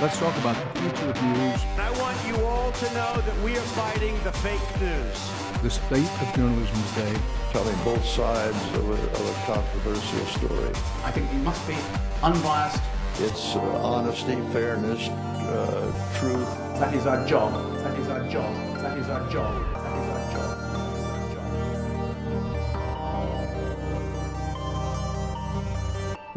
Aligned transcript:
Let's 0.00 0.16
talk 0.16 0.36
about 0.38 0.54
the 0.74 0.80
future 0.80 1.10
of 1.10 1.22
news. 1.24 1.64
I 1.76 1.90
want 1.98 2.16
you 2.24 2.36
all 2.46 2.70
to 2.70 2.84
know 2.94 3.20
that 3.20 3.36
we 3.42 3.56
are 3.56 3.68
fighting 3.74 4.14
the 4.22 4.30
fake 4.30 4.80
news. 4.80 5.32
The 5.60 5.70
state 5.70 6.22
of 6.22 6.32
journalism 6.36 6.76
today. 6.94 7.20
Telling 7.50 7.74
both 7.82 8.04
sides 8.04 8.56
of 8.76 8.90
a, 8.90 8.92
of 8.92 9.28
a 9.28 9.34
controversial 9.44 10.24
story. 10.26 10.70
I 11.02 11.10
think 11.10 11.28
we 11.32 11.38
must 11.38 11.66
be 11.66 11.74
unbiased. 12.22 12.80
It's 13.18 13.56
uh, 13.56 13.60
honesty, 13.82 14.36
fairness, 14.52 15.08
uh, 15.08 15.90
truth. 16.20 16.46
That 16.78 16.94
is 16.94 17.04
our 17.08 17.26
job. 17.26 17.52
That 17.78 17.98
is 17.98 18.08
our 18.08 18.22
job. 18.28 18.54
That 18.76 18.98
is 18.98 19.08
our 19.08 19.28
job. 19.28 19.77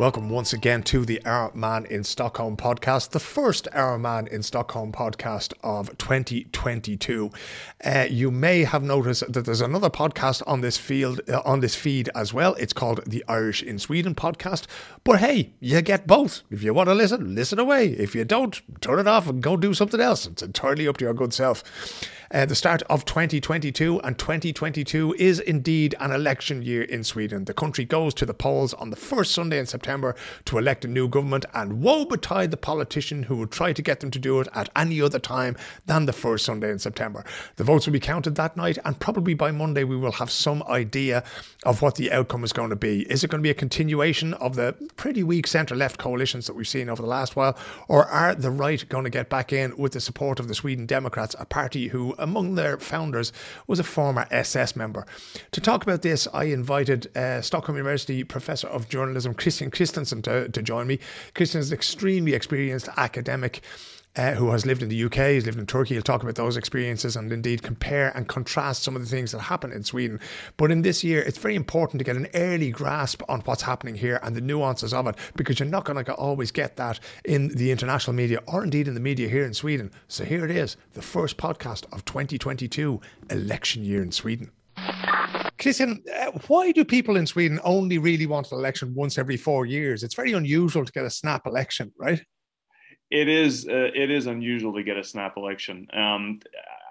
Welcome 0.02 0.32
once 0.32 0.52
again 0.52 0.82
to 0.86 1.06
the 1.06 1.24
Our 1.26 1.52
Man 1.54 1.86
in 1.86 2.04
Stockholm 2.04 2.58
podcast, 2.58 3.12
the 3.12 3.20
first 3.20 3.68
Our 3.72 4.00
Man 4.00 4.26
in 4.26 4.42
Stockholm 4.42 4.92
podcast 4.92 5.54
of 5.62 5.96
2022. 6.00 7.30
Uh, 7.86 8.08
you 8.10 8.32
may 8.32 8.64
have 8.64 8.82
noticed 8.82 9.32
that 9.32 9.46
there's 9.46 9.62
another 9.62 9.92
podcast 9.92 10.42
on 10.48 10.62
this 10.62 10.76
field 10.76 11.22
uh, 11.30 11.44
on 11.46 11.60
this 11.60 11.76
feed 11.76 12.10
as 12.16 12.34
well. 12.34 12.56
It's 12.56 12.74
called 12.74 13.06
the 13.06 13.24
Irish 13.28 13.62
in 13.62 13.78
Sweden 13.78 14.16
podcast. 14.16 14.66
But 15.04 15.20
hey, 15.20 15.54
you 15.60 15.80
get 15.84 16.08
both. 16.08 16.42
If 16.50 16.64
you 16.64 16.74
want 16.74 16.90
to 16.90 16.96
listen, 16.96 17.36
listen 17.36 17.60
away. 17.60 17.90
If 17.90 18.16
you 18.16 18.26
don't, 18.26 18.60
turn 18.82 18.98
it 18.98 19.08
off 19.08 19.30
and 19.30 19.40
go 19.44 19.56
do 19.56 19.76
something 19.76 20.02
else. 20.02 20.26
It's 20.26 20.42
entirely 20.42 20.88
up 20.88 20.98
to 20.98 21.06
your 21.06 21.14
good 21.14 21.32
self. 21.32 21.64
Uh, 22.34 22.46
the 22.46 22.56
start 22.56 22.82
of 22.84 23.04
2022, 23.04 24.00
and 24.06 24.18
2022 24.18 25.14
is 25.20 25.42
indeed 25.42 25.94
an 26.00 26.12
election 26.12 26.62
year 26.62 26.84
in 26.84 27.04
Sweden. 27.04 27.44
The 27.44 27.54
country 27.54 27.84
goes 27.84 28.14
to 28.14 28.26
the 28.26 28.34
polls 28.34 28.74
on 28.76 28.90
the 28.90 28.96
first 28.96 29.34
Sunday 29.34 29.60
in 29.60 29.66
September 29.66 30.16
to 30.46 30.58
elect 30.58 30.86
a 30.86 30.88
new 30.88 31.10
government, 31.10 31.44
and 31.54 31.82
woe 31.82 32.06
betide 32.06 32.52
the 32.52 32.56
politician 32.56 33.24
who 33.24 33.36
would 33.36 33.52
try 33.52 33.74
to 33.74 33.82
get 33.82 34.00
them 34.00 34.12
to 34.12 34.20
do 34.20 34.40
it 34.40 34.48
at 34.54 34.70
any 34.78 35.02
other 35.02 35.20
time 35.20 35.58
than 35.88 36.06
the 36.06 36.14
first 36.14 36.46
Sunday 36.46 36.72
in 36.72 36.80
September. 36.80 37.26
The 37.58 37.66
votes 37.66 37.86
will 37.86 37.92
be 37.92 38.00
counted 38.00 38.36
that 38.36 38.56
night, 38.56 38.78
and 38.86 38.98
probably 38.98 39.34
by 39.34 39.52
Monday 39.52 39.84
we 39.84 39.98
will 39.98 40.14
have 40.14 40.32
some 40.32 40.64
idea 40.70 41.26
of 41.66 41.82
what 41.82 41.96
the 41.96 42.14
outcome 42.14 42.46
is 42.46 42.54
going 42.54 42.70
to 42.70 42.78
be. 42.78 43.02
Is 43.12 43.26
it 43.26 43.30
going 43.30 43.42
to 43.42 43.44
be 43.48 43.50
a 43.50 43.54
continuation 43.54 44.36
of 44.36 44.56
the 44.56 44.74
pretty 44.96 45.24
weak 45.24 45.48
centre 45.48 45.76
left 45.76 45.98
coalitions 45.98 46.48
that 46.48 46.56
we've 46.56 46.66
seen 46.66 46.88
over 46.88 47.02
the 47.02 47.10
last 47.10 47.36
while, 47.36 47.58
or 47.90 48.06
are 48.06 48.34
the 48.34 48.52
right 48.52 48.88
going 48.88 49.04
to 49.04 49.10
get 49.10 49.28
back 49.28 49.52
in 49.52 49.76
with 49.76 49.92
the 49.92 50.00
support 50.00 50.40
of 50.40 50.48
the 50.48 50.56
Sweden 50.56 50.86
Democrats, 50.86 51.36
a 51.38 51.44
party 51.44 51.90
who 51.90 52.16
among 52.22 52.56
their 52.56 52.78
founders 52.78 53.34
was 53.68 53.80
a 53.80 53.84
former 53.84 54.28
SS 54.32 54.76
member. 54.76 55.06
To 55.52 55.62
talk 55.62 55.84
about 55.84 56.02
this, 56.02 56.28
I 56.34 56.46
invited 56.46 57.16
uh, 57.18 57.42
Stockholm 57.42 57.78
University 57.78 58.24
Professor 58.24 58.68
of 58.68 58.88
Journalism 58.88 59.34
Christian 59.34 59.72
Christensen 59.72 60.22
to, 60.24 60.50
to 60.50 60.62
join 60.62 60.88
me. 60.88 61.00
Christian 61.36 61.60
is 61.60 61.72
an 61.72 61.76
extremely 61.76 62.34
experienced 62.34 62.90
academic 62.98 63.62
uh, 64.16 64.34
who 64.34 64.50
has 64.50 64.66
lived 64.66 64.84
in 64.84 64.90
the 64.90 65.04
UK, 65.04 65.32
he's 65.32 65.46
lived 65.46 65.60
in 65.60 65.66
Turkey. 65.66 65.94
He'll 65.94 66.04
talk 66.04 66.24
about 66.24 66.36
those 66.36 66.58
experiences 66.58 67.16
and 67.16 67.32
indeed 67.32 67.64
compare 67.64 68.10
and 68.16 68.28
contrast 68.28 68.84
some 68.84 68.96
of 68.96 69.02
the 69.02 69.08
things 69.08 69.32
that 69.32 69.40
happen 69.40 69.72
in 69.72 69.84
Sweden. 69.84 70.20
But 70.58 70.72
in 70.72 70.82
this 70.82 71.04
year, 71.04 71.22
it's 71.22 71.38
very 71.38 71.56
important 71.56 72.00
to 72.00 72.04
get 72.04 72.18
an 72.18 72.28
early 72.34 72.72
grasp 72.72 73.22
on 73.30 73.42
what's 73.42 73.62
happening 73.62 73.96
here 73.96 74.20
and 74.24 74.36
the 74.36 74.42
nuances 74.42 74.94
of 74.94 75.08
it 75.08 75.16
because 75.36 75.60
you're 75.60 75.70
not 75.70 75.86
going 75.86 76.04
to 76.04 76.14
always 76.16 76.52
get 76.52 76.76
that 76.76 77.00
in 77.26 77.50
the 77.50 77.72
international 77.72 78.16
media 78.16 78.40
or 78.48 78.64
indeed 78.64 78.88
in 78.88 78.94
the 78.94 79.00
media 79.00 79.30
here 79.30 79.46
in 79.46 79.54
Sweden. 79.54 79.92
So 80.08 80.26
here 80.26 80.44
it 80.44 80.52
is, 80.52 80.78
the 80.94 81.02
first 81.02 81.38
podcast 81.38 81.86
of 81.94 82.04
2022, 82.06 83.00
election 83.30 83.86
year 83.86 84.04
in 84.04 84.12
Sweden. 84.12 84.52
Christian, 85.60 86.04
uh, 86.20 86.32
why 86.48 86.72
do 86.72 86.84
people 86.84 87.16
in 87.16 87.28
Sweden 87.28 87.60
only 87.64 88.00
really 88.00 88.26
want 88.26 88.52
an 88.52 88.58
election 88.58 88.94
once 88.96 89.18
every 89.18 89.38
four 89.38 89.66
years? 89.68 90.04
It's 90.04 90.16
very 90.16 90.34
unusual 90.34 90.84
to 90.84 90.92
get 90.92 91.06
a 91.06 91.10
snap 91.10 91.46
election, 91.46 91.94
right? 92.00 92.22
It 93.12 93.28
is 93.28 93.68
uh, 93.68 93.92
it 93.94 94.10
is 94.10 94.26
unusual 94.26 94.74
to 94.74 94.84
get 94.84 94.98
a 94.98 95.04
snap 95.04 95.38
election. 95.38 95.88
Um, 95.94 96.40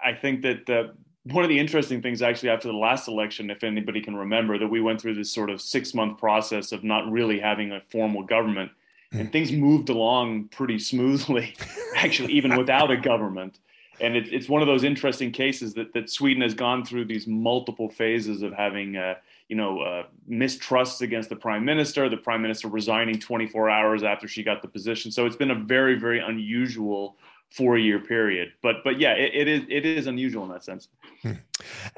I 0.03 0.13
think 0.13 0.43
that 0.43 0.69
uh, 0.69 0.93
one 1.23 1.43
of 1.43 1.49
the 1.49 1.59
interesting 1.59 2.01
things 2.01 2.21
actually 2.21 2.49
after 2.49 2.67
the 2.67 2.75
last 2.77 3.07
election, 3.07 3.49
if 3.49 3.63
anybody 3.63 4.01
can 4.01 4.15
remember, 4.15 4.57
that 4.57 4.67
we 4.67 4.81
went 4.81 5.01
through 5.01 5.15
this 5.15 5.31
sort 5.31 5.49
of 5.49 5.59
six 5.59 5.93
month 5.93 6.19
process 6.19 6.71
of 6.71 6.83
not 6.83 7.11
really 7.11 7.39
having 7.39 7.71
a 7.71 7.81
formal 7.91 8.23
government, 8.23 8.71
and 9.11 9.31
things 9.31 9.51
moved 9.51 9.89
along 9.89 10.45
pretty 10.49 10.79
smoothly, 10.79 11.55
actually 11.95 12.33
even 12.33 12.55
without 12.55 12.91
a 12.91 12.97
government. 12.97 13.59
And 13.99 14.15
it, 14.15 14.33
it's 14.33 14.49
one 14.49 14.61
of 14.61 14.67
those 14.67 14.83
interesting 14.83 15.31
cases 15.31 15.73
that 15.75 15.93
that 15.93 16.09
Sweden 16.09 16.41
has 16.41 16.53
gone 16.53 16.85
through 16.85 17.05
these 17.05 17.27
multiple 17.27 17.89
phases 17.89 18.41
of 18.41 18.53
having. 18.53 18.97
Uh, 18.97 19.15
you 19.51 19.57
know, 19.57 19.81
uh, 19.81 20.03
mistrusts 20.27 21.01
against 21.01 21.27
the 21.27 21.35
prime 21.35 21.65
minister, 21.65 22.07
the 22.07 22.15
prime 22.15 22.41
minister 22.41 22.69
resigning 22.69 23.19
24 23.19 23.69
hours 23.69 24.01
after 24.01 24.25
she 24.25 24.43
got 24.43 24.61
the 24.61 24.67
position. 24.69 25.11
So 25.11 25.25
it's 25.25 25.35
been 25.35 25.51
a 25.51 25.55
very, 25.55 25.99
very 25.99 26.19
unusual 26.19 27.17
four 27.51 27.77
year 27.77 27.99
period. 27.99 28.53
But 28.63 28.77
but 28.83 28.99
yeah, 28.99 29.13
it, 29.13 29.31
it 29.33 29.47
is 29.47 29.61
it 29.69 29.85
is 29.85 30.07
unusual 30.07 30.43
in 30.45 30.51
that 30.51 30.63
sense. 30.63 30.87
Hmm. 31.21 31.33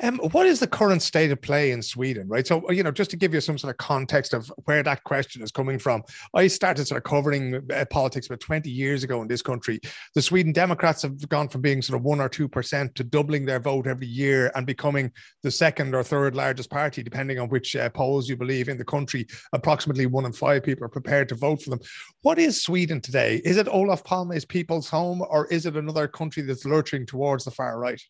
Um, 0.02 0.18
what 0.32 0.46
is 0.46 0.60
the 0.60 0.68
current 0.68 1.02
state 1.02 1.32
of 1.32 1.42
play 1.42 1.72
in 1.72 1.82
Sweden, 1.82 2.28
right? 2.28 2.46
So 2.46 2.70
you 2.72 2.84
know, 2.84 2.92
just 2.92 3.12
to 3.12 3.18
give 3.18 3.34
you 3.34 3.42
some 3.42 3.58
sort 3.58 3.72
of 3.72 3.78
context 3.78 4.34
of 4.34 4.52
where 4.66 4.84
that 4.84 5.04
question 5.04 5.42
is 5.42 5.52
coming 5.52 5.80
from, 5.80 6.04
I 6.34 6.48
started 6.48 6.88
sort 6.88 6.98
of 6.98 7.04
covering 7.04 7.62
uh, 7.72 7.86
politics 7.90 8.28
about 8.28 8.40
20 8.40 8.70
years 8.70 9.04
ago 9.04 9.22
in 9.22 9.28
this 9.28 9.42
country. 9.42 9.80
The 10.16 10.22
Sweden 10.22 10.52
Democrats 10.52 11.04
have 11.04 11.30
gone 11.30 11.48
from 11.48 11.62
being 11.62 11.82
sort 11.82 12.00
of 12.00 12.04
one 12.04 12.20
or 12.20 12.30
two 12.30 12.48
percent 12.48 12.96
to 12.96 13.04
doubling 13.04 13.46
their 13.46 13.60
vote 13.60 13.88
every 13.88 14.08
year 14.08 14.52
and 14.56 14.66
becoming 14.66 15.12
the 15.44 15.52
second 15.52 15.94
or 15.94 16.04
third 16.04 16.36
largest 16.36 16.70
party, 16.70 17.04
depending 17.04 17.40
on 17.40 17.50
which 17.50 17.76
uh, 17.76 17.90
polls 17.90 18.28
you 18.28 18.36
believe 18.36 18.70
in 18.70 18.78
the 18.78 18.86
country. 18.86 19.28
Approximately 19.54 20.08
one 20.08 20.26
in 20.26 20.34
five 20.34 20.64
people 20.64 20.84
are 20.84 20.90
prepared 20.90 21.30
to 21.30 21.36
vote 21.36 21.62
for 21.62 21.70
them. 21.70 21.80
What 22.22 22.40
is 22.40 22.64
Sweden 22.64 23.00
today? 23.02 23.42
Is 23.46 23.58
it 23.58 23.68
Olof 23.68 24.04
Palme's 24.04 24.46
people's 24.46 24.90
home, 24.90 25.24
or 25.30 25.43
or 25.44 25.54
is 25.54 25.66
it 25.66 25.76
another 25.76 26.08
country 26.08 26.44
that's 26.44 26.66
lurching 26.66 27.06
towards 27.06 27.46
the 27.46 27.52
far 27.52 27.78
right? 27.78 28.02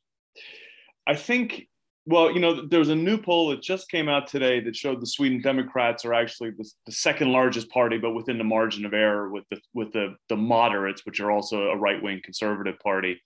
I 1.08 1.16
think, 1.16 1.68
well, 2.06 2.32
you 2.32 2.40
know, 2.40 2.66
there's 2.68 2.90
a 2.90 2.96
new 2.96 3.18
poll 3.18 3.50
that 3.50 3.62
just 3.62 3.90
came 3.90 4.08
out 4.08 4.28
today 4.28 4.60
that 4.62 4.76
showed 4.76 5.02
the 5.02 5.08
Sweden 5.08 5.42
Democrats 5.42 6.06
are 6.06 6.14
actually 6.14 6.52
the, 6.52 6.70
the 6.86 6.92
second 6.92 7.32
largest 7.32 7.70
party, 7.70 7.98
but 7.98 8.14
within 8.14 8.38
the 8.38 8.44
margin 8.44 8.86
of 8.86 8.94
error 8.94 9.30
with 9.30 9.46
the 9.50 9.60
with 9.74 9.92
the 9.94 10.16
the 10.30 10.38
moderates, 10.38 11.06
which 11.06 11.20
are 11.20 11.32
also 11.32 11.70
a 11.70 11.78
right 11.78 12.02
wing 12.02 12.22
conservative 12.24 12.80
party. 12.80 13.22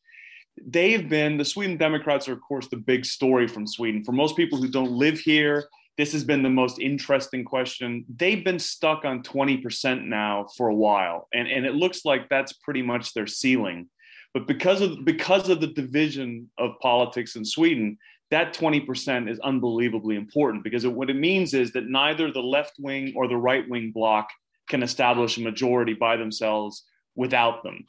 They've 0.65 1.07
been 1.07 1.37
the 1.37 1.45
Sweden 1.45 1.77
Democrats 1.77 2.27
are, 2.27 2.33
of 2.33 2.41
course, 2.41 2.67
the 2.67 2.77
big 2.77 3.05
story 3.05 3.47
from 3.47 3.67
Sweden. 3.67 4.03
For 4.03 4.11
most 4.11 4.35
people 4.35 4.59
who 4.59 4.69
don't 4.69 4.91
live 4.91 5.19
here, 5.19 5.67
this 5.97 6.13
has 6.13 6.23
been 6.23 6.43
the 6.43 6.49
most 6.49 6.79
interesting 6.79 7.43
question. 7.43 8.05
They've 8.07 8.43
been 8.43 8.59
stuck 8.59 9.05
on 9.05 9.21
20% 9.21 10.05
now 10.05 10.47
for 10.55 10.67
a 10.67 10.75
while, 10.75 11.27
and, 11.33 11.47
and 11.47 11.65
it 11.65 11.75
looks 11.75 12.05
like 12.05 12.29
that's 12.29 12.53
pretty 12.53 12.81
much 12.81 13.13
their 13.13 13.27
ceiling. 13.27 13.89
But 14.33 14.47
because 14.47 14.81
of 14.81 15.03
because 15.05 15.49
of 15.49 15.61
the 15.61 15.67
division 15.67 16.49
of 16.57 16.79
politics 16.81 17.35
in 17.35 17.45
Sweden, 17.45 17.97
that 18.29 18.53
20% 18.53 19.29
is 19.29 19.39
unbelievably 19.39 20.15
important 20.15 20.63
because 20.63 20.83
it, 20.83 20.91
what 20.91 21.09
it 21.09 21.15
means 21.15 21.53
is 21.53 21.71
that 21.71 21.87
neither 21.87 22.31
the 22.31 22.41
left 22.41 22.73
wing 22.77 23.13
or 23.15 23.27
the 23.27 23.37
right 23.37 23.67
wing 23.69 23.91
bloc 23.91 24.29
can 24.69 24.83
establish 24.83 25.37
a 25.37 25.41
majority 25.41 25.93
by 25.93 26.17
themselves 26.17 26.83
without 27.15 27.63
them. 27.63 27.85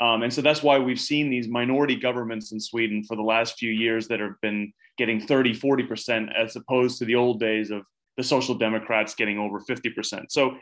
Um, 0.00 0.22
and 0.22 0.32
so 0.32 0.40
that's 0.40 0.62
why 0.62 0.78
we've 0.78 1.00
seen 1.00 1.30
these 1.30 1.46
minority 1.46 1.94
governments 1.94 2.52
in 2.52 2.58
Sweden 2.58 3.04
for 3.04 3.16
the 3.16 3.22
last 3.22 3.58
few 3.58 3.70
years 3.70 4.08
that 4.08 4.20
have 4.20 4.40
been 4.40 4.72
getting 4.98 5.20
30, 5.20 5.54
40%, 5.58 6.34
as 6.34 6.56
opposed 6.56 6.98
to 6.98 7.04
the 7.04 7.14
old 7.14 7.38
days 7.38 7.70
of 7.70 7.86
the 8.16 8.22
Social 8.22 8.54
Democrats 8.54 9.14
getting 9.14 9.38
over 9.38 9.60
50%. 9.60 10.24
So 10.30 10.56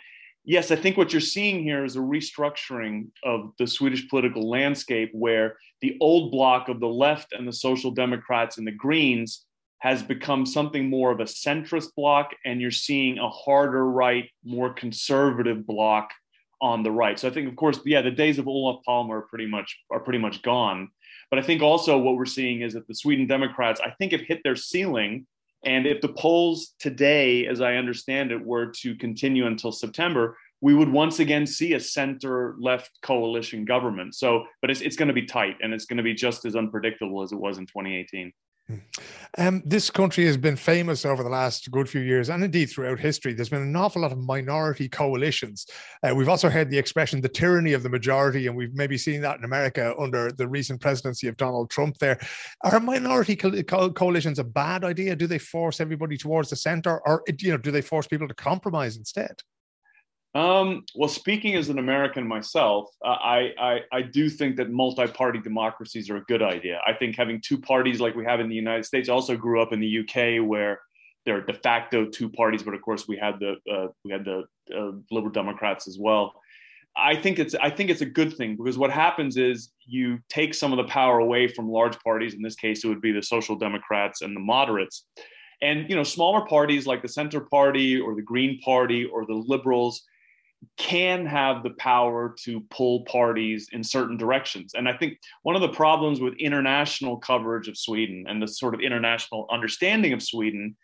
yes, 0.45 0.71
I 0.71 0.77
think 0.77 0.97
what 0.97 1.13
you're 1.13 1.21
seeing 1.21 1.63
here 1.63 1.85
is 1.85 1.97
a 1.97 2.01
restructuring 2.01 3.09
of 3.25 3.53
the 3.59 3.67
Swedish 3.67 4.09
political 4.09 4.49
landscape 4.49 5.11
where 5.13 5.57
the 5.81 5.97
old 6.01 6.31
bloc 6.31 6.69
of 6.69 6.81
the 6.81 6.89
left 6.89 7.33
and 7.33 7.47
the 7.47 7.53
Social 7.53 7.91
Democrats 7.91 8.59
and 8.59 8.67
the 8.67 8.73
Greens 8.73 9.45
has 9.79 10.03
become 10.03 10.45
something 10.45 10.91
more 10.91 11.11
of 11.11 11.21
a 11.21 11.25
centrist 11.25 11.95
bloc, 11.97 12.33
and 12.45 12.61
you're 12.61 12.71
seeing 12.71 13.19
a 13.19 13.29
harder 13.31 13.87
right, 13.87 14.29
more 14.45 14.73
conservative 14.73 15.67
bloc 15.67 16.11
on 16.61 16.83
the 16.83 16.91
right. 16.91 17.19
So 17.19 17.29
I 17.29 17.31
think, 17.31 17.49
of 17.49 17.57
course, 17.57 17.81
yeah, 17.87 18.03
the 18.03 18.11
days 18.11 18.39
of 18.39 18.47
Olof 18.47 18.83
Palme 18.85 19.11
are 19.11 19.23
pretty 19.23 19.47
much 19.47 19.79
are 19.91 20.01
pretty 20.01 20.19
much 20.19 20.43
gone. 20.43 20.91
But 21.31 21.39
I 21.39 21.43
think 21.43 21.63
also 21.63 21.97
what 21.97 22.17
we're 22.17 22.27
seeing 22.27 22.61
is 22.61 22.75
that 22.75 22.87
the 22.89 22.95
Sweden 22.95 23.27
Democrats, 23.27 23.81
I 23.81 23.91
think, 23.99 24.13
have 24.13 24.21
hit 24.21 24.43
their 24.45 24.57
ceiling 24.57 25.27
and 25.65 25.87
if 25.87 26.01
the 26.01 26.09
polls 26.09 26.75
today, 26.79 27.47
as 27.47 27.61
I 27.61 27.75
understand 27.75 28.33
it, 28.33 28.45
were 28.45 28.67
to 28.81 28.95
continue 28.95 29.47
until 29.47 29.73
September, 29.73 30.37
we 30.63 30.75
would 30.75 30.91
once 30.91 31.21
again 31.21 31.47
see 31.47 31.75
a 31.75 31.81
center 31.81 32.55
left 32.59 32.91
coalition 33.03 33.65
government. 33.65 34.15
So, 34.15 34.45
but 34.61 34.71
it's, 34.71 34.81
it's 34.81 34.97
going 34.97 35.09
to 35.09 35.15
be 35.15 35.27
tight 35.27 35.57
and 35.63 35.73
it's 35.73 35.87
going 35.87 35.97
to 35.99 36.03
be 36.03 36.15
just 36.15 36.45
as 36.45 36.57
unpredictable 36.57 37.23
as 37.23 37.33
it 37.33 37.39
was 37.39 37.59
in 37.59 37.67
2018. 37.67 38.33
Um, 39.39 39.63
this 39.65 39.91
country 39.91 40.25
has 40.27 40.37
been 40.37 40.57
famous 40.57 41.05
over 41.05 41.23
the 41.23 41.29
last 41.29 41.71
good 41.71 41.89
few 41.89 42.01
years, 42.01 42.31
and 42.31 42.43
indeed 42.43 42.67
throughout 42.67 42.99
history. 42.99 43.33
There's 43.33 43.49
been 43.49 43.63
an 43.63 43.77
awful 43.77 44.03
lot 44.03 44.13
of 44.13 44.19
minority 44.19 44.89
coalitions. 44.89 45.67
Uh, 46.03 46.15
we've 46.15 46.29
also 46.29 46.49
heard 46.49 46.71
the 46.71 46.79
expression 46.79 47.21
"the 47.21 47.29
tyranny 47.29 47.73
of 47.73 47.83
the 47.83 47.89
majority," 47.89 48.47
and 48.47 48.57
we've 48.57 48.75
maybe 48.75 48.99
seen 48.99 49.21
that 49.23 49.39
in 49.39 49.45
America 49.45 49.95
under 49.99 50.33
the 50.33 50.49
recent 50.49 50.81
presidency 50.81 51.29
of 51.29 51.37
Donald 51.37 51.71
Trump. 51.71 51.99
There 51.99 52.19
are 52.63 52.81
minority 52.81 53.37
co- 53.37 53.63
co- 53.63 53.93
coalitions 53.93 54.39
a 54.39 54.45
bad 54.45 54.85
idea? 54.85 55.15
Do 55.15 55.27
they 55.27 55.39
force 55.39 55.81
everybody 55.81 56.17
towards 56.17 56.51
the 56.51 56.57
center, 56.57 57.01
or 57.07 57.23
you 57.39 57.53
know, 57.53 57.59
do 57.59 57.71
they 57.71 57.83
force 57.83 58.07
people 58.07 58.29
to 58.29 58.35
compromise 58.35 58.97
instead? 58.97 59.43
Um, 60.35 60.85
well, 60.95 61.09
speaking 61.09 61.57
as 61.57 61.71
an 61.71 61.79
American 61.79 62.27
myself, 62.27 62.89
uh, 63.05 63.09
I, 63.09 63.53
I, 63.59 63.81
I 63.93 64.03
do 64.03 64.29
think 64.29 64.57
that 64.57 64.71
multi-party 64.71 65.41
democracies 65.41 66.09
are 66.09 66.19
a 66.19 66.25
good 66.25 66.43
idea. 66.43 66.81
I 66.87 66.93
think 66.93 67.17
having 67.17 67.41
two 67.41 67.59
parties 67.59 68.01
like 68.01 68.15
we 68.15 68.25
have 68.25 68.39
in 68.39 68.49
the 68.49 68.55
United 68.55 68.85
States. 68.85 69.09
I 69.09 69.13
also 69.13 69.37
grew 69.37 69.61
up 69.61 69.73
in 69.73 69.81
the 69.81 69.99
UK 69.99 70.47
where 70.47 70.81
there 71.27 71.37
are 71.37 71.41
de 71.41 71.53
facto 71.53 72.07
two 72.07 72.29
parties, 72.29 72.63
but 72.63 72.75
of 72.75 72.83
course 72.83 73.09
we 73.09 73.17
had 73.17 73.41
the 73.41 73.57
uh, 73.71 73.89
we 74.05 74.13
had 74.13 74.25
the 74.25 74.45
uh, 74.75 74.93
Liberal 75.11 75.33
Democrats 75.33 75.89
as 75.89 75.99
well. 75.99 76.33
I 76.97 77.17
think 77.17 77.39
it's 77.39 77.55
I 77.57 77.71
think 77.71 77.91
it's 77.91 78.01
a 78.01 78.07
good 78.07 78.37
thing 78.37 78.57
because 78.57 78.79
what 78.79 78.91
happens 78.91 79.37
is 79.37 79.73
you 79.85 80.21
take 80.29 80.55
some 80.55 80.73
of 80.73 80.77
the 80.77 80.91
power 80.93 81.19
away 81.19 81.49
from 81.49 81.69
large 81.69 81.99
parties. 82.01 82.35
In 82.35 82.43
this 82.43 82.57
case, 82.57 82.85
it 82.85 82.89
would 82.89 83.03
be 83.03 83.13
the 83.13 83.23
Social 83.23 83.57
Democrats 83.57 84.23
and 84.23 84.35
the 84.35 84.41
moderates, 84.41 85.07
and 85.61 85.91
you 85.91 85.97
know 85.97 86.05
smaller 86.05 86.47
parties 86.47 86.87
like 86.87 87.03
the 87.03 87.09
Center 87.09 87.41
Party 87.41 88.01
or 88.01 88.15
the 88.15 88.23
Green 88.23 88.61
Party 88.61 89.05
or 89.05 89.27
the 89.27 89.35
Liberals 89.35 90.05
can 90.77 91.27
have 91.27 91.63
the 91.63 91.71
power 91.79 92.35
to 92.45 92.61
pull 92.71 93.05
parties 93.05 93.69
in 93.73 93.83
certain 93.83 94.17
directions. 94.17 94.75
And 94.75 94.89
I 94.89 94.97
think 94.97 95.19
one 95.43 95.57
of 95.57 95.63
the 95.63 95.69
problems 95.69 96.21
with 96.21 96.35
international 96.35 97.17
coverage 97.19 97.69
of 97.69 97.79
Sweden 97.79 98.27
and 98.29 98.43
the 98.43 98.49
sort 98.49 98.75
of 98.75 98.81
international 98.81 99.47
understanding 99.51 100.13
of 100.13 100.23
Sweden 100.23 100.77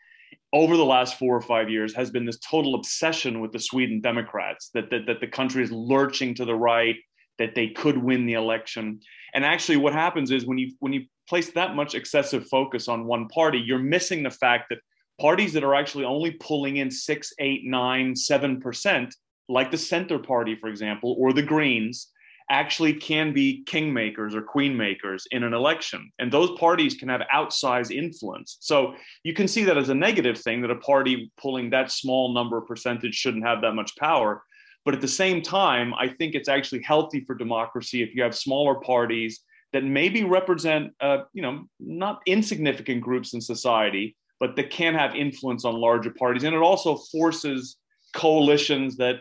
over 0.53 0.77
the 0.77 0.85
last 0.85 1.19
four 1.19 1.37
or 1.37 1.43
five 1.43 1.69
years 1.69 1.95
has 1.95 2.11
been 2.11 2.25
this 2.25 2.39
total 2.39 2.75
obsession 2.75 3.41
with 3.41 3.53
the 3.53 3.59
Sweden 3.59 4.01
Democrats, 4.01 4.71
that, 4.75 4.91
that, 4.91 5.07
that 5.07 5.21
the 5.21 5.27
country 5.27 5.63
is 5.63 5.71
lurching 5.71 6.35
to 6.35 6.45
the 6.45 6.55
right, 6.55 6.97
that 7.39 7.55
they 7.55 7.69
could 7.69 7.99
win 7.99 8.27
the 8.27 8.35
election. 8.35 9.01
And 9.35 9.45
actually, 9.45 9.77
what 9.77 9.93
happens 9.93 10.31
is 10.31 10.47
when 10.47 10.59
you 10.59 10.73
when 10.79 10.93
you 10.93 11.05
place 11.29 11.51
that 11.53 11.75
much 11.75 11.95
excessive 11.95 12.47
focus 12.49 12.89
on 12.89 13.05
one 13.05 13.29
party, 13.29 13.59
you're 13.59 13.79
missing 13.79 14.23
the 14.23 14.31
fact 14.31 14.67
that 14.71 14.79
parties 15.21 15.53
that 15.53 15.65
are 15.65 15.75
actually 15.75 16.05
only 16.05 16.31
pulling 16.33 16.77
in 16.77 16.91
six, 16.91 17.33
eight, 17.39 17.63
nine, 17.65 18.17
seven 18.17 18.61
percent, 18.61 19.15
like 19.49 19.71
the 19.71 19.79
Center 19.79 20.19
Party, 20.19 20.55
for 20.57 20.69
example, 20.69 21.17
or 21.19 21.33
the 21.33 21.43
Greens, 21.43 22.09
actually 22.49 22.93
can 22.93 23.33
be 23.33 23.65
kingmakers 23.69 24.35
or 24.35 24.43
queenmakers 24.43 25.23
in 25.33 25.43
an 25.43 25.53
election. 25.53 26.11
And 26.19 26.31
those 26.31 26.57
parties 26.59 26.95
can 26.95 27.09
have 27.09 27.23
outsized 27.35 27.91
influence. 27.91 28.59
So 28.61 28.95
you 29.25 29.35
can 29.35 29.49
see 29.49 29.65
that 29.65 29.77
as 29.77 29.89
a 29.89 29.95
negative 29.95 30.39
thing 30.39 30.63
that 30.63 30.71
a 30.71 30.77
party 30.77 31.33
pulling 31.41 31.71
that 31.71 31.91
small 31.91 32.33
number 32.33 32.59
of 32.59 32.67
percentage 32.67 33.15
shouldn't 33.15 33.45
have 33.45 33.63
that 33.63 33.75
much 33.75 33.97
power. 33.97 34.43
But 34.85 34.95
at 34.95 35.01
the 35.01 35.09
same 35.09 35.43
time, 35.43 35.93
I 35.95 36.09
think 36.09 36.35
it's 36.35 36.49
actually 36.49 36.83
healthy 36.83 37.25
for 37.27 37.35
democracy 37.35 38.03
if 38.03 38.15
you 38.15 38.23
have 38.23 38.37
smaller 38.37 38.77
parties 38.77 39.41
that 39.73 39.83
maybe 39.83 40.23
represent, 40.23 40.93
uh, 41.01 41.25
you 41.33 41.43
know, 41.43 41.65
not 41.81 42.23
insignificant 42.27 43.01
groups 43.01 43.35
in 43.35 43.41
society, 43.41 44.17
but 44.39 44.55
that 44.55 44.71
can 44.71 44.95
have 44.95 45.17
influence 45.17 45.65
on 45.65 45.75
larger 45.75 46.11
parties. 46.11 46.45
And 46.45 46.55
it 46.55 46.63
also 46.63 46.97
forces 47.11 47.77
coalitions 48.15 48.97
that 48.99 49.17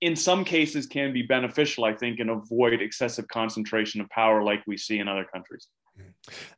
in 0.00 0.14
some 0.14 0.44
cases 0.44 0.86
can 0.86 1.12
be 1.12 1.22
beneficial, 1.22 1.84
I 1.84 1.94
think, 1.94 2.20
and 2.20 2.30
avoid 2.30 2.80
excessive 2.80 3.26
concentration 3.28 4.00
of 4.00 4.10
power 4.10 4.42
like 4.42 4.62
we 4.66 4.76
see 4.76 4.98
in 4.98 5.08
other 5.08 5.24
countries. 5.24 5.68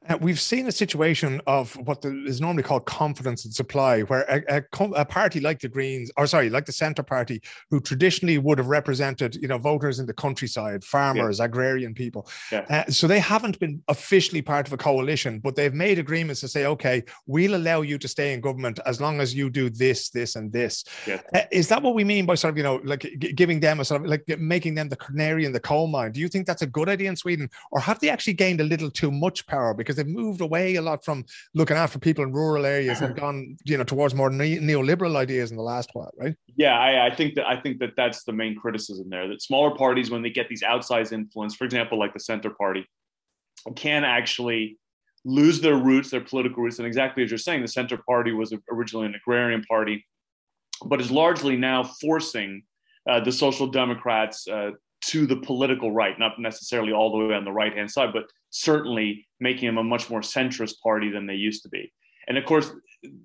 Uh, 0.08 0.16
we've 0.20 0.40
seen 0.40 0.66
a 0.66 0.72
situation 0.72 1.40
of 1.46 1.74
what 1.86 2.02
the, 2.02 2.24
is 2.26 2.40
normally 2.40 2.62
called 2.62 2.84
confidence 2.86 3.44
and 3.44 3.54
supply, 3.54 4.00
where 4.02 4.22
a, 4.22 4.56
a, 4.56 4.84
a, 4.94 5.04
party 5.04 5.40
like 5.40 5.60
the 5.60 5.68
Greens, 5.68 6.10
or 6.16 6.26
sorry, 6.26 6.50
like 6.50 6.66
the 6.66 6.72
Centre 6.72 7.02
Party, 7.02 7.40
who 7.70 7.80
traditionally 7.80 8.38
would 8.38 8.58
have 8.58 8.68
represented, 8.68 9.36
you 9.36 9.48
know, 9.48 9.58
voters 9.58 9.98
in 9.98 10.06
the 10.06 10.12
countryside, 10.12 10.82
farmers, 10.82 11.38
yeah. 11.38 11.44
agrarian 11.44 11.94
people, 11.94 12.28
yeah. 12.50 12.64
uh, 12.70 12.90
so 12.90 13.06
they 13.06 13.18
haven't 13.18 13.58
been 13.58 13.82
officially 13.88 14.42
part 14.42 14.66
of 14.66 14.72
a 14.72 14.76
coalition, 14.76 15.40
but 15.40 15.56
they've 15.56 15.74
made 15.74 15.98
agreements 15.98 16.40
to 16.40 16.48
say, 16.48 16.66
okay, 16.66 17.02
we'll 17.26 17.54
allow 17.54 17.82
you 17.82 17.98
to 17.98 18.08
stay 18.08 18.32
in 18.32 18.40
government 18.40 18.80
as 18.86 19.00
long 19.00 19.20
as 19.20 19.34
you 19.34 19.50
do 19.50 19.68
this, 19.68 20.10
this, 20.10 20.36
and 20.36 20.52
this. 20.52 20.84
Yeah. 21.06 21.20
Uh, 21.34 21.42
is 21.52 21.68
that 21.68 21.82
what 21.82 21.94
we 21.94 22.04
mean 22.04 22.24
by 22.24 22.34
sort 22.34 22.52
of, 22.52 22.56
you 22.56 22.62
know, 22.62 22.80
like 22.84 23.00
g- 23.00 23.32
giving 23.32 23.60
them 23.60 23.80
a 23.80 23.84
sort 23.84 24.02
of 24.02 24.08
like 24.08 24.26
making 24.38 24.74
them 24.74 24.88
the 24.88 24.96
canary 24.96 25.44
in 25.44 25.52
the 25.52 25.60
coal 25.60 25.86
mine? 25.86 26.12
Do 26.12 26.20
you 26.20 26.28
think 26.28 26.46
that's 26.46 26.62
a 26.62 26.66
good 26.66 26.88
idea 26.88 27.08
in 27.10 27.16
Sweden, 27.16 27.50
or 27.70 27.80
have 27.80 28.00
they 28.00 28.08
actually 28.08 28.34
gained 28.34 28.60
a 28.60 28.64
little 28.64 28.90
too 28.90 29.10
much? 29.10 29.28
much 29.28 29.46
because 29.74 29.96
they've 29.96 30.06
moved 30.06 30.40
away 30.40 30.76
a 30.76 30.82
lot 30.82 31.04
from 31.04 31.24
looking 31.54 31.76
after 31.76 31.98
people 31.98 32.24
in 32.24 32.32
rural 32.32 32.66
areas 32.66 33.00
and 33.00 33.16
gone, 33.20 33.56
you 33.64 33.76
know, 33.76 33.84
towards 33.84 34.14
more 34.14 34.30
ne- 34.30 34.58
neoliberal 34.58 35.16
ideas 35.16 35.50
in 35.50 35.56
the 35.56 35.62
last 35.62 35.90
while, 35.92 36.10
right? 36.18 36.34
Yeah, 36.56 36.78
I, 36.78 37.06
I, 37.06 37.14
think 37.14 37.34
that 37.34 37.46
I 37.46 37.60
think 37.60 37.78
that 37.80 37.94
that's 37.96 38.24
the 38.24 38.32
main 38.32 38.56
criticism 38.56 39.08
there. 39.08 39.28
That 39.28 39.42
smaller 39.42 39.74
parties, 39.74 40.10
when 40.10 40.22
they 40.22 40.30
get 40.30 40.48
these 40.48 40.62
outsized 40.62 41.12
influence, 41.12 41.54
for 41.54 41.64
example, 41.64 41.98
like 41.98 42.12
the 42.12 42.20
Center 42.20 42.50
Party, 42.50 42.86
can 43.76 44.04
actually 44.04 44.78
lose 45.24 45.60
their 45.60 45.76
roots, 45.76 46.10
their 46.10 46.20
political 46.20 46.62
roots. 46.62 46.78
And 46.78 46.86
exactly 46.86 47.22
as 47.22 47.30
you're 47.30 47.38
saying, 47.38 47.62
the 47.62 47.68
Center 47.68 47.98
Party 48.08 48.32
was 48.32 48.52
originally 48.70 49.06
an 49.06 49.14
agrarian 49.14 49.62
party, 49.64 50.06
but 50.84 51.00
is 51.00 51.10
largely 51.10 51.56
now 51.56 51.84
forcing 51.84 52.62
uh, 53.08 53.20
the 53.20 53.32
Social 53.32 53.66
Democrats 53.66 54.46
uh, 54.48 54.70
to 55.00 55.26
the 55.26 55.36
political 55.36 55.92
right, 55.92 56.18
not 56.18 56.38
necessarily 56.38 56.92
all 56.92 57.10
the 57.10 57.26
way 57.26 57.34
on 57.34 57.44
the 57.44 57.52
right 57.52 57.74
hand 57.74 57.90
side, 57.90 58.12
but 58.12 58.24
certainly 58.50 59.27
making 59.40 59.66
them 59.66 59.78
a 59.78 59.84
much 59.84 60.10
more 60.10 60.20
centrist 60.20 60.80
party 60.82 61.10
than 61.10 61.26
they 61.26 61.34
used 61.34 61.62
to 61.62 61.68
be. 61.68 61.92
And 62.26 62.36
of 62.36 62.44
course, 62.44 62.70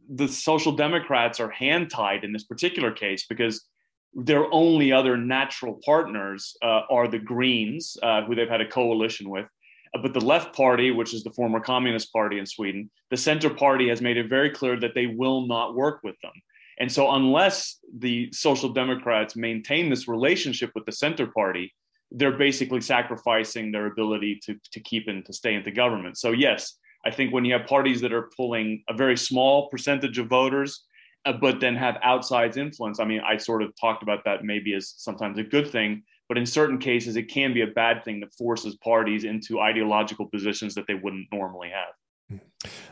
the 0.09 0.27
Social 0.27 0.71
Democrats 0.71 1.39
are 1.39 1.49
hand 1.49 1.89
tied 1.89 2.23
in 2.23 2.31
this 2.31 2.43
particular 2.43 2.91
case 2.91 3.25
because 3.27 3.65
their 4.13 4.51
only 4.53 4.91
other 4.91 5.17
natural 5.17 5.79
partners 5.85 6.55
uh, 6.61 6.81
are 6.89 7.07
the 7.07 7.19
Greens, 7.19 7.97
uh, 8.03 8.23
who 8.23 8.35
they've 8.35 8.49
had 8.49 8.61
a 8.61 8.67
coalition 8.67 9.29
with. 9.29 9.45
Uh, 9.93 10.01
but 10.01 10.13
the 10.13 10.21
Left 10.21 10.55
Party, 10.55 10.91
which 10.91 11.13
is 11.13 11.23
the 11.23 11.31
former 11.31 11.59
Communist 11.59 12.13
Party 12.13 12.37
in 12.37 12.45
Sweden, 12.45 12.89
the 13.09 13.17
Center 13.17 13.49
Party 13.49 13.89
has 13.89 14.01
made 14.01 14.17
it 14.17 14.29
very 14.29 14.49
clear 14.49 14.79
that 14.79 14.93
they 14.95 15.07
will 15.07 15.47
not 15.47 15.75
work 15.75 16.01
with 16.03 16.15
them. 16.21 16.33
And 16.79 16.91
so, 16.91 17.11
unless 17.11 17.79
the 17.99 18.31
Social 18.31 18.69
Democrats 18.69 19.35
maintain 19.35 19.89
this 19.89 20.07
relationship 20.07 20.71
with 20.73 20.85
the 20.85 20.91
Center 20.91 21.27
Party, 21.27 21.73
they're 22.13 22.37
basically 22.37 22.81
sacrificing 22.81 23.71
their 23.71 23.87
ability 23.87 24.39
to, 24.43 24.55
to 24.71 24.79
keep 24.79 25.07
and 25.07 25.25
to 25.25 25.33
stay 25.33 25.55
into 25.55 25.71
government. 25.71 26.17
So, 26.17 26.31
yes, 26.31 26.77
I 27.05 27.11
think 27.11 27.33
when 27.33 27.43
you 27.43 27.53
have 27.53 27.65
parties 27.67 28.01
that 28.01 28.13
are 28.13 28.29
pulling 28.37 28.83
a 28.87 28.93
very 28.93 29.17
small 29.17 29.69
percentage 29.69 30.17
of 30.19 30.27
voters, 30.27 30.85
uh, 31.25 31.33
but 31.33 31.59
then 31.59 31.75
have 31.75 31.97
outside 32.03 32.55
influence, 32.55 32.99
I 32.99 33.05
mean, 33.05 33.21
I 33.25 33.37
sort 33.37 33.63
of 33.63 33.73
talked 33.79 34.03
about 34.03 34.23
that 34.25 34.43
maybe 34.43 34.73
as 34.73 34.93
sometimes 34.97 35.37
a 35.39 35.43
good 35.43 35.69
thing, 35.69 36.03
but 36.29 36.37
in 36.37 36.45
certain 36.45 36.77
cases, 36.77 37.15
it 37.15 37.29
can 37.29 37.53
be 37.53 37.61
a 37.61 37.67
bad 37.67 38.03
thing 38.03 38.19
that 38.21 38.33
forces 38.33 38.75
parties 38.75 39.23
into 39.23 39.59
ideological 39.59 40.27
positions 40.27 40.75
that 40.75 40.85
they 40.87 40.95
wouldn't 40.95 41.27
normally 41.31 41.69
have 41.69 41.93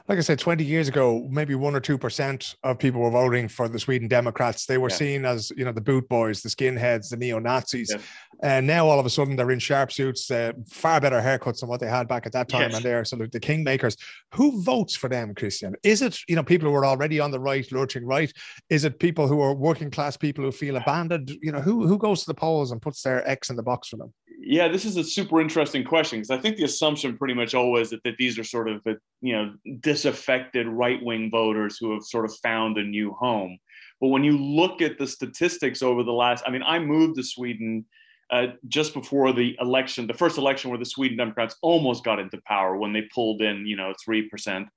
like 0.07 0.17
I 0.17 0.21
said, 0.21 0.39
20 0.39 0.63
years 0.63 0.87
ago, 0.87 1.27
maybe 1.29 1.55
one 1.55 1.75
or 1.75 1.79
two 1.79 1.97
percent 1.97 2.55
of 2.63 2.79
people 2.79 3.01
were 3.01 3.11
voting 3.11 3.47
for 3.47 3.69
the 3.69 3.79
Sweden 3.79 4.07
Democrats. 4.07 4.65
They 4.65 4.77
were 4.77 4.89
yeah. 4.89 4.95
seen 4.95 5.25
as, 5.25 5.51
you 5.55 5.63
know, 5.63 5.71
the 5.71 5.81
boot 5.81 6.07
boys, 6.09 6.41
the 6.41 6.49
skinheads, 6.49 7.09
the 7.09 7.17
neo 7.17 7.39
Nazis. 7.39 7.91
Yeah. 7.93 8.01
And 8.43 8.65
now 8.67 8.87
all 8.87 8.99
of 8.99 9.05
a 9.05 9.09
sudden 9.09 9.35
they're 9.35 9.51
in 9.51 9.59
sharp 9.59 9.91
suits, 9.91 10.29
uh, 10.31 10.53
far 10.67 10.99
better 10.99 11.21
haircuts 11.21 11.59
than 11.59 11.69
what 11.69 11.79
they 11.79 11.87
had 11.87 12.07
back 12.07 12.25
at 12.25 12.33
that 12.33 12.49
time. 12.49 12.71
Yes. 12.71 12.75
And 12.75 12.83
they're 12.83 13.05
sort 13.05 13.21
of 13.21 13.31
the 13.31 13.39
kingmakers. 13.39 13.97
Who 14.33 14.61
votes 14.63 14.95
for 14.95 15.07
them, 15.07 15.33
Christian? 15.35 15.75
Is 15.83 16.01
it, 16.01 16.17
you 16.27 16.35
know, 16.35 16.43
people 16.43 16.69
who 16.69 16.75
are 16.75 16.85
already 16.85 17.19
on 17.19 17.31
the 17.31 17.39
right, 17.39 17.69
lurching 17.71 18.05
right? 18.05 18.31
Is 18.69 18.83
it 18.83 18.99
people 18.99 19.27
who 19.27 19.39
are 19.41 19.53
working 19.53 19.91
class 19.91 20.17
people 20.17 20.43
who 20.43 20.51
feel 20.51 20.75
abandoned? 20.75 21.31
You 21.41 21.51
know, 21.51 21.61
who, 21.61 21.87
who 21.87 21.97
goes 21.97 22.21
to 22.21 22.27
the 22.27 22.33
polls 22.33 22.71
and 22.71 22.81
puts 22.81 23.03
their 23.03 23.27
X 23.29 23.49
in 23.49 23.55
the 23.55 23.63
box 23.63 23.89
for 23.89 23.97
them? 23.97 24.13
Yeah, 24.43 24.69
this 24.69 24.85
is 24.85 24.97
a 24.97 25.03
super 25.03 25.39
interesting 25.39 25.83
question 25.83 26.19
because 26.19 26.31
I 26.31 26.41
think 26.41 26.57
the 26.57 26.63
assumption 26.63 27.15
pretty 27.15 27.35
much 27.35 27.53
always 27.53 27.91
that, 27.91 28.03
that 28.03 28.17
these 28.17 28.39
are 28.39 28.43
sort 28.43 28.67
of, 28.67 28.81
you 29.21 29.33
know, 29.33 29.53
disaffected 29.81 30.67
right 30.67 31.01
wing 31.03 31.29
voters 31.29 31.77
who 31.79 31.93
have 31.93 32.03
sort 32.03 32.25
of 32.25 32.35
found 32.41 32.77
a 32.77 32.83
new 32.83 33.11
home. 33.13 33.59
But 33.99 34.07
when 34.07 34.23
you 34.23 34.35
look 34.35 34.81
at 34.81 34.97
the 34.97 35.05
statistics 35.05 35.83
over 35.83 36.01
the 36.01 36.11
last, 36.11 36.43
I 36.47 36.49
mean, 36.49 36.63
I 36.63 36.79
moved 36.79 37.17
to 37.17 37.23
Sweden 37.23 37.85
uh, 38.31 38.47
just 38.67 38.95
before 38.95 39.31
the 39.31 39.55
election, 39.59 40.07
the 40.07 40.13
first 40.13 40.39
election 40.39 40.71
where 40.71 40.79
the 40.79 40.85
Sweden 40.85 41.17
Democrats 41.17 41.55
almost 41.61 42.03
got 42.03 42.17
into 42.17 42.41
power 42.47 42.77
when 42.77 42.93
they 42.93 43.03
pulled 43.13 43.43
in, 43.43 43.67
you 43.67 43.75
know, 43.75 43.93
3%. 44.07 44.67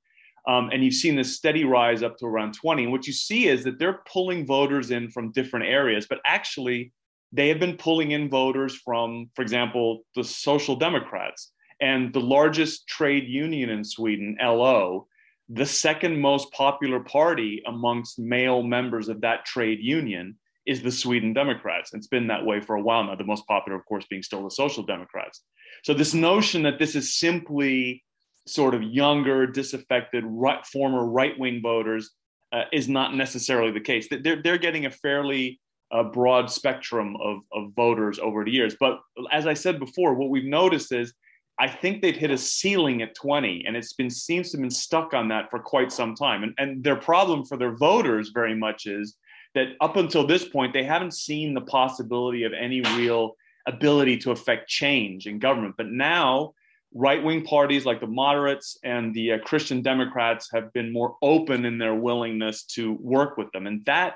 Um, 0.46 0.68
and 0.74 0.84
you've 0.84 0.92
seen 0.92 1.16
this 1.16 1.36
steady 1.36 1.64
rise 1.64 2.02
up 2.02 2.18
to 2.18 2.26
around 2.26 2.52
20. 2.52 2.82
And 2.82 2.92
what 2.92 3.06
you 3.06 3.14
see 3.14 3.48
is 3.48 3.64
that 3.64 3.78
they're 3.78 4.02
pulling 4.12 4.44
voters 4.44 4.90
in 4.90 5.10
from 5.10 5.32
different 5.32 5.64
areas, 5.64 6.06
but 6.06 6.18
actually, 6.26 6.92
they 7.34 7.48
have 7.48 7.58
been 7.58 7.76
pulling 7.76 8.12
in 8.12 8.30
voters 8.30 8.76
from, 8.76 9.28
for 9.34 9.42
example, 9.42 10.04
the 10.14 10.22
Social 10.22 10.76
Democrats 10.76 11.50
and 11.80 12.12
the 12.12 12.20
largest 12.20 12.86
trade 12.86 13.26
union 13.26 13.70
in 13.70 13.82
Sweden, 13.84 14.36
LO, 14.40 15.08
the 15.48 15.66
second 15.66 16.20
most 16.20 16.52
popular 16.52 17.00
party 17.00 17.60
amongst 17.66 18.20
male 18.20 18.62
members 18.62 19.08
of 19.08 19.20
that 19.22 19.44
trade 19.44 19.80
union 19.80 20.36
is 20.64 20.80
the 20.80 20.92
Sweden 20.92 21.32
Democrats. 21.32 21.92
It's 21.92 22.06
been 22.06 22.28
that 22.28 22.46
way 22.46 22.60
for 22.60 22.76
a 22.76 22.80
while 22.80 23.02
now, 23.02 23.16
the 23.16 23.24
most 23.24 23.46
popular, 23.48 23.76
of 23.76 23.84
course, 23.84 24.06
being 24.08 24.22
still 24.22 24.44
the 24.44 24.50
Social 24.50 24.84
Democrats. 24.84 25.42
So, 25.82 25.92
this 25.92 26.14
notion 26.14 26.62
that 26.62 26.78
this 26.78 26.94
is 26.94 27.18
simply 27.18 28.04
sort 28.46 28.74
of 28.74 28.82
younger, 28.82 29.46
disaffected, 29.46 30.22
right, 30.24 30.64
former 30.64 31.04
right 31.04 31.36
wing 31.36 31.60
voters 31.62 32.12
uh, 32.52 32.62
is 32.72 32.88
not 32.88 33.14
necessarily 33.14 33.72
the 33.72 33.80
case. 33.80 34.08
They're, 34.08 34.40
they're 34.40 34.58
getting 34.58 34.86
a 34.86 34.90
fairly 34.90 35.60
a 35.92 36.04
broad 36.04 36.50
spectrum 36.50 37.16
of, 37.22 37.38
of 37.52 37.72
voters 37.74 38.18
over 38.18 38.44
the 38.44 38.50
years. 38.50 38.76
But 38.78 39.00
as 39.30 39.46
I 39.46 39.54
said 39.54 39.78
before, 39.78 40.14
what 40.14 40.30
we've 40.30 40.44
noticed 40.44 40.92
is 40.92 41.12
I 41.58 41.68
think 41.68 42.02
they've 42.02 42.16
hit 42.16 42.32
a 42.32 42.38
ceiling 42.38 43.02
at 43.02 43.14
20, 43.14 43.64
and 43.66 43.76
it's 43.76 43.92
been 43.92 44.10
seems 44.10 44.50
to 44.50 44.56
have 44.56 44.62
been 44.62 44.70
stuck 44.70 45.14
on 45.14 45.28
that 45.28 45.50
for 45.50 45.60
quite 45.60 45.92
some 45.92 46.14
time. 46.14 46.42
And, 46.42 46.54
and 46.58 46.82
their 46.82 46.96
problem 46.96 47.44
for 47.44 47.56
their 47.56 47.76
voters 47.76 48.30
very 48.34 48.56
much 48.56 48.86
is 48.86 49.16
that 49.54 49.68
up 49.80 49.96
until 49.96 50.26
this 50.26 50.44
point, 50.44 50.72
they 50.72 50.82
haven't 50.82 51.14
seen 51.14 51.54
the 51.54 51.60
possibility 51.60 52.42
of 52.42 52.52
any 52.52 52.80
real 52.96 53.36
ability 53.66 54.18
to 54.18 54.32
affect 54.32 54.68
change 54.68 55.26
in 55.28 55.38
government. 55.38 55.76
But 55.76 55.86
now, 55.86 56.54
right 56.92 57.22
wing 57.22 57.44
parties 57.44 57.86
like 57.86 58.00
the 58.00 58.06
moderates 58.06 58.78
and 58.84 59.14
the 59.14 59.32
uh, 59.32 59.38
Christian 59.38 59.80
Democrats 59.80 60.48
have 60.52 60.72
been 60.72 60.92
more 60.92 61.16
open 61.22 61.64
in 61.64 61.78
their 61.78 61.94
willingness 61.94 62.64
to 62.64 62.94
work 63.00 63.36
with 63.36 63.50
them. 63.52 63.66
And 63.66 63.84
that 63.84 64.14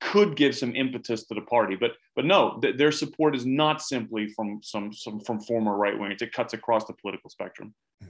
could 0.00 0.34
give 0.36 0.56
some 0.56 0.74
impetus 0.74 1.24
to 1.26 1.34
the 1.34 1.42
party. 1.42 1.76
But 1.76 1.92
but 2.16 2.24
no, 2.24 2.58
th- 2.60 2.76
their 2.76 2.92
support 2.92 3.36
is 3.36 3.46
not 3.46 3.82
simply 3.82 4.28
from 4.28 4.60
some, 4.62 4.92
some 4.92 5.20
from 5.20 5.40
former 5.40 5.76
right 5.76 5.94
wingers. 5.94 6.22
It 6.22 6.32
cuts 6.32 6.54
across 6.54 6.84
the 6.86 6.94
political 6.94 7.30
spectrum. 7.30 7.74
Hmm. 8.02 8.08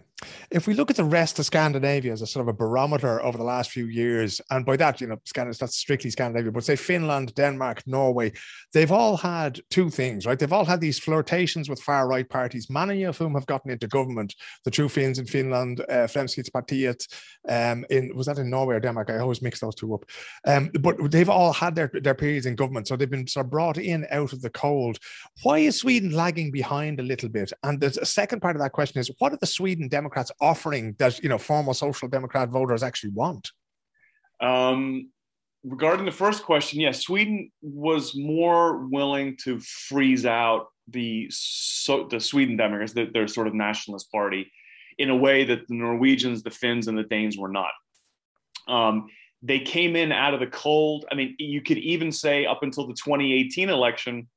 If 0.51 0.67
we 0.67 0.75
look 0.75 0.91
at 0.91 0.97
the 0.97 1.05
rest 1.05 1.39
of 1.39 1.47
Scandinavia 1.47 2.13
as 2.13 2.23
a 2.23 2.27
sort 2.27 2.43
of 2.43 2.49
a 2.49 2.57
barometer 2.57 3.23
over 3.23 3.39
the 3.39 3.45
last 3.45 3.71
few 3.71 3.87
years, 3.87 4.41
and 4.51 4.67
by 4.67 4.77
that, 4.77 5.01
you 5.01 5.07
know, 5.07 5.17
that's 5.35 5.77
strictly 5.77 6.11
Scandinavia, 6.11 6.53
but 6.53 6.65
say 6.65 6.77
Finland, 6.77 7.35
Denmark, 7.35 7.83
Norway, 7.87 8.33
they've 8.73 8.93
all 8.93 9.17
had 9.17 9.61
two 9.71 9.91
things, 9.91 10.27
right? 10.27 10.39
They've 10.39 10.53
all 10.53 10.65
had 10.65 10.81
these 10.81 10.99
flirtations 10.99 11.69
with 11.69 11.81
far 11.81 12.07
right 12.09 12.29
parties, 12.29 12.69
many 12.69 13.05
of 13.05 13.17
whom 13.17 13.35
have 13.35 13.47
gotten 13.47 13.71
into 13.71 13.87
government. 13.87 14.35
The 14.65 14.71
True 14.71 14.89
Finns 14.89 15.19
in 15.19 15.27
Finland, 15.27 15.81
uh, 15.89 16.07
Fremskrittspartiet, 16.07 17.07
um, 17.49 17.87
in 17.89 18.15
was 18.15 18.27
that 18.27 18.39
in 18.39 18.51
Norway 18.51 18.75
or 18.75 18.81
Denmark? 18.81 19.11
I 19.11 19.19
always 19.19 19.43
mix 19.43 19.61
those 19.61 19.75
two 19.75 19.95
up. 19.95 20.05
Um, 20.47 20.71
but 20.81 21.11
they've 21.11 21.29
all 21.29 21.53
had 21.53 21.75
their, 21.75 21.91
their 22.03 22.15
periods 22.15 22.47
in 22.47 22.57
government, 22.57 22.89
so 22.89 22.97
they've 22.97 23.09
been 23.09 23.27
sort 23.27 23.47
of 23.47 23.51
brought 23.51 23.79
in 23.79 24.07
out 24.11 24.33
of 24.33 24.43
the 24.43 24.51
cold. 24.51 24.99
Why 25.43 25.59
is 25.59 25.79
Sweden 25.79 26.11
lagging 26.11 26.51
behind 26.51 27.01
a 27.01 27.05
little 27.05 27.29
bit? 27.29 27.53
And 27.63 27.81
the 27.81 27.91
second 28.05 28.41
part 28.41 28.57
of 28.57 28.63
that 28.63 28.73
question 28.73 29.01
is 29.01 29.11
what 29.19 29.33
are 29.33 29.39
the 29.39 29.47
Sweden 29.47 29.89
Democrats 29.89 30.10
offering 30.41 30.95
that 30.99 31.23
you 31.23 31.29
know 31.29 31.39
former 31.39 31.75
social 31.75 32.09
democrat 32.09 32.49
voters 32.49 32.83
actually 32.83 33.11
want? 33.11 33.51
Um, 34.41 35.11
regarding 35.65 36.07
the 36.07 36.13
first 36.13 36.45
question, 36.45 36.81
yes, 36.81 37.03
Sweden 37.03 37.51
was 37.63 38.15
more 38.17 38.87
willing 38.87 39.37
to 39.45 39.61
freeze 39.61 40.27
out 40.27 40.67
the 40.89 41.29
so, 41.31 42.09
the 42.11 42.21
Sweden 42.21 42.57
Democrats, 42.57 42.93
the, 42.93 43.07
their 43.07 43.29
sort 43.29 43.47
of 43.47 43.55
nationalist 43.55 44.11
party, 44.11 44.51
in 44.99 45.11
a 45.11 45.17
way 45.17 45.45
that 45.45 45.67
the 45.69 45.75
Norwegians, 45.75 46.43
the 46.43 46.51
Finns, 46.51 46.89
and 46.89 46.99
the 46.99 47.05
Danes 47.05 47.39
were 47.39 47.49
not. 47.49 47.71
Um, 48.69 49.09
they 49.43 49.61
came 49.61 49.97
in 49.97 50.13
out 50.13 50.35
of 50.35 50.41
the 50.41 50.47
cold. 50.47 51.07
I 51.11 51.15
mean, 51.15 51.35
you 51.39 51.63
could 51.63 51.79
even 51.79 52.13
say 52.13 52.45
up 52.45 52.63
until 52.63 52.87
the 52.87 52.95
2018 52.95 53.71
election, 53.71 54.29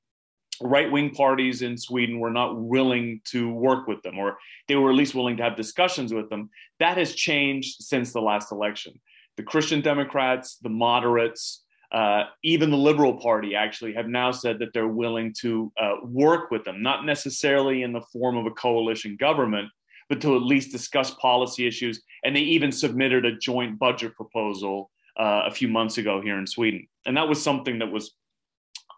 right 0.62 0.92
wing 0.92 1.12
parties 1.12 1.62
in 1.62 1.78
Sweden 1.78 2.20
were 2.20 2.32
not 2.32 2.60
willing 2.60 3.22
to 3.26 3.52
work 3.52 3.88
with 3.88 4.02
them, 4.02 4.18
or 4.18 4.38
they 4.68 4.76
were 4.76 4.90
at 4.90 4.96
least 4.96 5.16
willing 5.16 5.38
to 5.38 5.44
have 5.44 5.56
discussions 5.56 6.14
with 6.14 6.30
them. 6.30 6.50
That 6.80 6.98
has 6.98 7.16
changed 7.16 7.84
since 7.84 8.14
the 8.14 8.22
last 8.22 8.52
election. 8.52 9.00
The 9.38 9.44
Christian 9.44 9.82
Democrats, 9.82 10.58
the 10.58 10.70
moderates, 10.70 11.64
uh, 11.92 12.26
even 12.44 12.72
the 12.72 12.78
Liberal 12.78 13.20
Party 13.20 13.56
actually 13.56 13.94
have 13.94 14.08
now 14.08 14.32
said 14.32 14.60
that 14.60 14.74
they're 14.74 14.88
willing 14.88 15.34
to 15.42 15.72
uh, 15.80 15.96
work 16.04 16.50
with 16.50 16.64
them, 16.66 16.82
not 16.82 17.06
necessarily 17.06 17.84
in 17.84 17.94
the 17.94 18.02
form 18.12 18.36
of 18.36 18.46
a 18.46 18.52
coalition 18.52 19.16
government, 19.16 19.70
but 20.10 20.20
to 20.22 20.36
at 20.36 20.42
least 20.42 20.72
discuss 20.72 21.12
policy 21.16 21.68
issues. 21.68 22.02
And 22.24 22.36
they 22.36 22.42
even 22.42 22.72
submitted 22.72 23.26
a 23.26 23.38
joint 23.38 23.78
budget 23.78 24.16
proposal 24.16 24.90
uh, 25.20 25.44
a 25.46 25.52
few 25.52 25.68
months 25.68 25.98
ago 26.00 26.22
here 26.22 26.38
in 26.40 26.48
Sweden. 26.48 26.88
And 27.06 27.16
that 27.18 27.28
was 27.28 27.42
something 27.44 27.80
that 27.80 27.92
was 27.92 28.16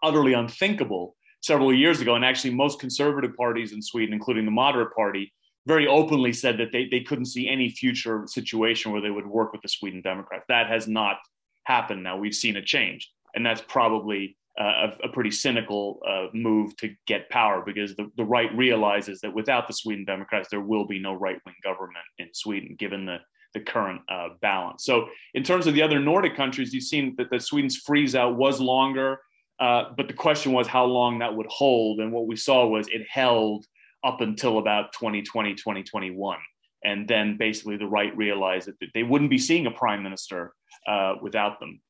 utterly 0.02 0.32
unthinkable 0.32 1.16
several 1.46 1.72
years 1.72 2.00
ago. 2.00 2.16
And 2.16 2.24
actually, 2.24 2.54
most 2.54 2.80
conservative 2.80 3.36
parties 3.36 3.72
in 3.72 3.80
Sweden, 3.80 4.12
including 4.12 4.44
the 4.44 4.50
moderate 4.50 4.94
party, 4.94 5.32
very 5.66 5.86
openly 5.86 6.32
said 6.32 6.58
that 6.58 6.72
they, 6.72 6.88
they 6.90 7.00
couldn't 7.00 7.26
see 7.26 7.48
any 7.48 7.70
future 7.70 8.24
situation 8.26 8.92
where 8.92 9.00
they 9.00 9.10
would 9.10 9.26
work 9.26 9.52
with 9.52 9.62
the 9.62 9.68
Sweden 9.68 10.00
Democrats. 10.00 10.44
That 10.48 10.68
has 10.68 10.86
not 10.86 11.18
happened 11.64 12.02
now. 12.02 12.16
We've 12.16 12.34
seen 12.34 12.56
a 12.56 12.62
change. 12.62 13.10
And 13.34 13.44
that's 13.44 13.60
probably 13.60 14.36
uh, 14.58 14.90
a, 15.02 15.06
a, 15.06 15.08
pretty 15.12 15.30
cynical 15.30 16.00
uh, 16.08 16.28
move 16.32 16.74
to 16.78 16.94
get 17.06 17.28
power 17.28 17.62
because 17.64 17.94
the, 17.96 18.10
the 18.16 18.24
right 18.24 18.50
realizes 18.56 19.20
that 19.20 19.34
without 19.34 19.66
the 19.66 19.74
Sweden 19.74 20.04
Democrats, 20.04 20.48
there 20.48 20.62
will 20.62 20.86
be 20.86 20.98
no 20.98 21.12
right 21.12 21.36
wing 21.44 21.54
government 21.62 22.06
in 22.18 22.28
Sweden, 22.32 22.74
given 22.78 23.04
the, 23.04 23.18
the 23.52 23.60
current 23.60 24.00
uh, 24.08 24.28
balance. 24.40 24.84
So, 24.84 25.08
in 25.34 25.42
terms 25.42 25.66
of 25.66 25.74
the 25.74 25.82
other 25.82 26.00
Nordic 26.00 26.36
countries, 26.36 26.72
you've 26.72 26.84
seen 26.84 27.14
that 27.18 27.28
the 27.30 27.38
Sweden's 27.38 27.76
freeze 27.76 28.14
out 28.14 28.36
was 28.36 28.60
longer. 28.60 29.20
Uh, 29.58 29.84
but 29.96 30.08
the 30.08 30.14
question 30.14 30.52
was 30.52 30.66
how 30.66 30.84
long 30.84 31.18
that 31.20 31.34
would 31.34 31.46
hold. 31.46 32.00
And 32.00 32.12
what 32.12 32.26
we 32.26 32.36
saw 32.36 32.66
was 32.66 32.88
it 32.88 33.06
held 33.08 33.64
up 34.04 34.20
until 34.20 34.58
about 34.58 34.92
2020, 34.92 35.54
2021. 35.54 36.38
And 36.84 37.08
then 37.08 37.36
basically 37.36 37.76
the 37.76 37.86
right 37.86 38.16
realized 38.16 38.68
that 38.68 38.90
they 38.94 39.02
wouldn't 39.02 39.30
be 39.30 39.38
seeing 39.38 39.66
a 39.66 39.70
prime 39.70 40.02
minister 40.02 40.52
uh, 40.86 41.14
without 41.20 41.58
them. 41.58 41.80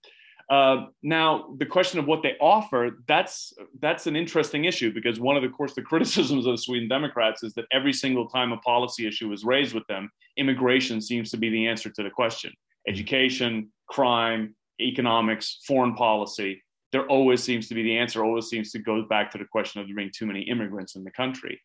Uh, 0.48 0.86
now, 1.02 1.54
the 1.58 1.66
question 1.66 1.98
of 1.98 2.06
what 2.06 2.22
they 2.22 2.34
offer, 2.40 2.98
that's, 3.08 3.52
that's 3.80 4.06
an 4.06 4.14
interesting 4.14 4.64
issue 4.64 4.94
because 4.94 5.18
one 5.18 5.34
of 5.36 5.42
the, 5.42 5.48
of 5.48 5.54
course, 5.54 5.74
the 5.74 5.82
criticisms 5.82 6.46
of 6.46 6.52
the 6.52 6.62
Sweden 6.62 6.88
Democrats 6.88 7.42
is 7.42 7.52
that 7.54 7.64
every 7.72 7.92
single 7.92 8.28
time 8.28 8.52
a 8.52 8.56
policy 8.58 9.08
issue 9.08 9.32
is 9.32 9.44
raised 9.44 9.74
with 9.74 9.86
them, 9.88 10.08
immigration 10.36 11.00
seems 11.00 11.32
to 11.32 11.36
be 11.36 11.50
the 11.50 11.66
answer 11.66 11.90
to 11.90 12.02
the 12.02 12.10
question. 12.10 12.52
Education, 12.86 13.72
crime, 13.88 14.54
economics, 14.80 15.58
foreign 15.66 15.94
policy 15.94 16.62
there 16.92 17.06
always 17.06 17.42
seems 17.42 17.68
to 17.68 17.74
be 17.74 17.82
the 17.82 17.98
answer 17.98 18.24
always 18.24 18.46
seems 18.46 18.70
to 18.72 18.78
go 18.78 19.02
back 19.02 19.30
to 19.32 19.38
the 19.38 19.44
question 19.44 19.80
of 19.80 19.88
there 19.88 19.96
being 19.96 20.12
too 20.14 20.26
many 20.26 20.42
immigrants 20.42 20.96
in 20.96 21.04
the 21.04 21.10
country. 21.10 21.60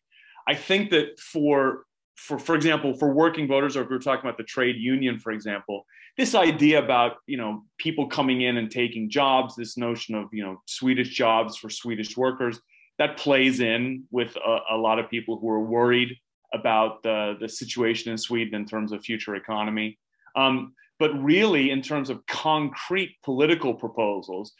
I 0.46 0.54
think 0.54 0.90
that 0.90 1.18
for 1.20 1.84
for 2.16 2.38
for 2.38 2.54
example, 2.54 2.94
for 2.94 3.12
working 3.12 3.48
voters, 3.48 3.76
or 3.76 3.82
if 3.82 3.88
we 3.88 3.96
are 3.96 4.00
talking 4.00 4.24
about 4.24 4.36
the 4.36 4.44
trade 4.44 4.76
union, 4.76 5.18
for 5.18 5.32
example, 5.32 5.86
this 6.16 6.34
idea 6.34 6.82
about 6.82 7.16
you 7.26 7.36
know 7.36 7.64
people 7.78 8.06
coming 8.06 8.42
in 8.42 8.56
and 8.56 8.70
taking 8.70 9.08
jobs, 9.08 9.56
this 9.56 9.76
notion 9.76 10.14
of 10.14 10.28
you 10.32 10.44
know 10.44 10.60
Swedish 10.66 11.10
jobs 11.10 11.56
for 11.56 11.70
Swedish 11.70 12.16
workers, 12.16 12.60
that 12.98 13.16
plays 13.16 13.60
in 13.60 14.04
with 14.10 14.36
a, 14.36 14.58
a 14.72 14.76
lot 14.76 14.98
of 14.98 15.08
people 15.08 15.38
who 15.38 15.48
are 15.48 15.60
worried 15.60 16.16
about 16.52 17.02
the 17.02 17.36
the 17.40 17.48
situation 17.48 18.12
in 18.12 18.18
Sweden 18.18 18.54
in 18.54 18.66
terms 18.66 18.92
of 18.92 19.02
future 19.02 19.34
economy. 19.34 19.98
Um, 20.36 20.74
but 20.98 21.10
really, 21.22 21.70
in 21.70 21.82
terms 21.82 22.10
of 22.10 22.24
concrete 22.26 23.16
political 23.24 23.74
proposals, 23.74 24.52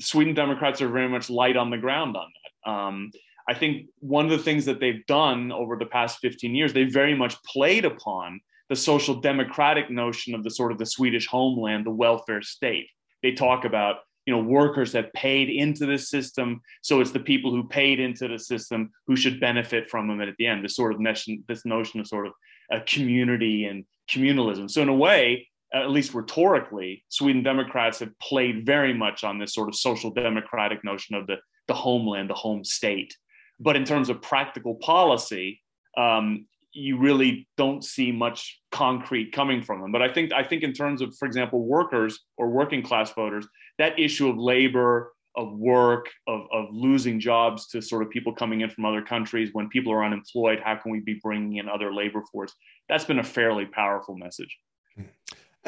Sweden 0.00 0.34
Democrats 0.34 0.80
are 0.80 0.88
very 0.88 1.08
much 1.08 1.30
light 1.30 1.56
on 1.56 1.70
the 1.70 1.78
ground 1.78 2.16
on 2.16 2.26
that. 2.64 2.70
Um, 2.70 3.10
I 3.48 3.54
think 3.54 3.86
one 4.00 4.26
of 4.26 4.30
the 4.30 4.38
things 4.38 4.66
that 4.66 4.78
they've 4.78 5.04
done 5.06 5.52
over 5.52 5.76
the 5.76 5.86
past 5.86 6.18
15 6.20 6.54
years, 6.54 6.72
they 6.72 6.84
very 6.84 7.14
much 7.14 7.42
played 7.44 7.84
upon 7.84 8.40
the 8.68 8.76
social 8.76 9.14
democratic 9.14 9.90
notion 9.90 10.34
of 10.34 10.44
the 10.44 10.50
sort 10.50 10.70
of 10.70 10.78
the 10.78 10.86
Swedish 10.86 11.26
homeland, 11.26 11.86
the 11.86 11.90
welfare 11.90 12.42
state. 12.42 12.88
They 13.22 13.32
talk 13.32 13.64
about 13.64 13.96
you 14.26 14.36
know 14.36 14.42
workers 14.42 14.92
that 14.92 15.14
paid 15.14 15.48
into 15.48 15.86
the 15.86 15.96
system, 15.96 16.60
so 16.82 17.00
it's 17.00 17.12
the 17.12 17.20
people 17.20 17.50
who 17.50 17.66
paid 17.66 17.98
into 17.98 18.28
the 18.28 18.38
system 18.38 18.90
who 19.06 19.16
should 19.16 19.40
benefit 19.40 19.88
from 19.88 20.06
them 20.06 20.20
at 20.20 20.36
the 20.38 20.46
end. 20.46 20.62
This 20.62 20.76
sort 20.76 20.92
of 20.92 21.00
notion, 21.00 21.42
this 21.48 21.64
notion 21.64 22.00
of 22.00 22.06
sort 22.06 22.26
of 22.26 22.34
a 22.70 22.82
community 22.82 23.64
and 23.64 23.86
communalism. 24.10 24.70
So 24.70 24.82
in 24.82 24.90
a 24.90 24.94
way, 24.94 25.47
at 25.72 25.90
least 25.90 26.14
rhetorically, 26.14 27.04
Sweden 27.08 27.42
Democrats 27.42 27.98
have 27.98 28.18
played 28.20 28.64
very 28.64 28.94
much 28.94 29.24
on 29.24 29.38
this 29.38 29.54
sort 29.54 29.68
of 29.68 29.74
social 29.74 30.10
democratic 30.10 30.82
notion 30.84 31.14
of 31.14 31.26
the, 31.26 31.36
the 31.66 31.74
homeland, 31.74 32.30
the 32.30 32.34
home 32.34 32.64
state. 32.64 33.14
But 33.60 33.76
in 33.76 33.84
terms 33.84 34.08
of 34.08 34.22
practical 34.22 34.76
policy, 34.76 35.60
um, 35.96 36.46
you 36.72 36.98
really 36.98 37.48
don't 37.56 37.84
see 37.84 38.12
much 38.12 38.60
concrete 38.70 39.32
coming 39.32 39.62
from 39.62 39.80
them. 39.80 39.92
But 39.92 40.02
I 40.02 40.12
think 40.12 40.32
I 40.32 40.44
think 40.44 40.62
in 40.62 40.72
terms 40.72 41.02
of, 41.02 41.14
for 41.18 41.26
example, 41.26 41.64
workers 41.64 42.20
or 42.36 42.48
working 42.48 42.82
class 42.82 43.12
voters, 43.12 43.46
that 43.78 43.98
issue 43.98 44.28
of 44.28 44.38
labor, 44.38 45.12
of 45.36 45.52
work, 45.52 46.08
of, 46.26 46.42
of 46.52 46.66
losing 46.70 47.20
jobs 47.20 47.68
to 47.68 47.82
sort 47.82 48.02
of 48.02 48.10
people 48.10 48.34
coming 48.34 48.60
in 48.60 48.70
from 48.70 48.84
other 48.84 49.02
countries, 49.02 49.50
when 49.52 49.68
people 49.68 49.92
are 49.92 50.04
unemployed, 50.04 50.60
how 50.64 50.76
can 50.76 50.92
we 50.92 51.00
be 51.00 51.20
bringing 51.22 51.56
in 51.56 51.68
other 51.68 51.92
labor 51.92 52.22
force? 52.30 52.52
That's 52.88 53.04
been 53.04 53.18
a 53.18 53.24
fairly 53.24 53.66
powerful 53.66 54.16
message. 54.16 54.56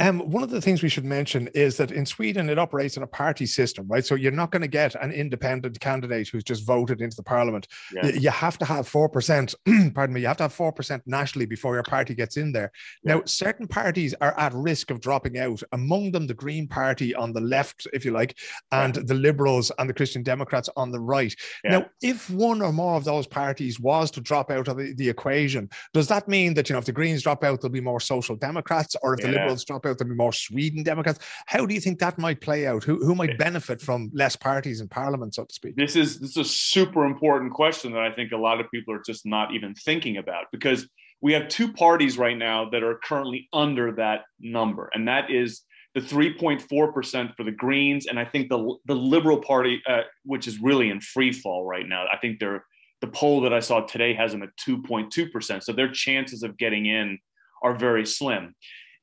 Um, 0.01 0.21
one 0.31 0.43
of 0.43 0.49
the 0.49 0.63
things 0.63 0.83
we 0.83 0.89
should 0.89 1.05
mention 1.05 1.49
is 1.49 1.77
that 1.77 1.93
in 1.93 2.07
Sweden 2.07 2.49
it 2.49 2.59
operates 2.59 2.97
in 2.97 3.03
a 3.03 3.07
party 3.07 3.45
system, 3.45 3.87
right? 3.87 4.05
So 4.05 4.15
you're 4.15 4.33
not 4.33 4.51
going 4.51 4.63
to 4.63 4.69
get 4.69 4.95
an 4.95 5.13
independent 5.13 5.79
candidate 5.79 6.29
who's 6.29 6.43
just 6.43 6.67
voted 6.67 7.03
into 7.03 7.17
the 7.17 7.23
parliament. 7.23 7.69
Yeah. 7.93 8.07
You, 8.07 8.31
have 8.31 8.57
to 8.59 8.65
have 8.65 8.89
four 8.89 9.11
percent. 9.11 9.55
pardon 9.95 10.15
me. 10.15 10.23
You 10.23 10.29
have 10.29 10.39
to 10.39 10.45
have 10.45 10.55
four 10.55 10.73
percent 10.73 11.03
nationally 11.07 11.45
before 11.45 11.75
your 11.75 11.83
party 11.83 12.15
gets 12.15 12.39
in 12.39 12.51
there. 12.51 12.73
Yeah. 13.05 13.17
Now, 13.17 13.23
certain 13.27 13.69
parties 13.69 14.15
are 14.23 14.39
at 14.39 14.55
risk 14.55 14.91
of 14.91 15.01
dropping 15.01 15.39
out. 15.39 15.63
Among 15.73 16.13
them, 16.13 16.27
the 16.27 16.35
Green 16.35 16.67
Party 16.67 17.15
on 17.15 17.35
the 17.35 17.43
left, 17.43 17.87
if 17.93 18.05
you 18.05 18.13
like, 18.13 18.39
and 18.73 18.97
yeah. 18.97 19.03
the 19.05 19.15
Liberals 19.15 19.71
and 19.79 19.89
the 19.89 19.95
Christian 19.95 20.23
Democrats 20.23 20.71
on 20.77 20.91
the 20.91 21.01
right. 21.01 21.35
Now, 21.63 21.87
if 22.01 22.31
one 22.31 22.63
or 22.63 22.73
more 22.73 22.97
of 22.97 23.05
those 23.05 23.27
parties 23.27 23.79
was 23.79 24.11
to 24.13 24.23
drop 24.23 24.51
out 24.51 24.69
of 24.69 24.79
the, 24.79 24.95
the, 24.95 25.11
equation, 25.11 25.69
does 25.93 26.09
that 26.09 26.27
mean 26.27 26.55
that 26.55 26.69
you 26.69 26.73
know 26.73 26.79
if 26.79 26.87
the 26.87 26.93
Greens 26.93 27.23
drop 27.23 27.45
out, 27.45 27.61
there'll 27.61 27.73
be 27.73 27.81
more 27.81 28.01
Social 28.01 28.37
Democrats, 28.37 28.97
or 29.03 29.15
if 29.15 29.21
the 29.21 29.29
Liberals 29.29 29.65
drop 29.65 29.85
out? 29.85 29.90
Out 29.91 29.99
there'll 29.99 30.13
be 30.13 30.17
more 30.17 30.33
Sweden 30.33 30.83
Democrats. 30.83 31.19
How 31.47 31.67
do 31.67 31.75
you 31.75 31.81
think 31.81 31.99
that 31.99 32.19
might 32.19 32.41
play 32.41 32.67
out? 32.67 32.85
Who, 32.85 32.97
who 33.05 33.15
might 33.15 33.39
benefit 33.39 33.81
from 33.81 34.11
less 34.13 34.37
parties 34.37 34.81
in 34.81 34.89
Parliament, 34.89 35.35
so 35.35 35.45
to 35.45 35.55
speak? 35.55 35.77
This 35.77 35.97
is 35.97 36.19
this 36.19 36.31
is 36.31 36.37
a 36.37 36.45
super 36.45 37.05
important 37.05 37.53
question 37.53 37.93
that 37.93 38.03
I 38.03 38.13
think 38.13 38.33
a 38.33 38.37
lot 38.37 38.61
of 38.61 38.71
people 38.71 38.95
are 38.95 39.03
just 39.05 39.27
not 39.27 39.55
even 39.55 39.75
thinking 39.75 40.17
about 40.17 40.47
because 40.53 40.89
we 41.21 41.33
have 41.35 41.49
two 41.49 41.73
parties 41.73 42.17
right 42.17 42.37
now 42.37 42.71
that 42.71 42.83
are 42.83 42.99
currently 43.05 43.49
under 43.53 43.93
that 43.93 44.23
number, 44.41 44.91
and 44.95 45.09
that 45.09 45.31
is 45.31 45.63
the 45.95 46.01
3.4% 46.01 47.37
for 47.37 47.43
the 47.43 47.51
Greens, 47.51 48.07
and 48.07 48.19
I 48.19 48.25
think 48.25 48.49
the 48.49 48.77
the 48.87 48.95
Liberal 48.95 49.39
Party, 49.39 49.83
uh, 49.89 50.03
which 50.25 50.47
is 50.47 50.61
really 50.61 50.91
in 50.91 51.01
free 51.01 51.33
fall 51.33 51.67
right 51.67 51.87
now. 51.87 52.07
I 52.11 52.17
think 52.17 52.39
they're 52.39 52.65
the 53.01 53.09
poll 53.09 53.41
that 53.43 53.53
I 53.53 53.61
saw 53.61 53.81
today 53.81 54.15
has 54.15 54.33
them 54.33 54.43
at 54.43 54.51
2.2%. 54.57 55.63
So 55.63 55.73
their 55.73 55.91
chances 55.91 56.43
of 56.43 56.57
getting 56.57 56.87
in 56.87 57.19
are 57.63 57.75
very 57.75 58.07
slim. 58.07 58.55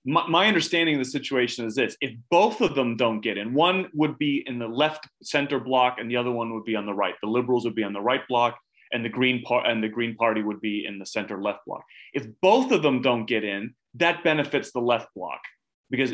My, 0.07 0.25
my, 0.27 0.47
understanding 0.47 0.95
of 0.95 0.99
the 0.99 1.11
situation 1.11 1.65
is 1.65 1.75
this 1.75 1.97
if 2.01 2.15
both 2.31 2.61
of 2.61 2.75
them 2.75 2.95
don't 2.95 3.21
get 3.21 3.37
in, 3.37 3.53
one 3.53 3.89
would 3.93 4.17
be 4.17 4.43
in 4.47 4.57
the 4.57 4.67
left 4.67 5.07
center 5.21 5.59
block 5.59 5.97
and 5.99 6.09
the 6.09 6.15
other 6.15 6.31
one 6.31 6.53
would 6.53 6.63
be 6.63 6.75
on 6.75 6.85
the 6.85 6.93
right. 6.93 7.13
The 7.21 7.29
liberals 7.29 7.65
would 7.65 7.75
be 7.75 7.83
on 7.83 7.93
the 7.93 8.01
right 8.01 8.25
block 8.29 8.57
and 8.93 9.03
the 9.03 9.09
green 9.09 9.43
part 9.43 9.67
and 9.67 9.83
the 9.83 9.89
green 9.89 10.15
party 10.15 10.41
would 10.41 10.61
be 10.61 10.85
in 10.85 10.97
the 10.97 11.05
center 11.05 11.41
left 11.41 11.59
block. 11.67 11.83
If 12.13 12.25
both 12.41 12.71
of 12.71 12.81
them 12.81 13.01
don't 13.01 13.25
get 13.25 13.43
in, 13.43 13.75
that 13.95 14.23
benefits 14.23 14.71
the 14.71 14.79
left 14.79 15.09
block 15.13 15.41
because 15.89 16.13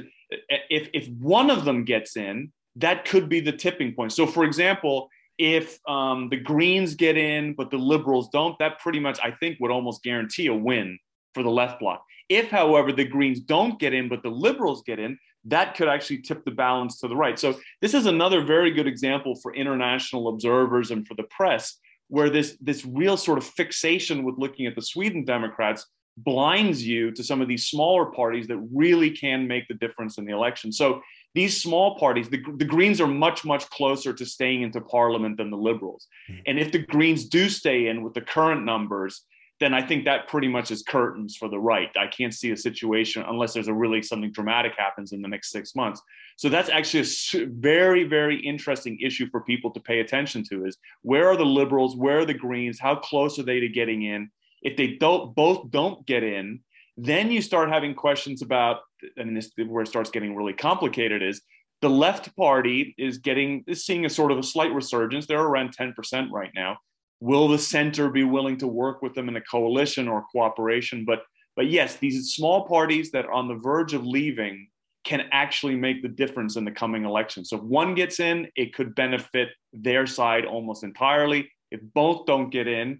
if 0.69 0.89
if 0.93 1.07
one 1.19 1.51
of 1.51 1.65
them 1.65 1.83
gets 1.85 2.17
in, 2.17 2.51
that 2.77 3.05
could 3.05 3.29
be 3.29 3.39
the 3.39 3.51
tipping 3.51 3.93
point. 3.93 4.11
So 4.11 4.25
for 4.25 4.43
example, 4.43 5.09
if 5.37 5.79
um, 5.87 6.29
the 6.29 6.37
Greens 6.37 6.95
get 6.95 7.17
in, 7.17 7.53
but 7.53 7.71
the 7.71 7.77
Liberals 7.77 8.29
don't, 8.31 8.57
that 8.59 8.79
pretty 8.79 8.99
much, 8.99 9.19
I 9.23 9.31
think, 9.31 9.57
would 9.59 9.71
almost 9.71 10.03
guarantee 10.03 10.47
a 10.47 10.53
win 10.53 10.99
for 11.33 11.43
the 11.43 11.49
left 11.49 11.79
bloc. 11.79 12.03
If, 12.29 12.49
however, 12.49 12.91
the 12.91 13.05
Greens 13.05 13.39
don't 13.39 13.79
get 13.79 13.93
in, 13.93 14.09
but 14.09 14.23
the 14.23 14.29
Liberals 14.29 14.83
get 14.83 14.99
in, 14.99 15.17
that 15.45 15.75
could 15.75 15.87
actually 15.87 16.19
tip 16.21 16.45
the 16.45 16.51
balance 16.51 16.99
to 16.99 17.07
the 17.07 17.15
right. 17.15 17.37
So, 17.37 17.59
this 17.81 17.93
is 17.93 18.05
another 18.05 18.43
very 18.43 18.71
good 18.71 18.87
example 18.87 19.35
for 19.35 19.53
international 19.53 20.29
observers 20.29 20.91
and 20.91 21.05
for 21.05 21.15
the 21.15 21.23
press, 21.23 21.77
where 22.07 22.29
this, 22.29 22.57
this 22.61 22.85
real 22.85 23.17
sort 23.17 23.37
of 23.37 23.45
fixation 23.45 24.23
with 24.23 24.37
looking 24.37 24.67
at 24.67 24.75
the 24.75 24.81
Sweden 24.81 25.25
Democrats 25.25 25.85
blinds 26.17 26.85
you 26.85 27.11
to 27.11 27.23
some 27.23 27.41
of 27.41 27.47
these 27.47 27.65
smaller 27.65 28.05
parties 28.05 28.47
that 28.47 28.59
really 28.71 29.09
can 29.09 29.47
make 29.47 29.67
the 29.67 29.73
difference 29.73 30.17
in 30.17 30.25
the 30.25 30.33
election. 30.33 30.71
So, 30.71 31.01
these 31.35 31.61
small 31.61 31.97
parties, 31.97 32.29
the, 32.29 32.43
the 32.57 32.65
Greens 32.65 33.01
are 33.01 33.07
much, 33.07 33.43
much 33.43 33.67
closer 33.71 34.13
to 34.13 34.25
staying 34.25 34.61
into 34.61 34.79
parliament 34.79 35.37
than 35.37 35.49
the 35.49 35.57
Liberals. 35.57 36.07
Mm-hmm. 36.29 36.41
And 36.45 36.59
if 36.59 36.71
the 36.71 36.79
Greens 36.79 37.25
do 37.25 37.49
stay 37.49 37.87
in 37.87 38.03
with 38.03 38.13
the 38.13 38.21
current 38.21 38.63
numbers, 38.63 39.23
then 39.59 39.73
I 39.73 39.85
think 39.85 40.05
that 40.05 40.27
pretty 40.27 40.47
much 40.47 40.71
is 40.71 40.83
curtains 40.83 41.35
for 41.35 41.47
the 41.47 41.59
right. 41.59 41.89
I 41.97 42.07
can't 42.07 42.33
see 42.33 42.51
a 42.51 42.57
situation 42.57 43.23
unless 43.27 43.53
there's 43.53 43.67
a 43.67 43.73
really 43.73 44.01
something 44.01 44.31
dramatic 44.31 44.73
happens 44.77 45.13
in 45.13 45.21
the 45.21 45.27
next 45.27 45.51
six 45.51 45.75
months. 45.75 46.01
So 46.37 46.49
that's 46.49 46.69
actually 46.69 47.01
a 47.35 47.45
very, 47.45 48.03
very 48.03 48.39
interesting 48.39 48.99
issue 48.99 49.27
for 49.29 49.41
people 49.41 49.71
to 49.71 49.79
pay 49.79 49.99
attention 49.99 50.43
to 50.49 50.65
is 50.65 50.77
where 51.03 51.29
are 51.29 51.37
the 51.37 51.45
liberals? 51.45 51.95
Where 51.95 52.19
are 52.19 52.25
the 52.25 52.33
Greens? 52.33 52.79
How 52.79 52.95
close 52.95 53.37
are 53.37 53.43
they 53.43 53.59
to 53.59 53.69
getting 53.69 54.03
in? 54.03 54.31
If 54.63 54.75
they 54.75 54.95
don't 54.95 55.35
both 55.35 55.69
don't 55.69 56.05
get 56.05 56.23
in, 56.23 56.61
then 56.97 57.31
you 57.31 57.41
start 57.41 57.69
having 57.69 57.93
questions 57.93 58.41
about, 58.41 58.81
and 59.17 59.35
this 59.35 59.51
where 59.67 59.83
it 59.83 59.87
starts 59.87 60.09
getting 60.09 60.35
really 60.35 60.53
complicated 60.53 61.21
is 61.21 61.41
the 61.81 61.89
left 61.89 62.35
party 62.35 62.95
is 62.97 63.17
getting 63.17 63.63
is 63.67 63.85
seeing 63.85 64.05
a 64.05 64.09
sort 64.09 64.31
of 64.31 64.37
a 64.37 64.43
slight 64.43 64.73
resurgence. 64.73 65.27
They're 65.27 65.41
around 65.41 65.75
10% 65.77 66.31
right 66.31 66.51
now. 66.55 66.77
Will 67.23 67.47
the 67.47 67.57
center 67.57 68.09
be 68.09 68.25
willing 68.25 68.57
to 68.57 68.67
work 68.67 69.01
with 69.01 69.13
them 69.13 69.29
in 69.29 69.37
a 69.37 69.41
coalition 69.41 70.09
or 70.09 70.25
cooperation? 70.33 71.05
But 71.05 71.23
but 71.55 71.69
yes, 71.69 71.95
these 71.95 72.33
small 72.33 72.67
parties 72.67 73.11
that 73.11 73.27
are 73.27 73.31
on 73.31 73.47
the 73.47 73.55
verge 73.55 73.93
of 73.93 74.05
leaving 74.05 74.67
can 75.05 75.29
actually 75.31 75.77
make 75.77 76.01
the 76.01 76.09
difference 76.09 76.57
in 76.57 76.65
the 76.65 76.71
coming 76.71 77.05
election. 77.05 77.45
So 77.45 77.55
if 77.55 77.63
one 77.63 77.95
gets 77.95 78.19
in, 78.19 78.49
it 78.57 78.73
could 78.73 78.93
benefit 78.93 79.49
their 79.71 80.05
side 80.05 80.43
almost 80.43 80.83
entirely. 80.83 81.49
If 81.71 81.79
both 81.93 82.25
don't 82.25 82.49
get 82.49 82.67
in, 82.67 82.99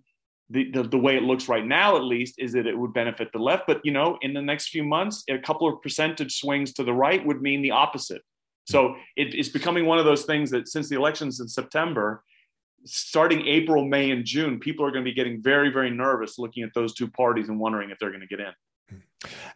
the, 0.50 0.72
the, 0.72 0.84
the, 0.84 0.98
way 0.98 1.18
it 1.18 1.24
looks 1.24 1.50
right 1.50 1.66
now, 1.66 1.98
at 1.98 2.04
least, 2.04 2.36
is 2.38 2.54
that 2.54 2.68
it 2.68 2.78
would 2.78 2.94
benefit 2.94 3.30
the 3.34 3.40
left. 3.40 3.64
But, 3.68 3.82
you 3.84 3.92
know, 3.92 4.18
in 4.22 4.34
the 4.34 4.42
next 4.42 4.70
few 4.70 4.86
months, 4.86 5.24
a 5.30 5.40
couple 5.40 5.68
of 5.68 5.82
percentage 5.82 6.40
swings 6.40 6.72
to 6.74 6.84
the 6.84 6.94
right 6.94 7.26
would 7.26 7.42
mean 7.42 7.62
the 7.62 7.72
opposite. 7.72 8.22
So 8.66 8.96
it, 9.18 9.34
it's 9.34 9.50
becoming 9.50 9.86
one 9.86 10.00
of 10.00 10.06
those 10.06 10.24
things 10.24 10.50
that 10.52 10.70
since 10.70 10.88
the 10.88 10.96
elections 10.96 11.40
in 11.40 11.48
September, 11.48 12.24
starting 12.86 13.48
April, 13.48 13.86
May, 13.86 14.12
and 14.12 14.26
June, 14.26 14.60
people 14.60 14.86
are 14.86 14.92
going 14.92 15.04
to 15.04 15.10
be 15.10 15.16
getting 15.16 15.42
very, 15.42 15.70
very 15.70 15.90
nervous 15.90 16.38
looking 16.38 16.64
at 16.64 16.74
those 16.74 16.94
two 16.94 17.10
parties 17.10 17.50
and 17.50 17.60
wondering 17.60 17.90
if 17.90 18.00
they're 18.00 18.10
going 18.10 18.22
to 18.22 18.28
get 18.28 18.40
in. 18.40 18.54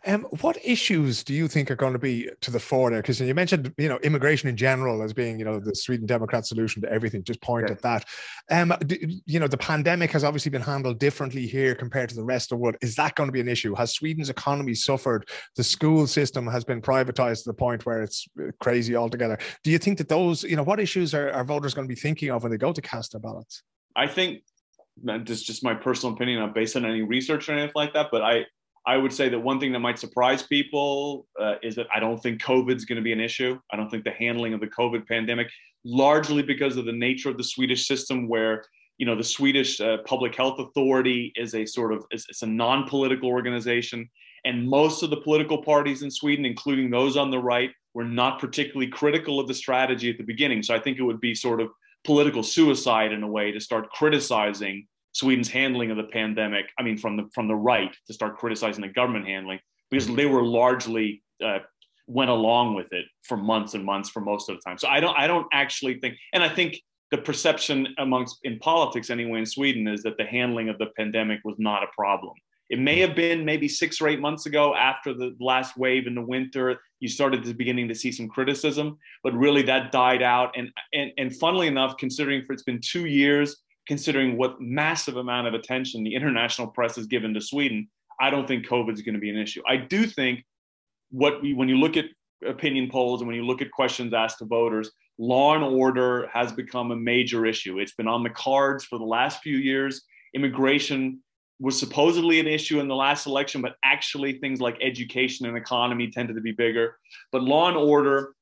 Um, 0.06 0.24
what 0.40 0.58
issues 0.64 1.24
do 1.24 1.34
you 1.34 1.48
think 1.48 1.70
are 1.70 1.76
going 1.76 1.94
to 1.94 2.00
be 2.00 2.30
to 2.42 2.52
the 2.52 2.60
fore 2.60 2.90
there? 2.90 3.02
Because 3.02 3.20
you 3.20 3.34
mentioned, 3.34 3.74
you 3.78 3.90
know, 3.90 3.98
immigration 3.98 4.48
in 4.48 4.56
general 4.56 5.02
as 5.04 5.12
being, 5.14 5.38
you 5.38 5.46
know, 5.46 5.60
the 5.60 5.76
Sweden 5.76 6.06
Democrat 6.06 6.46
solution 6.46 6.82
to 6.84 6.92
everything. 6.92 7.24
Just 7.24 7.42
point 7.42 7.68
yeah. 7.68 7.74
at 7.74 7.82
that. 7.82 8.06
Um, 8.50 8.74
you 9.26 9.40
know, 9.40 9.48
the 9.48 9.58
pandemic 9.58 10.12
has 10.12 10.24
obviously 10.24 10.52
been 10.52 10.62
handled 10.62 11.00
differently 11.00 11.46
here 11.46 11.76
compared 11.76 12.10
to 12.10 12.16
the 12.16 12.24
rest 12.24 12.52
of 12.52 12.58
the 12.58 12.62
world. 12.62 12.78
Is 12.82 12.96
that 12.96 13.16
going 13.16 13.28
to 13.28 13.34
be 13.34 13.42
an 13.42 13.50
issue? 13.50 13.76
Has 13.76 13.94
Sweden's 13.94 14.30
economy 14.30 14.74
suffered? 14.74 15.28
The 15.58 15.64
school 15.64 16.08
system 16.08 16.48
has 16.48 16.64
been 16.64 16.82
privatized 16.82 17.44
to 17.44 17.50
the 17.50 17.54
point 17.56 17.86
where 17.86 18.02
it's 18.02 18.26
uh, 18.40 18.52
crazy 18.62 18.96
altogether. 18.96 19.38
Do 19.64 19.72
you 19.72 19.78
think 19.78 19.98
that 19.98 20.08
those, 20.08 20.44
you 20.44 20.56
know, 20.56 20.64
what 20.64 20.80
issues 20.80 21.14
are, 21.14 21.32
are 21.32 21.44
voters 21.44 21.74
going 21.74 21.88
to 21.88 21.94
be 21.94 22.00
thinking 22.00 22.30
of 22.30 22.44
when 22.44 22.52
they 22.52 22.58
go 22.58 22.72
to 22.72 22.82
cast 22.82 23.12
their 23.12 23.20
ballots? 23.20 23.64
I 23.96 24.08
think 24.08 24.44
this 25.04 25.40
is 25.40 25.44
just 25.44 25.64
my 25.64 25.74
personal 25.74 26.16
opinion, 26.16 26.40
not 26.40 26.56
based 26.56 26.76
on 26.78 26.86
any 26.86 27.02
research 27.02 27.50
or 27.50 27.54
anything 27.54 27.74
like 27.76 27.94
that. 27.94 28.08
But 28.12 28.22
I, 28.22 28.46
I 28.88 28.96
would 28.96 29.12
say 29.12 29.28
that 29.28 29.40
one 29.40 29.60
thing 29.60 29.74
that 29.74 29.80
might 29.80 30.00
surprise 30.00 30.44
people 30.44 31.28
uh, 31.40 31.56
is 31.62 31.76
that 31.76 31.88
I 31.94 32.00
don't 32.00 32.24
think 32.24 32.42
COVID 32.42 32.74
is 32.74 32.86
going 32.86 32.96
to 32.96 33.02
be 33.02 33.12
an 33.12 33.20
issue. 33.20 33.60
I 33.72 33.76
don't 33.76 33.90
think 33.90 34.06
the 34.06 34.12
handling 34.12 34.54
of 34.54 34.62
the 34.62 34.68
COVID 34.68 35.06
pandemic, 35.06 35.50
largely 35.84 36.42
because 36.42 36.78
of 36.78 36.86
the 36.86 36.94
nature 36.94 37.30
of 37.30 37.38
the 37.38 37.44
Swedish 37.44 37.86
system, 37.86 38.30
where 38.30 38.64
you 38.98 39.06
know 39.06 39.16
the 39.16 39.26
Swedish 39.26 39.82
uh, 39.82 39.98
Public 40.06 40.34
Health 40.36 40.60
Authority 40.60 41.34
is 41.36 41.54
a 41.54 41.66
sort 41.66 41.92
of 41.92 42.06
it's, 42.12 42.28
it's 42.30 42.44
a 42.44 42.48
non-political 42.48 43.28
organization, 43.28 44.10
and 44.46 44.66
most 44.66 45.04
of 45.04 45.10
the 45.10 45.22
political 45.22 45.62
parties 45.62 46.02
in 46.02 46.10
Sweden, 46.10 46.46
including 46.46 46.90
those 46.90 47.18
on 47.18 47.30
the 47.30 47.40
right, 47.40 47.72
were 47.94 48.06
not 48.06 48.40
particularly 48.40 48.88
critical 48.88 49.38
of 49.38 49.50
the 49.50 49.54
strategy 49.54 50.10
at 50.10 50.18
the 50.18 50.24
beginning. 50.24 50.64
So 50.64 50.74
I 50.74 50.80
think 50.80 50.98
it 50.98 51.04
would 51.04 51.20
be 51.20 51.36
sort 51.36 51.60
of 51.60 51.70
political 52.06 52.42
suicide 52.42 53.12
in 53.12 53.22
a 53.22 53.28
way 53.28 53.52
to 53.52 53.60
start 53.60 53.90
criticizing 53.90 54.88
Sweden's 55.14 55.50
handling 55.50 55.92
of 55.92 55.98
the 55.98 56.04
pandemic. 56.04 56.66
I 56.78 56.84
mean, 56.84 56.98
from 56.98 57.18
the 57.18 57.30
from 57.34 57.48
the 57.48 57.56
right 57.56 57.96
to 58.08 58.14
start 58.14 58.38
criticizing 58.38 58.82
the 58.82 58.90
government 58.90 59.26
handling 59.26 59.60
because 59.90 60.08
they 60.08 60.26
were 60.26 60.44
largely 60.44 61.24
uh, 61.44 61.60
went 62.08 62.30
along 62.30 62.76
with 62.76 62.92
it 62.92 63.06
for 63.24 63.38
months 63.38 63.74
and 63.74 63.84
months 63.84 64.10
for 64.10 64.22
most 64.22 64.50
of 64.50 64.56
the 64.56 64.62
time. 64.62 64.78
So 64.78 64.88
I 64.88 65.00
don't 65.00 65.18
I 65.18 65.28
don't 65.28 65.48
actually 65.54 66.00
think, 66.00 66.16
and 66.34 66.44
I 66.44 66.50
think 66.50 66.80
the 67.12 67.18
perception 67.18 67.88
amongst 67.98 68.40
in 68.44 68.60
politics 68.60 69.10
anyway 69.10 69.40
in 69.40 69.46
Sweden 69.46 69.88
is 69.88 70.04
that 70.04 70.18
the 70.18 70.26
handling 70.26 70.70
of 70.70 70.78
the 70.78 70.88
pandemic 70.98 71.40
was 71.44 71.56
not 71.58 71.84
a 71.84 71.88
problem. 71.96 72.34
It 72.70 72.80
may 72.80 73.00
have 73.00 73.16
been 73.16 73.46
maybe 73.46 73.70
six 73.70 74.02
or 74.02 74.10
eight 74.10 74.20
months 74.20 74.46
ago 74.46 74.76
after 74.76 75.14
the 75.14 75.34
last 75.40 75.78
wave 75.78 76.06
in 76.06 76.16
the 76.16 76.22
winter, 76.22 76.82
you 77.00 77.08
started 77.08 77.44
to 77.44 77.54
beginning 77.54 77.88
to 77.88 77.96
see 77.96 78.12
some 78.12 78.28
criticism, 78.28 78.98
but 79.24 79.34
really 79.34 79.62
that 79.64 79.92
died 79.92 80.22
out. 80.22 80.52
And 80.58 80.70
and 80.94 81.12
and 81.18 81.36
funnily 81.36 81.68
enough, 81.68 81.98
considering 81.98 82.44
for 82.46 82.54
it's 82.54 82.64
been 82.64 82.82
two 82.82 83.06
years 83.06 83.56
considering 83.88 84.38
what 84.38 84.60
massive 84.60 85.18
amount 85.18 85.48
of 85.48 85.54
attention 85.54 86.04
the 86.04 86.16
international 86.16 86.68
press 86.68 86.96
has 86.96 87.08
given 87.08 87.34
to 87.34 87.42
Sweden, 87.42 87.88
I 88.20 88.30
don't 88.30 88.48
think 88.48 88.68
COVID 88.68 88.94
is 88.94 89.02
going 89.02 89.16
to 89.16 89.22
be 89.22 89.30
an 89.30 89.38
issue. 89.38 89.62
I 89.68 89.78
do 89.78 90.06
think 90.06 90.44
what 91.10 91.42
we, 91.42 91.54
when 91.54 91.70
you 91.70 91.78
look 91.78 91.98
at 91.98 92.06
opinion 92.46 92.90
polls 92.92 93.22
and 93.22 93.28
when 93.28 93.36
you 93.36 93.46
look 93.46 93.62
at 93.62 93.72
questions 93.72 94.14
asked 94.14 94.40
to 94.40 94.46
voters, 94.46 94.92
law 95.18 95.56
and 95.56 95.64
order 95.64 96.28
has 96.34 96.52
become 96.52 96.92
a 96.92 96.96
major 96.96 97.46
issue. 97.46 97.80
It's 97.80 97.94
been 97.94 98.08
on 98.08 98.24
the 98.24 98.30
cards 98.30 98.86
for 98.86 99.00
the 99.00 99.06
last 99.06 99.42
few 99.42 99.58
years. 99.58 100.02
Immigration 100.36 101.22
was 101.60 101.80
supposedly 101.80 102.40
an 102.40 102.48
issue 102.48 102.80
in 102.80 102.88
the 102.88 102.96
last 102.96 103.26
election, 103.26 103.62
but 103.62 103.76
actually 103.84 104.38
things 104.40 104.62
like 104.62 104.78
education 104.82 105.48
and 105.48 105.58
economy 105.58 106.12
tended 106.12 106.36
to 106.36 106.42
be 106.42 106.52
bigger. 106.52 106.98
But 107.32 107.44
law 107.44 107.68
and 107.68 107.78
order 107.78 108.34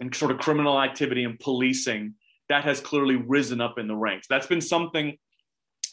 and 0.00 0.14
sort 0.14 0.30
of 0.30 0.38
criminal 0.38 0.80
activity 0.80 1.24
and 1.24 1.38
policing 1.38 2.14
that 2.48 2.64
has 2.64 2.80
clearly 2.80 3.16
risen 3.16 3.60
up 3.60 3.78
in 3.78 3.88
the 3.88 3.96
ranks. 3.96 4.26
That's 4.28 4.46
been 4.46 4.60
something, 4.60 5.16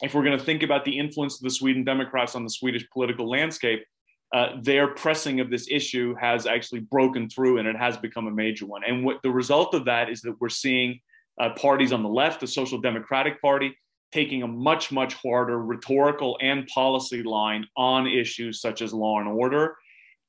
if 0.02 0.14
we're 0.14 0.24
going 0.24 0.38
to 0.38 0.44
think 0.44 0.62
about 0.62 0.84
the 0.84 0.98
influence 0.98 1.36
of 1.36 1.42
the 1.42 1.50
Sweden 1.50 1.84
Democrats 1.84 2.34
on 2.34 2.44
the 2.44 2.50
Swedish 2.50 2.88
political 2.90 3.28
landscape, 3.28 3.84
uh, 4.34 4.56
their 4.62 4.88
pressing 4.88 5.40
of 5.40 5.50
this 5.50 5.68
issue 5.70 6.14
has 6.20 6.46
actually 6.46 6.80
broken 6.80 7.28
through 7.30 7.58
and 7.58 7.68
it 7.68 7.76
has 7.76 7.96
become 7.96 8.26
a 8.26 8.30
major 8.30 8.66
one. 8.66 8.82
And 8.84 9.04
what 9.04 9.22
the 9.22 9.30
result 9.30 9.74
of 9.74 9.84
that 9.84 10.10
is 10.10 10.20
that 10.22 10.40
we're 10.40 10.48
seeing 10.48 11.00
uh, 11.40 11.50
parties 11.50 11.92
on 11.92 12.02
the 12.02 12.08
left, 12.08 12.40
the 12.40 12.46
Social 12.46 12.80
Democratic 12.80 13.40
Party, 13.40 13.76
taking 14.12 14.42
a 14.42 14.46
much, 14.46 14.90
much 14.90 15.14
harder 15.14 15.62
rhetorical 15.62 16.38
and 16.40 16.66
policy 16.68 17.22
line 17.22 17.66
on 17.76 18.06
issues 18.06 18.60
such 18.60 18.82
as 18.82 18.92
law 18.92 19.20
and 19.20 19.28
order. 19.28 19.76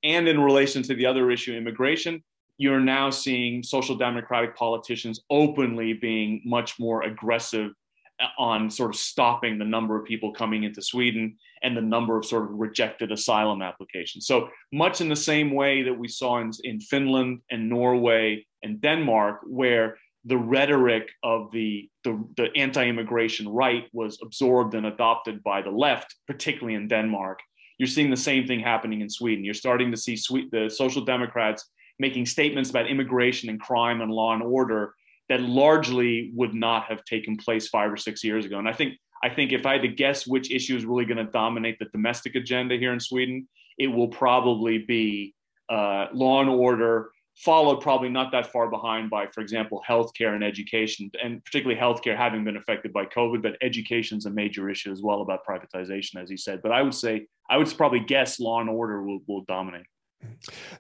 And 0.03 0.27
in 0.27 0.39
relation 0.39 0.83
to 0.83 0.93
the 0.93 1.05
other 1.05 1.31
issue, 1.31 1.53
immigration, 1.53 2.23
you're 2.57 2.79
now 2.79 3.09
seeing 3.09 3.63
social 3.63 3.95
democratic 3.95 4.55
politicians 4.55 5.21
openly 5.29 5.93
being 5.93 6.41
much 6.43 6.79
more 6.79 7.03
aggressive 7.03 7.71
uh, 8.19 8.25
on 8.39 8.69
sort 8.69 8.89
of 8.89 8.95
stopping 8.95 9.57
the 9.57 9.65
number 9.65 9.97
of 9.97 10.05
people 10.05 10.33
coming 10.33 10.63
into 10.63 10.81
Sweden 10.81 11.37
and 11.61 11.77
the 11.77 11.81
number 11.81 12.17
of 12.17 12.25
sort 12.25 12.43
of 12.43 12.49
rejected 12.51 13.11
asylum 13.11 13.61
applications. 13.61 14.25
So 14.25 14.49
much 14.71 15.01
in 15.01 15.09
the 15.09 15.15
same 15.15 15.51
way 15.51 15.83
that 15.83 15.97
we 15.97 16.07
saw 16.07 16.39
in, 16.39 16.51
in 16.63 16.79
Finland 16.79 17.41
and 17.51 17.69
Norway 17.69 18.45
and 18.63 18.81
Denmark, 18.81 19.41
where 19.45 19.97
the 20.25 20.37
rhetoric 20.37 21.09
of 21.23 21.51
the, 21.51 21.89
the, 22.03 22.27
the 22.35 22.49
anti-immigration 22.55 23.47
right 23.47 23.85
was 23.93 24.17
absorbed 24.21 24.73
and 24.73 24.87
adopted 24.87 25.41
by 25.43 25.61
the 25.61 25.69
left, 25.69 26.15
particularly 26.25 26.75
in 26.75 26.87
Denmark. 26.87 27.39
You're 27.77 27.87
seeing 27.87 28.09
the 28.09 28.17
same 28.17 28.47
thing 28.47 28.59
happening 28.59 29.01
in 29.01 29.09
Sweden. 29.09 29.45
You're 29.45 29.53
starting 29.53 29.91
to 29.91 29.97
see 29.97 30.15
the 30.51 30.69
Social 30.69 31.05
Democrats 31.05 31.69
making 31.99 32.25
statements 32.25 32.69
about 32.69 32.87
immigration 32.87 33.49
and 33.49 33.59
crime 33.59 34.01
and 34.01 34.11
law 34.11 34.33
and 34.33 34.43
order 34.43 34.93
that 35.29 35.41
largely 35.41 36.31
would 36.35 36.53
not 36.53 36.85
have 36.85 37.03
taken 37.03 37.37
place 37.37 37.67
five 37.67 37.91
or 37.91 37.97
six 37.97 38.23
years 38.23 38.45
ago. 38.45 38.59
And 38.59 38.67
I 38.67 38.73
think 38.73 38.93
I 39.23 39.29
think 39.29 39.51
if 39.51 39.65
I 39.65 39.73
had 39.73 39.81
to 39.81 39.87
guess 39.87 40.27
which 40.27 40.51
issue 40.51 40.75
is 40.75 40.85
really 40.85 41.05
going 41.05 41.17
to 41.17 41.31
dominate 41.31 41.79
the 41.79 41.85
domestic 41.85 42.35
agenda 42.35 42.77
here 42.77 42.93
in 42.93 42.99
Sweden, 42.99 43.47
it 43.77 43.87
will 43.87 44.09
probably 44.09 44.79
be 44.79 45.33
uh, 45.69 46.05
law 46.13 46.41
and 46.41 46.49
order, 46.49 47.09
followed 47.35 47.81
probably 47.81 48.09
not 48.09 48.31
that 48.31 48.51
far 48.51 48.69
behind 48.69 49.09
by, 49.09 49.25
for 49.27 49.41
example, 49.41 49.81
healthcare 49.87 50.35
and 50.35 50.43
education, 50.43 51.09
and 51.23 51.43
particularly 51.43 51.79
healthcare 51.79 52.15
having 52.15 52.43
been 52.43 52.57
affected 52.57 52.93
by 52.93 53.05
COVID, 53.05 53.41
but 53.41 53.57
education 53.61 54.19
is 54.19 54.25
a 54.27 54.29
major 54.29 54.69
issue 54.69 54.91
as 54.91 55.01
well 55.01 55.21
about 55.21 55.45
privatization, 55.45 56.21
as 56.21 56.29
you 56.29 56.37
said. 56.37 56.61
But 56.61 56.71
I 56.71 56.83
would 56.83 56.95
say, 56.95 57.27
I 57.49 57.57
would 57.57 57.75
probably 57.75 58.01
guess 58.01 58.39
law 58.39 58.61
and 58.61 58.69
order 58.69 59.01
will, 59.01 59.19
will 59.27 59.45
dominate. 59.47 59.85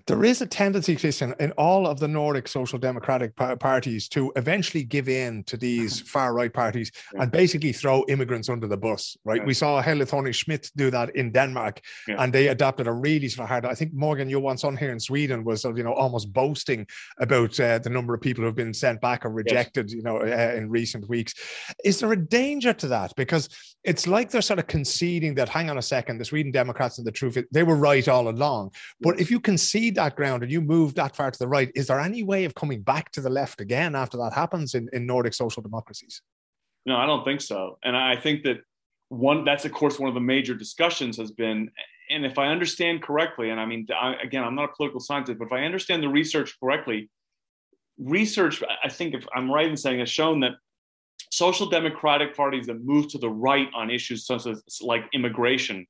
There 0.05 0.23
is 0.23 0.41
a 0.41 0.45
tendency, 0.45 0.95
Christian, 0.95 1.33
in 1.39 1.51
all 1.53 1.87
of 1.87 1.99
the 1.99 2.07
Nordic 2.07 2.47
social 2.47 2.79
democratic 2.79 3.35
parties 3.35 4.07
to 4.09 4.31
eventually 4.35 4.83
give 4.83 5.09
in 5.09 5.43
to 5.43 5.57
these 5.57 5.99
far 6.01 6.33
right 6.33 6.53
parties 6.53 6.91
yeah. 7.13 7.23
and 7.23 7.31
basically 7.31 7.73
throw 7.73 8.05
immigrants 8.07 8.49
under 8.49 8.67
the 8.67 8.77
bus, 8.77 9.17
right? 9.25 9.41
Yeah. 9.41 9.45
We 9.45 9.53
saw 9.53 9.81
Helle 9.81 10.05
Thorning 10.05 10.33
Schmidt 10.33 10.71
do 10.75 10.89
that 10.91 11.15
in 11.15 11.31
Denmark 11.31 11.81
yeah. 12.07 12.15
and 12.19 12.31
they 12.31 12.47
adopted 12.47 12.87
a 12.87 12.93
really 12.93 13.27
sort 13.27 13.45
of 13.45 13.49
hard. 13.49 13.65
I 13.65 13.75
think 13.75 13.93
Morgan 13.93 14.29
Johansson 14.29 14.77
here 14.77 14.91
in 14.91 14.99
Sweden 14.99 15.43
was, 15.43 15.63
you 15.65 15.83
know, 15.83 15.93
almost 15.93 16.31
boasting 16.31 16.87
about 17.19 17.59
uh, 17.59 17.79
the 17.79 17.89
number 17.89 18.13
of 18.13 18.21
people 18.21 18.43
who 18.43 18.47
have 18.47 18.55
been 18.55 18.73
sent 18.73 19.01
back 19.01 19.25
or 19.25 19.29
rejected, 19.29 19.89
yes. 19.89 19.95
you 19.95 20.03
know, 20.03 20.17
uh, 20.17 20.53
in 20.55 20.69
recent 20.69 21.07
weeks. 21.09 21.33
Is 21.83 21.99
there 21.99 22.13
a 22.13 22.27
danger 22.27 22.73
to 22.73 22.87
that? 22.87 23.13
Because 23.15 23.49
it's 23.83 24.07
like 24.07 24.29
they're 24.29 24.41
sort 24.41 24.59
of 24.59 24.67
conceding 24.67 25.35
that, 25.35 25.49
hang 25.49 25.69
on 25.69 25.77
a 25.77 25.81
second, 25.81 26.17
the 26.17 26.25
Sweden 26.25 26.51
Democrats 26.51 26.97
and 26.97 27.07
the 27.07 27.11
truth, 27.11 27.37
they 27.51 27.63
were 27.63 27.75
right 27.75 28.07
all 28.07 28.29
along. 28.29 28.71
But 29.01 29.19
if 29.19 29.26
if 29.27 29.31
you 29.31 29.41
concede 29.41 29.95
that 29.95 30.15
ground 30.15 30.41
and 30.41 30.49
you 30.49 30.61
move 30.61 30.95
that 30.95 31.13
far 31.13 31.29
to 31.29 31.37
the 31.37 31.49
right, 31.49 31.69
is 31.75 31.87
there 31.87 31.99
any 31.99 32.23
way 32.23 32.45
of 32.45 32.55
coming 32.55 32.81
back 32.81 33.11
to 33.11 33.19
the 33.19 33.29
left 33.29 33.59
again 33.59 33.93
after 33.93 34.15
that 34.15 34.31
happens 34.31 34.73
in, 34.73 34.87
in 34.93 35.05
Nordic 35.05 35.33
social 35.33 35.61
democracies? 35.61 36.21
No, 36.85 36.95
I 36.95 37.05
don't 37.05 37.25
think 37.25 37.41
so. 37.41 37.77
And 37.83 37.97
I 37.97 38.15
think 38.15 38.43
that 38.43 38.59
one 39.09 39.43
that's 39.43 39.65
of 39.65 39.73
course 39.73 39.99
one 39.99 40.07
of 40.07 40.15
the 40.15 40.21
major 40.21 40.53
discussions 40.53 41.17
has 41.17 41.31
been 41.31 41.71
and 42.09 42.25
if 42.25 42.37
i 42.37 42.47
understand 42.47 43.01
correctly 43.01 43.51
and 43.51 43.57
i 43.57 43.65
mean 43.65 43.87
I, 43.89 44.15
again 44.21 44.43
i'm 44.43 44.53
not 44.53 44.65
a 44.65 44.73
political 44.75 44.99
scientist 44.99 45.39
but 45.39 45.45
if 45.45 45.53
i 45.53 45.63
understand 45.63 46.03
the 46.03 46.09
research 46.09 46.57
correctly 46.61 47.09
research 47.97 48.61
i 48.83 48.89
think 48.89 49.13
if 49.13 49.25
i'm 49.33 49.49
right 49.49 49.69
in 49.69 49.77
saying 49.77 49.99
has 49.99 50.09
shown 50.09 50.41
that 50.41 50.55
social 51.31 51.69
democratic 51.69 52.35
parties 52.35 52.67
that 52.67 52.83
move 52.83 53.07
to 53.11 53.17
the 53.17 53.29
right 53.29 53.69
on 53.73 53.89
issues 53.89 54.25
such 54.25 54.45
as 54.45 54.61
like 54.81 55.05
immigration 55.13 55.87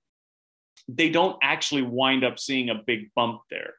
they 0.88 1.10
don't 1.10 1.38
actually 1.42 1.82
wind 1.82 2.24
up 2.24 2.40
seeing 2.40 2.70
a 2.70 2.76
big 2.76 3.13
bump 3.16 3.42
there. 3.50 3.74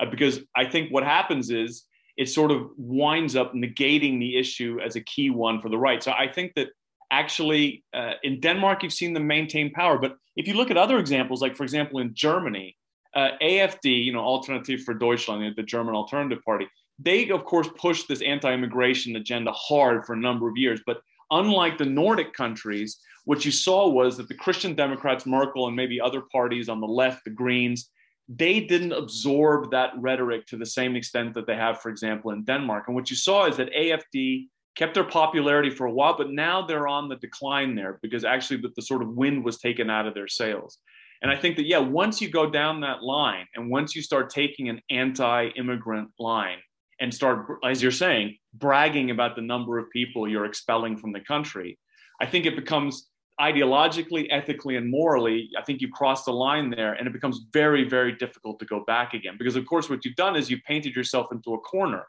Uh, 0.00 0.06
because 0.06 0.40
I 0.56 0.64
think 0.64 0.90
what 0.92 1.04
happens 1.04 1.50
is 1.50 1.84
it 2.16 2.28
sort 2.28 2.50
of 2.50 2.70
winds 2.76 3.36
up 3.36 3.54
negating 3.54 4.18
the 4.18 4.36
issue 4.36 4.78
as 4.84 4.96
a 4.96 5.00
key 5.00 5.30
one 5.30 5.60
for 5.60 5.68
the 5.68 5.78
right. 5.78 6.02
So 6.02 6.12
I 6.12 6.28
think 6.28 6.52
that 6.56 6.68
actually 7.10 7.84
uh, 7.94 8.14
in 8.22 8.40
Denmark, 8.40 8.82
you've 8.82 8.92
seen 8.92 9.12
them 9.12 9.26
maintain 9.26 9.72
power. 9.72 9.98
But 9.98 10.16
if 10.36 10.46
you 10.46 10.54
look 10.54 10.70
at 10.70 10.76
other 10.76 10.98
examples, 10.98 11.40
like 11.40 11.56
for 11.56 11.62
example, 11.62 12.00
in 12.00 12.14
Germany, 12.14 12.76
uh, 13.14 13.30
AFD, 13.42 14.04
you 14.04 14.12
know, 14.12 14.20
Alternative 14.20 14.80
for 14.82 14.94
Deutschland, 14.94 15.54
the 15.56 15.62
German 15.62 15.94
Alternative 15.94 16.42
Party, 16.44 16.66
they 16.98 17.28
of 17.30 17.44
course 17.44 17.68
pushed 17.76 18.08
this 18.08 18.22
anti-immigration 18.22 19.16
agenda 19.16 19.52
hard 19.52 20.04
for 20.04 20.14
a 20.14 20.18
number 20.18 20.48
of 20.48 20.56
years. 20.56 20.80
But 20.86 21.00
unlike 21.30 21.78
the 21.78 21.84
Nordic 21.84 22.32
countries, 22.32 22.98
what 23.24 23.44
you 23.44 23.52
saw 23.52 23.88
was 23.88 24.16
that 24.16 24.28
the 24.28 24.34
Christian 24.34 24.74
Democrats, 24.74 25.26
Merkel, 25.26 25.66
and 25.66 25.76
maybe 25.76 26.00
other 26.00 26.22
parties 26.32 26.68
on 26.68 26.80
the 26.80 26.86
left, 26.86 27.24
the 27.24 27.30
Greens, 27.30 27.90
they 28.28 28.60
didn't 28.60 28.92
absorb 28.92 29.70
that 29.70 29.92
rhetoric 29.98 30.46
to 30.46 30.56
the 30.56 30.66
same 30.66 30.96
extent 30.96 31.34
that 31.34 31.46
they 31.46 31.56
have, 31.56 31.80
for 31.80 31.90
example, 31.90 32.30
in 32.30 32.44
Denmark. 32.44 32.84
And 32.86 32.96
what 32.96 33.10
you 33.10 33.16
saw 33.16 33.46
is 33.46 33.56
that 33.56 33.72
AFD 33.72 34.46
kept 34.76 34.94
their 34.94 35.04
popularity 35.04 35.70
for 35.70 35.86
a 35.86 35.92
while, 35.92 36.16
but 36.16 36.30
now 36.30 36.64
they're 36.64 36.88
on 36.88 37.08
the 37.08 37.16
decline 37.16 37.74
there 37.74 37.98
because 38.02 38.24
actually 38.24 38.60
the, 38.60 38.70
the 38.74 38.82
sort 38.82 39.02
of 39.02 39.10
wind 39.10 39.44
was 39.44 39.58
taken 39.58 39.90
out 39.90 40.06
of 40.06 40.14
their 40.14 40.28
sails. 40.28 40.78
And 41.20 41.30
I 41.30 41.36
think 41.36 41.56
that, 41.56 41.66
yeah, 41.66 41.78
once 41.78 42.20
you 42.20 42.28
go 42.28 42.50
down 42.50 42.80
that 42.80 43.02
line 43.02 43.46
and 43.54 43.70
once 43.70 43.94
you 43.94 44.02
start 44.02 44.30
taking 44.30 44.68
an 44.68 44.80
anti 44.90 45.48
immigrant 45.50 46.10
line 46.18 46.58
and 47.00 47.12
start, 47.12 47.58
as 47.64 47.82
you're 47.82 47.92
saying, 47.92 48.38
bragging 48.54 49.10
about 49.10 49.36
the 49.36 49.42
number 49.42 49.78
of 49.78 49.90
people 49.90 50.28
you're 50.28 50.46
expelling 50.46 50.96
from 50.96 51.12
the 51.12 51.20
country, 51.20 51.78
I 52.20 52.26
think 52.26 52.46
it 52.46 52.56
becomes 52.56 53.08
ideologically, 53.40 54.26
ethically, 54.30 54.76
and 54.76 54.90
morally, 54.90 55.50
I 55.58 55.62
think 55.62 55.80
you 55.80 55.88
cross 55.88 56.24
the 56.24 56.32
line 56.32 56.70
there 56.70 56.92
and 56.94 57.06
it 57.06 57.12
becomes 57.12 57.40
very, 57.52 57.88
very 57.88 58.12
difficult 58.12 58.58
to 58.60 58.66
go 58.66 58.84
back 58.84 59.14
again. 59.14 59.36
Because, 59.38 59.56
of 59.56 59.66
course, 59.66 59.88
what 59.88 60.04
you've 60.04 60.16
done 60.16 60.36
is 60.36 60.50
you've 60.50 60.62
painted 60.64 60.94
yourself 60.94 61.32
into 61.32 61.54
a 61.54 61.58
corner. 61.58 62.06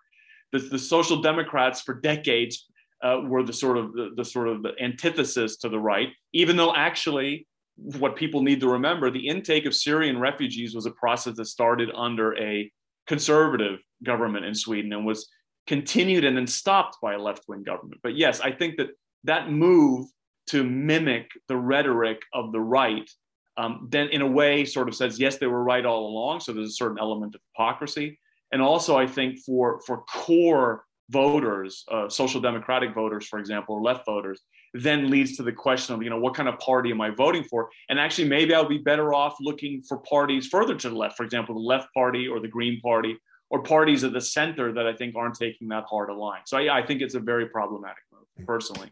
The, 0.51 0.59
the 0.59 0.79
social 0.79 1.21
democrats 1.21 1.81
for 1.81 1.95
decades 1.95 2.67
uh, 3.03 3.21
were 3.25 3.43
the 3.43 3.53
sort 3.53 3.77
of 3.77 3.93
the, 3.93 4.11
the 4.15 4.25
sort 4.25 4.47
of 4.47 4.63
the 4.63 4.73
antithesis 4.81 5.57
to 5.57 5.69
the 5.69 5.79
right, 5.79 6.09
even 6.33 6.55
though 6.55 6.73
actually 6.75 7.47
what 7.75 8.15
people 8.15 8.43
need 8.43 8.59
to 8.59 8.69
remember 8.69 9.09
the 9.09 9.27
intake 9.27 9.65
of 9.65 9.73
Syrian 9.73 10.19
refugees 10.19 10.75
was 10.75 10.85
a 10.85 10.91
process 10.91 11.35
that 11.37 11.45
started 11.45 11.89
under 11.95 12.37
a 12.37 12.71
conservative 13.07 13.79
government 14.03 14.45
in 14.45 14.53
Sweden 14.53 14.93
and 14.93 15.05
was 15.05 15.27
continued 15.65 16.23
and 16.23 16.37
then 16.37 16.47
stopped 16.47 16.97
by 17.01 17.13
a 17.13 17.19
left 17.19 17.45
wing 17.47 17.63
government. 17.63 17.99
But 18.03 18.15
yes, 18.15 18.39
I 18.41 18.51
think 18.51 18.77
that 18.77 18.89
that 19.23 19.49
move 19.49 20.07
to 20.47 20.63
mimic 20.63 21.29
the 21.47 21.57
rhetoric 21.57 22.21
of 22.33 22.51
the 22.51 22.59
right, 22.59 23.09
um, 23.57 23.87
then 23.91 24.09
in 24.09 24.21
a 24.21 24.27
way 24.27 24.65
sort 24.65 24.87
of 24.87 24.95
says, 24.95 25.19
yes, 25.19 25.37
they 25.37 25.47
were 25.47 25.63
right 25.63 25.85
all 25.85 26.07
along. 26.07 26.39
So 26.39 26.53
there's 26.53 26.69
a 26.69 26.73
certain 26.73 26.97
element 26.99 27.35
of 27.35 27.41
hypocrisy. 27.53 28.19
And 28.51 28.61
also, 28.61 28.97
I 28.97 29.07
think 29.07 29.39
for, 29.39 29.81
for 29.85 30.03
core 30.03 30.83
voters, 31.09 31.83
uh, 31.91 32.09
social 32.09 32.41
democratic 32.41 32.93
voters, 32.93 33.27
for 33.27 33.39
example, 33.39 33.75
or 33.75 33.81
left 33.81 34.05
voters, 34.05 34.41
then 34.73 35.09
leads 35.09 35.37
to 35.37 35.43
the 35.43 35.51
question 35.51 35.93
of, 35.93 36.01
you 36.01 36.09
know, 36.09 36.19
what 36.19 36.33
kind 36.33 36.49
of 36.49 36.57
party 36.59 36.91
am 36.91 37.01
I 37.01 37.11
voting 37.11 37.43
for? 37.43 37.69
And 37.89 37.99
actually, 37.99 38.27
maybe 38.27 38.53
I'll 38.53 38.67
be 38.67 38.79
better 38.79 39.13
off 39.13 39.35
looking 39.39 39.83
for 39.87 39.97
parties 39.99 40.47
further 40.47 40.75
to 40.75 40.89
the 40.89 40.95
left, 40.95 41.15
for 41.15 41.23
example, 41.23 41.55
the 41.55 41.61
left 41.61 41.87
party 41.93 42.27
or 42.27 42.39
the 42.39 42.47
Green 42.47 42.79
Party, 42.81 43.17
or 43.49 43.61
parties 43.61 44.03
at 44.03 44.13
the 44.13 44.21
center 44.21 44.73
that 44.73 44.87
I 44.87 44.93
think 44.93 45.15
aren't 45.15 45.35
taking 45.35 45.67
that 45.67 45.83
hard 45.87 46.09
a 46.09 46.13
line. 46.13 46.41
So 46.45 46.57
I, 46.57 46.79
I 46.79 46.85
think 46.85 47.01
it's 47.01 47.13
a 47.13 47.19
very 47.19 47.47
problematic 47.47 48.03
move, 48.11 48.47
personally 48.47 48.91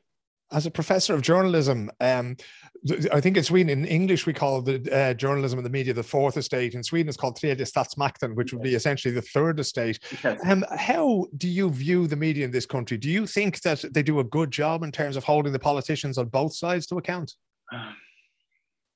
as 0.52 0.66
a 0.66 0.72
professor 0.72 1.14
of 1.14 1.22
journalism, 1.22 1.90
um, 2.00 2.36
I 3.12 3.22
think 3.22 3.38
in 3.38 3.44
Sweden, 3.44 3.70
in 3.70 3.86
English, 3.86 4.26
we 4.26 4.34
call 4.34 4.62
the 4.62 4.82
uh, 4.92 5.14
journalism 5.14 5.60
and 5.60 5.66
the 5.66 5.70
media 5.70 5.94
the 5.94 6.04
fourth 6.04 6.36
estate. 6.36 6.74
In 6.74 6.84
Sweden, 6.84 7.10
it's 7.10 7.18
called 7.18 7.38
tredje 7.38 7.62
statsmakten, 7.62 8.34
which 8.36 8.54
would 8.54 8.64
be 8.64 8.74
essentially 8.74 9.14
the 9.14 9.22
third 9.22 9.60
estate. 9.60 10.00
Yes. 10.24 10.40
Um, 10.46 10.66
how 10.76 11.28
do 11.38 11.48
you 11.48 11.70
view 11.70 12.08
the 12.08 12.16
media 12.16 12.44
in 12.44 12.52
this 12.52 12.66
country? 12.66 12.98
Do 12.98 13.10
you 13.10 13.28
think 13.28 13.62
that 13.62 13.86
they 13.94 14.02
do 14.02 14.20
a 14.20 14.24
good 14.24 14.50
job 14.50 14.84
in 14.84 14.92
terms 14.92 15.16
of 15.16 15.24
holding 15.24 15.54
the 15.54 15.60
politicians 15.60 16.18
on 16.18 16.28
both 16.28 16.56
sides 16.56 16.88
to 16.88 16.98
account? 16.98 17.36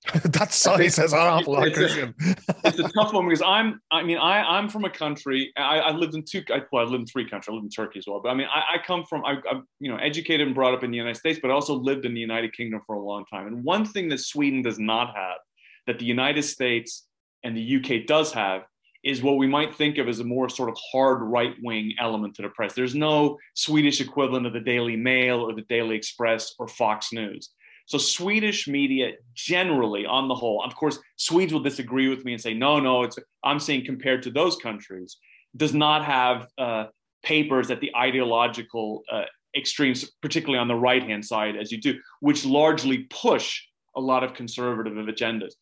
that 0.23 0.53
size 0.53 0.95
says 0.95 1.13
an 1.13 1.19
awful 1.19 1.53
lot, 1.53 1.67
it's 1.67 1.77
A, 1.79 2.13
it's 2.63 2.79
a 2.79 2.87
tough 2.89 3.13
one 3.13 3.27
because 3.27 3.41
I'm, 3.41 3.81
I 3.91 4.03
mean, 4.03 4.17
I, 4.17 4.41
I'm 4.41 4.69
from 4.69 4.85
a 4.85 4.89
country, 4.89 5.51
I, 5.57 5.79
I 5.79 5.91
lived 5.91 6.13
in 6.13 6.23
two, 6.23 6.43
I, 6.49 6.61
well, 6.71 6.85
I 6.85 6.89
lived 6.89 7.01
in 7.01 7.07
three 7.07 7.27
countries. 7.27 7.51
I 7.51 7.53
lived 7.53 7.65
in 7.65 7.71
Turkey 7.71 7.99
as 7.99 8.05
well. 8.07 8.19
But 8.21 8.29
I 8.29 8.33
mean, 8.35 8.47
I, 8.53 8.75
I 8.75 8.77
come 8.85 9.03
from, 9.03 9.25
I, 9.25 9.37
I'm, 9.49 9.67
you 9.79 9.91
know, 9.91 9.97
educated 9.97 10.45
and 10.45 10.55
brought 10.55 10.73
up 10.73 10.83
in 10.83 10.91
the 10.91 10.97
United 10.97 11.17
States, 11.17 11.39
but 11.41 11.49
I 11.49 11.53
also 11.53 11.73
lived 11.73 12.05
in 12.05 12.13
the 12.13 12.19
United 12.19 12.53
Kingdom 12.53 12.81
for 12.85 12.95
a 12.95 13.01
long 13.01 13.25
time. 13.25 13.47
And 13.47 13.63
one 13.63 13.85
thing 13.85 14.09
that 14.09 14.19
Sweden 14.19 14.61
does 14.61 14.77
not 14.77 15.15
have 15.15 15.37
that 15.87 15.97
the 15.99 16.05
United 16.05 16.43
States 16.43 17.07
and 17.43 17.57
the 17.57 17.77
UK 17.77 18.05
does 18.05 18.31
have 18.33 18.63
is 19.03 19.21
what 19.21 19.37
we 19.37 19.45
might 19.45 19.75
think 19.75 19.99
of 19.99 20.07
as 20.07 20.19
a 20.19 20.23
more 20.23 20.49
sort 20.49 20.67
of 20.67 20.75
hard 20.91 21.21
right 21.21 21.53
wing 21.61 21.93
element 21.99 22.35
to 22.35 22.41
the 22.41 22.49
press. 22.49 22.73
There's 22.73 22.95
no 22.95 23.37
Swedish 23.53 24.01
equivalent 24.01 24.47
of 24.47 24.53
the 24.53 24.59
Daily 24.59 24.95
Mail 24.95 25.41
or 25.41 25.53
the 25.53 25.61
Daily 25.61 25.95
Express 25.95 26.55
or 26.57 26.67
Fox 26.67 27.13
News. 27.13 27.51
So 27.85 27.97
Swedish 27.97 28.67
media 28.67 29.11
generally, 29.33 30.05
on 30.05 30.27
the 30.27 30.35
whole, 30.35 30.63
of 30.63 30.75
course, 30.75 30.97
Swedes 31.17 31.53
will 31.53 31.61
disagree 31.61 32.09
with 32.09 32.25
me 32.25 32.33
and 32.33 32.41
say, 32.41 32.53
no, 32.53 32.79
no, 32.79 33.03
it's 33.03 33.17
I'm 33.43 33.59
saying 33.59 33.85
compared 33.85 34.23
to 34.23 34.31
those 34.31 34.55
countries, 34.55 35.17
does 35.55 35.73
not 35.73 36.03
have 36.03 36.47
uh, 36.57 36.85
papers 37.23 37.69
at 37.71 37.79
the 37.81 37.95
ideological 37.95 39.03
uh, 39.11 39.23
extremes, 39.55 40.11
particularly 40.21 40.59
on 40.59 40.67
the 40.67 40.75
right 40.75 41.03
hand 41.03 41.23
side, 41.23 41.55
as 41.55 41.71
you 41.71 41.79
do, 41.79 41.99
which 42.19 42.45
largely 42.45 42.99
push 43.09 43.61
a 43.95 44.01
lot 44.01 44.23
of 44.23 44.33
conservative 44.33 44.93
agendas. 44.93 45.53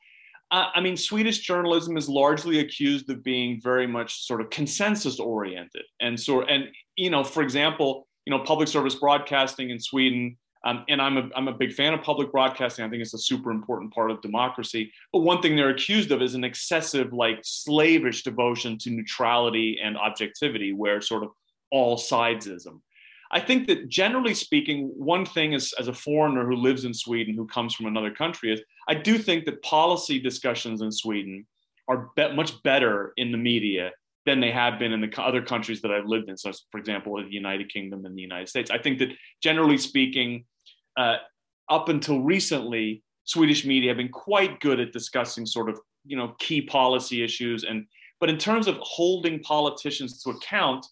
Uh, 0.50 0.68
I 0.74 0.82
mean, 0.82 0.98
Swedish 0.98 1.40
journalism 1.40 1.98
is 1.98 2.08
largely 2.08 2.60
accused 2.60 3.10
of 3.10 3.24
being 3.24 3.60
very 3.62 3.88
much 3.88 4.26
sort 4.26 4.40
of 4.40 4.50
consensus 4.50 5.20
oriented, 5.20 5.84
and 6.00 6.20
so 6.20 6.44
and 6.44 6.66
you 6.96 7.10
know, 7.10 7.24
for 7.24 7.42
example, 7.42 8.08
you 8.26 8.32
know, 8.32 8.44
public 8.44 8.68
service 8.68 8.96
broadcasting 8.96 9.72
in 9.72 9.80
Sweden 9.80 10.38
um, 10.66 10.86
and 10.88 11.02
I'm 11.02 11.18
a, 11.18 11.30
I'm 11.36 11.48
a 11.48 11.54
big 11.54 11.74
fan 11.74 11.94
of 11.94 12.02
public 12.02 12.32
broadcasting. 12.32 12.86
I 12.86 12.90
think 12.90 13.02
it's 13.02 13.14
a 13.14 13.20
super 13.20 13.52
important 13.52 13.94
part 13.94 14.12
of 14.12 14.22
democracy. 14.22 14.92
But 15.12 15.20
one 15.20 15.42
thing 15.42 15.56
they're 15.56 15.70
accused 15.70 16.12
of 16.12 16.22
is 16.22 16.36
an 16.36 16.44
excessive, 16.44 17.12
like 17.12 17.40
slavish 17.44 18.24
devotion 18.24 18.78
to 18.80 18.90
neutrality 18.90 19.80
and 19.84 19.98
objectivity, 19.98 20.72
where 20.72 21.02
sort 21.02 21.24
of 21.24 21.32
all 21.72 21.98
sidesism. 21.98 22.80
I 23.32 23.40
think 23.40 23.68
that 23.68 23.90
generally 23.90 24.36
speaking, 24.36 24.92
one 24.96 25.26
thing 25.26 25.54
is 25.54 25.74
as 25.80 25.88
a 25.88 25.94
foreigner 25.94 26.46
who 26.46 26.56
lives 26.56 26.86
in 26.86 26.94
Sweden, 26.94 27.34
who 27.36 27.48
comes 27.48 27.74
from 27.74 27.88
another 27.88 28.12
country, 28.12 28.54
is 28.54 28.62
I 28.88 28.94
do 28.94 29.18
think 29.18 29.46
that 29.46 29.64
policy 29.64 30.20
discussions 30.20 30.82
in 30.82 30.92
Sweden 30.92 31.46
are 31.88 32.10
be- 32.16 32.34
much 32.34 32.62
better 32.64 33.12
in 33.18 33.32
the 33.32 33.38
media 33.38 33.92
than 34.26 34.40
they 34.40 34.52
have 34.52 34.80
been 34.80 34.94
in 34.94 35.02
the 35.02 35.22
other 35.22 35.42
countries 35.42 35.82
that 35.82 35.92
I've 35.92 36.06
lived 36.06 36.30
in. 36.30 36.38
So, 36.38 36.52
for 36.72 36.78
example, 36.78 37.18
the 37.18 37.30
United 37.30 37.74
Kingdom 37.74 38.06
and 38.06 38.16
the 38.16 38.22
United 38.22 38.48
States. 38.48 38.72
I 38.72 38.78
think 38.78 39.00
that 39.00 39.10
generally 39.42 39.78
speaking, 39.78 40.46
uh, 40.98 41.18
up 41.70 41.90
until 41.90 42.22
recently, 42.22 43.04
Swedish 43.26 43.66
media 43.66 43.90
have 43.90 43.98
been 43.98 44.10
quite 44.10 44.60
good 44.60 44.80
at 44.80 44.92
discussing 44.92 45.46
sort 45.46 45.70
of 45.70 45.80
you 46.06 46.18
know 46.18 46.36
key 46.40 46.62
policy 46.62 47.24
issues 47.24 47.64
and 47.64 47.86
but 48.20 48.30
in 48.30 48.38
terms 48.38 48.68
of 48.68 48.78
holding 48.82 49.40
politicians 49.40 50.22
to 50.22 50.32
account 50.32 50.86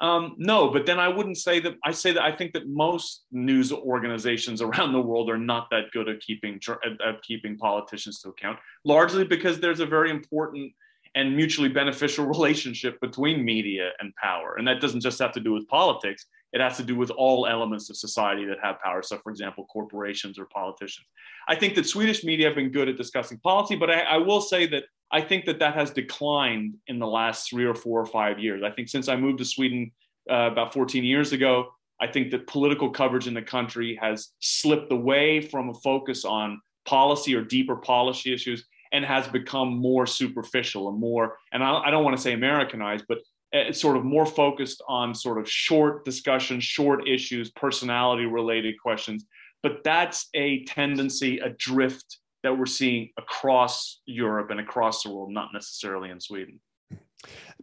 um, 0.00 0.34
no 0.38 0.70
but 0.70 0.86
then 0.86 0.98
i 0.98 1.08
wouldn't 1.08 1.36
say 1.36 1.60
that 1.60 1.74
i 1.84 1.92
say 1.92 2.12
that 2.12 2.22
i 2.22 2.32
think 2.34 2.52
that 2.52 2.68
most 2.68 3.24
news 3.30 3.72
organizations 3.72 4.62
around 4.66 4.92
the 4.92 5.00
world 5.00 5.30
are 5.30 5.38
not 5.38 5.68
that 5.70 5.90
good 5.92 6.08
at 6.08 6.20
keeping 6.20 6.58
at, 6.84 7.22
keeping 7.22 7.56
politicians 7.56 8.20
to 8.20 8.30
account 8.30 8.58
largely 8.84 9.24
because 9.24 9.60
there's 9.60 9.80
a 9.80 9.86
very 9.86 10.10
important 10.10 10.72
and 11.14 11.36
mutually 11.36 11.68
beneficial 11.68 12.26
relationship 12.36 13.00
between 13.00 13.44
media 13.44 13.90
and 14.00 14.14
power 14.16 14.56
and 14.56 14.66
that 14.66 14.80
doesn't 14.80 15.00
just 15.00 15.18
have 15.18 15.32
to 15.32 15.40
do 15.40 15.52
with 15.52 15.68
politics 15.68 16.26
it 16.54 16.60
has 16.60 16.76
to 16.76 16.84
do 16.84 16.94
with 16.94 17.10
all 17.10 17.48
elements 17.48 17.90
of 17.90 17.96
society 17.96 18.44
that 18.46 18.58
have 18.62 18.80
power. 18.80 19.02
So, 19.02 19.18
for 19.18 19.30
example, 19.30 19.66
corporations 19.66 20.38
or 20.38 20.46
politicians. 20.46 21.04
I 21.48 21.56
think 21.56 21.74
that 21.74 21.84
Swedish 21.84 22.22
media 22.22 22.46
have 22.46 22.54
been 22.54 22.70
good 22.70 22.88
at 22.88 22.96
discussing 22.96 23.38
policy, 23.38 23.74
but 23.74 23.90
I, 23.90 24.00
I 24.02 24.18
will 24.18 24.40
say 24.40 24.64
that 24.68 24.84
I 25.10 25.20
think 25.20 25.46
that 25.46 25.58
that 25.58 25.74
has 25.74 25.90
declined 25.90 26.76
in 26.86 27.00
the 27.00 27.08
last 27.08 27.50
three 27.50 27.64
or 27.64 27.74
four 27.74 28.00
or 28.00 28.06
five 28.06 28.38
years. 28.38 28.62
I 28.62 28.70
think 28.70 28.88
since 28.88 29.08
I 29.08 29.16
moved 29.16 29.38
to 29.38 29.44
Sweden 29.44 29.90
uh, 30.30 30.48
about 30.52 30.72
14 30.72 31.02
years 31.02 31.32
ago, 31.32 31.70
I 32.00 32.06
think 32.06 32.30
that 32.30 32.46
political 32.46 32.88
coverage 32.88 33.26
in 33.26 33.34
the 33.34 33.42
country 33.42 33.98
has 34.00 34.28
slipped 34.38 34.92
away 34.92 35.40
from 35.40 35.70
a 35.70 35.74
focus 35.74 36.24
on 36.24 36.60
policy 36.86 37.34
or 37.34 37.42
deeper 37.42 37.74
policy 37.74 38.32
issues 38.32 38.64
and 38.92 39.04
has 39.04 39.26
become 39.26 39.76
more 39.76 40.06
superficial 40.06 40.88
and 40.88 41.00
more, 41.00 41.36
and 41.52 41.64
I, 41.64 41.86
I 41.86 41.90
don't 41.90 42.04
want 42.04 42.16
to 42.16 42.22
say 42.22 42.32
Americanized, 42.32 43.06
but 43.08 43.18
it's 43.54 43.80
sort 43.80 43.96
of 43.96 44.04
more 44.04 44.26
focused 44.26 44.82
on 44.88 45.14
sort 45.14 45.38
of 45.38 45.48
short 45.48 46.04
discussions, 46.04 46.64
short 46.64 47.08
issues, 47.08 47.50
personality 47.52 48.26
related 48.26 48.74
questions. 48.80 49.24
But 49.62 49.84
that's 49.84 50.28
a 50.34 50.64
tendency, 50.64 51.38
a 51.38 51.50
drift 51.50 52.18
that 52.42 52.58
we're 52.58 52.66
seeing 52.66 53.10
across 53.16 54.00
Europe 54.04 54.50
and 54.50 54.60
across 54.60 55.02
the 55.02 55.10
world, 55.10 55.30
not 55.30 55.48
necessarily 55.54 56.10
in 56.10 56.20
Sweden 56.20 56.60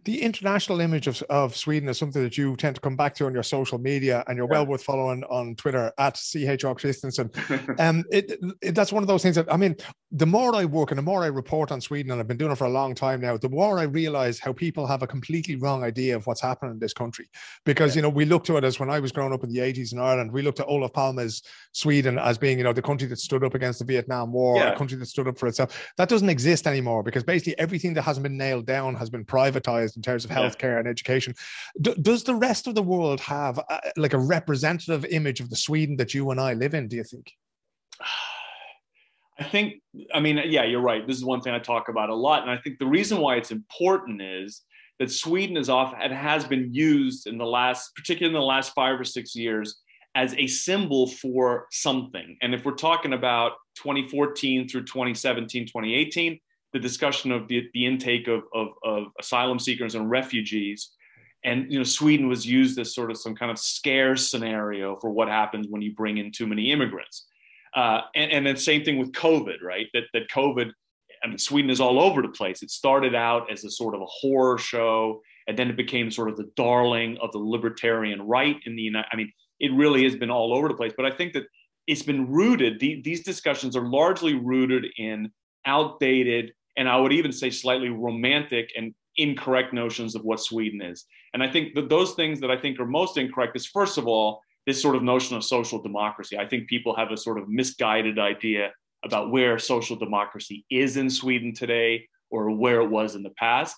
the 0.04 0.20
international 0.20 0.80
image 0.80 1.06
of, 1.06 1.22
of 1.30 1.56
Sweden 1.56 1.88
is 1.88 1.98
something 1.98 2.22
that 2.22 2.36
you 2.36 2.56
tend 2.56 2.74
to 2.74 2.80
come 2.80 2.96
back 2.96 3.14
to 3.16 3.26
on 3.26 3.34
your 3.34 3.42
social 3.42 3.78
media, 3.78 4.24
and 4.26 4.36
you're 4.36 4.46
yeah. 4.46 4.58
well 4.58 4.66
worth 4.66 4.82
following 4.82 5.22
on 5.24 5.54
Twitter 5.54 5.92
at 5.98 6.16
CHR 6.16 6.72
Christensen. 6.74 7.30
um, 7.78 8.04
it, 8.10 8.38
it, 8.62 8.74
that's 8.74 8.92
one 8.92 9.02
of 9.02 9.06
those 9.06 9.22
things 9.22 9.36
that 9.36 9.52
I 9.52 9.56
mean, 9.56 9.76
the 10.10 10.26
more 10.26 10.54
I 10.54 10.64
work 10.64 10.90
and 10.90 10.98
the 10.98 11.02
more 11.02 11.22
I 11.22 11.28
report 11.28 11.70
on 11.70 11.80
Sweden, 11.80 12.10
and 12.10 12.20
I've 12.20 12.26
been 12.26 12.36
doing 12.36 12.52
it 12.52 12.58
for 12.58 12.66
a 12.66 12.70
long 12.70 12.94
time 12.94 13.20
now, 13.20 13.36
the 13.36 13.48
more 13.48 13.78
I 13.78 13.84
realize 13.84 14.38
how 14.38 14.52
people 14.52 14.86
have 14.86 15.02
a 15.02 15.06
completely 15.06 15.56
wrong 15.56 15.84
idea 15.84 16.16
of 16.16 16.26
what's 16.26 16.40
happening 16.40 16.72
in 16.72 16.78
this 16.78 16.92
country. 16.92 17.28
Because 17.64 17.94
yeah. 17.94 18.00
you 18.00 18.02
know, 18.02 18.08
we 18.08 18.24
look 18.24 18.44
to 18.44 18.56
it 18.56 18.64
as 18.64 18.80
when 18.80 18.90
I 18.90 18.98
was 18.98 19.12
growing 19.12 19.32
up 19.32 19.44
in 19.44 19.50
the 19.50 19.60
80s 19.60 19.92
in 19.92 20.00
Ireland, 20.00 20.32
we 20.32 20.42
looked 20.42 20.60
at 20.60 20.66
Olof 20.66 20.92
Palme's 20.92 21.42
Sweden 21.72 22.18
as 22.18 22.38
being, 22.38 22.58
you 22.58 22.64
know, 22.64 22.72
the 22.72 22.82
country 22.82 23.06
that 23.08 23.18
stood 23.18 23.44
up 23.44 23.54
against 23.54 23.78
the 23.78 23.84
Vietnam 23.84 24.32
War, 24.32 24.56
yeah. 24.56 24.72
a 24.72 24.76
country 24.76 24.98
that 24.98 25.06
stood 25.06 25.28
up 25.28 25.38
for 25.38 25.46
itself. 25.46 25.92
That 25.96 26.08
doesn't 26.08 26.28
exist 26.28 26.66
anymore 26.66 27.02
because 27.02 27.22
basically 27.22 27.58
everything 27.58 27.94
that 27.94 28.02
hasn't 28.02 28.24
been 28.24 28.36
nailed 28.36 28.66
down 28.66 28.94
has 28.96 29.10
been 29.10 29.24
privatized 29.52 29.96
in 29.96 30.02
terms 30.02 30.24
of 30.24 30.30
healthcare 30.30 30.74
yeah. 30.74 30.78
and 30.78 30.88
education. 30.88 31.34
D- 31.80 31.94
does 32.00 32.24
the 32.24 32.34
rest 32.34 32.66
of 32.66 32.74
the 32.74 32.82
world 32.82 33.20
have 33.20 33.58
a, 33.58 33.80
like 33.96 34.12
a 34.12 34.18
representative 34.18 35.04
image 35.06 35.40
of 35.40 35.50
the 35.50 35.56
Sweden 35.56 35.96
that 35.96 36.14
you 36.14 36.30
and 36.30 36.40
I 36.40 36.54
live 36.54 36.74
in? 36.74 36.88
Do 36.88 36.96
you 36.96 37.04
think? 37.04 37.32
I 39.38 39.44
think, 39.44 39.82
I 40.14 40.20
mean, 40.20 40.40
yeah, 40.46 40.64
you're 40.64 40.80
right. 40.80 41.06
This 41.06 41.16
is 41.16 41.24
one 41.24 41.40
thing 41.40 41.54
I 41.54 41.58
talk 41.58 41.88
about 41.88 42.10
a 42.10 42.14
lot. 42.14 42.42
And 42.42 42.50
I 42.50 42.56
think 42.56 42.78
the 42.78 42.86
reason 42.86 43.18
why 43.18 43.36
it's 43.36 43.50
important 43.50 44.20
is 44.22 44.62
that 44.98 45.10
Sweden 45.10 45.56
is 45.56 45.68
off 45.68 45.94
and 46.00 46.12
has 46.12 46.44
been 46.44 46.72
used 46.72 47.26
in 47.26 47.38
the 47.38 47.46
last, 47.46 47.90
particularly 47.96 48.34
in 48.34 48.40
the 48.40 48.46
last 48.46 48.72
five 48.72 49.00
or 49.00 49.04
six 49.04 49.34
years, 49.34 49.80
as 50.14 50.34
a 50.34 50.46
symbol 50.46 51.06
for 51.06 51.66
something. 51.72 52.36
And 52.42 52.54
if 52.54 52.64
we're 52.64 52.74
talking 52.74 53.14
about 53.14 53.52
2014 53.76 54.68
through 54.68 54.84
2017, 54.84 55.66
2018, 55.66 56.38
the 56.72 56.78
discussion 56.78 57.32
of 57.32 57.48
the, 57.48 57.68
the 57.74 57.86
intake 57.86 58.28
of, 58.28 58.42
of, 58.54 58.68
of 58.84 59.04
asylum 59.20 59.58
seekers 59.58 59.94
and 59.94 60.10
refugees. 60.10 60.90
And 61.44 61.70
you 61.70 61.78
know, 61.78 61.84
Sweden 61.84 62.28
was 62.28 62.46
used 62.46 62.78
as 62.78 62.94
sort 62.94 63.10
of 63.10 63.18
some 63.18 63.34
kind 63.34 63.50
of 63.50 63.58
scare 63.58 64.16
scenario 64.16 64.96
for 64.96 65.10
what 65.10 65.28
happens 65.28 65.66
when 65.68 65.82
you 65.82 65.94
bring 65.94 66.18
in 66.18 66.30
too 66.30 66.46
many 66.46 66.70
immigrants. 66.70 67.26
Uh, 67.74 68.02
and, 68.14 68.30
and 68.30 68.46
then 68.46 68.56
same 68.56 68.84
thing 68.84 68.98
with 68.98 69.12
COVID, 69.12 69.62
right? 69.62 69.86
That 69.94 70.04
that 70.12 70.28
COVID, 70.30 70.70
I 71.24 71.26
mean, 71.26 71.38
Sweden 71.38 71.70
is 71.70 71.80
all 71.80 72.00
over 72.00 72.22
the 72.22 72.28
place. 72.28 72.62
It 72.62 72.70
started 72.70 73.14
out 73.14 73.50
as 73.50 73.64
a 73.64 73.70
sort 73.70 73.94
of 73.94 74.02
a 74.02 74.06
horror 74.06 74.58
show, 74.58 75.22
and 75.48 75.58
then 75.58 75.70
it 75.70 75.76
became 75.76 76.10
sort 76.10 76.28
of 76.28 76.36
the 76.36 76.50
darling 76.54 77.18
of 77.20 77.32
the 77.32 77.38
libertarian 77.38 78.22
right 78.22 78.56
in 78.66 78.76
the 78.76 78.82
United. 78.82 79.08
I 79.10 79.16
mean, 79.16 79.32
it 79.58 79.72
really 79.72 80.04
has 80.04 80.16
been 80.16 80.30
all 80.30 80.54
over 80.54 80.68
the 80.68 80.74
place. 80.74 80.92
But 80.96 81.06
I 81.06 81.10
think 81.10 81.32
that 81.32 81.44
it's 81.86 82.02
been 82.02 82.30
rooted. 82.30 82.78
The, 82.78 83.00
these 83.02 83.24
discussions 83.24 83.74
are 83.74 83.88
largely 83.88 84.34
rooted 84.34 84.86
in 84.98 85.32
outdated 85.64 86.52
and 86.76 86.88
I 86.88 86.96
would 86.96 87.12
even 87.12 87.32
say 87.32 87.50
slightly 87.50 87.88
romantic 87.88 88.70
and 88.76 88.94
incorrect 89.16 89.72
notions 89.72 90.14
of 90.14 90.22
what 90.24 90.40
Sweden 90.40 90.80
is. 90.80 91.04
And 91.34 91.42
I 91.42 91.50
think 91.50 91.74
that 91.74 91.88
those 91.88 92.14
things 92.14 92.40
that 92.40 92.50
I 92.50 92.56
think 92.56 92.78
are 92.80 92.86
most 92.86 93.16
incorrect 93.16 93.56
is 93.56 93.66
first 93.66 93.98
of 93.98 94.06
all, 94.06 94.42
this 94.66 94.80
sort 94.80 94.96
of 94.96 95.02
notion 95.02 95.36
of 95.36 95.44
social 95.44 95.82
democracy. 95.82 96.38
I 96.38 96.46
think 96.46 96.68
people 96.68 96.94
have 96.96 97.10
a 97.10 97.16
sort 97.16 97.38
of 97.38 97.48
misguided 97.48 98.18
idea 98.18 98.70
about 99.04 99.30
where 99.30 99.58
social 99.58 99.96
democracy 99.96 100.64
is 100.70 100.96
in 100.96 101.10
Sweden 101.10 101.52
today 101.52 102.08
or 102.30 102.50
where 102.50 102.80
it 102.80 102.88
was 102.88 103.14
in 103.16 103.22
the 103.22 103.30
past. 103.30 103.76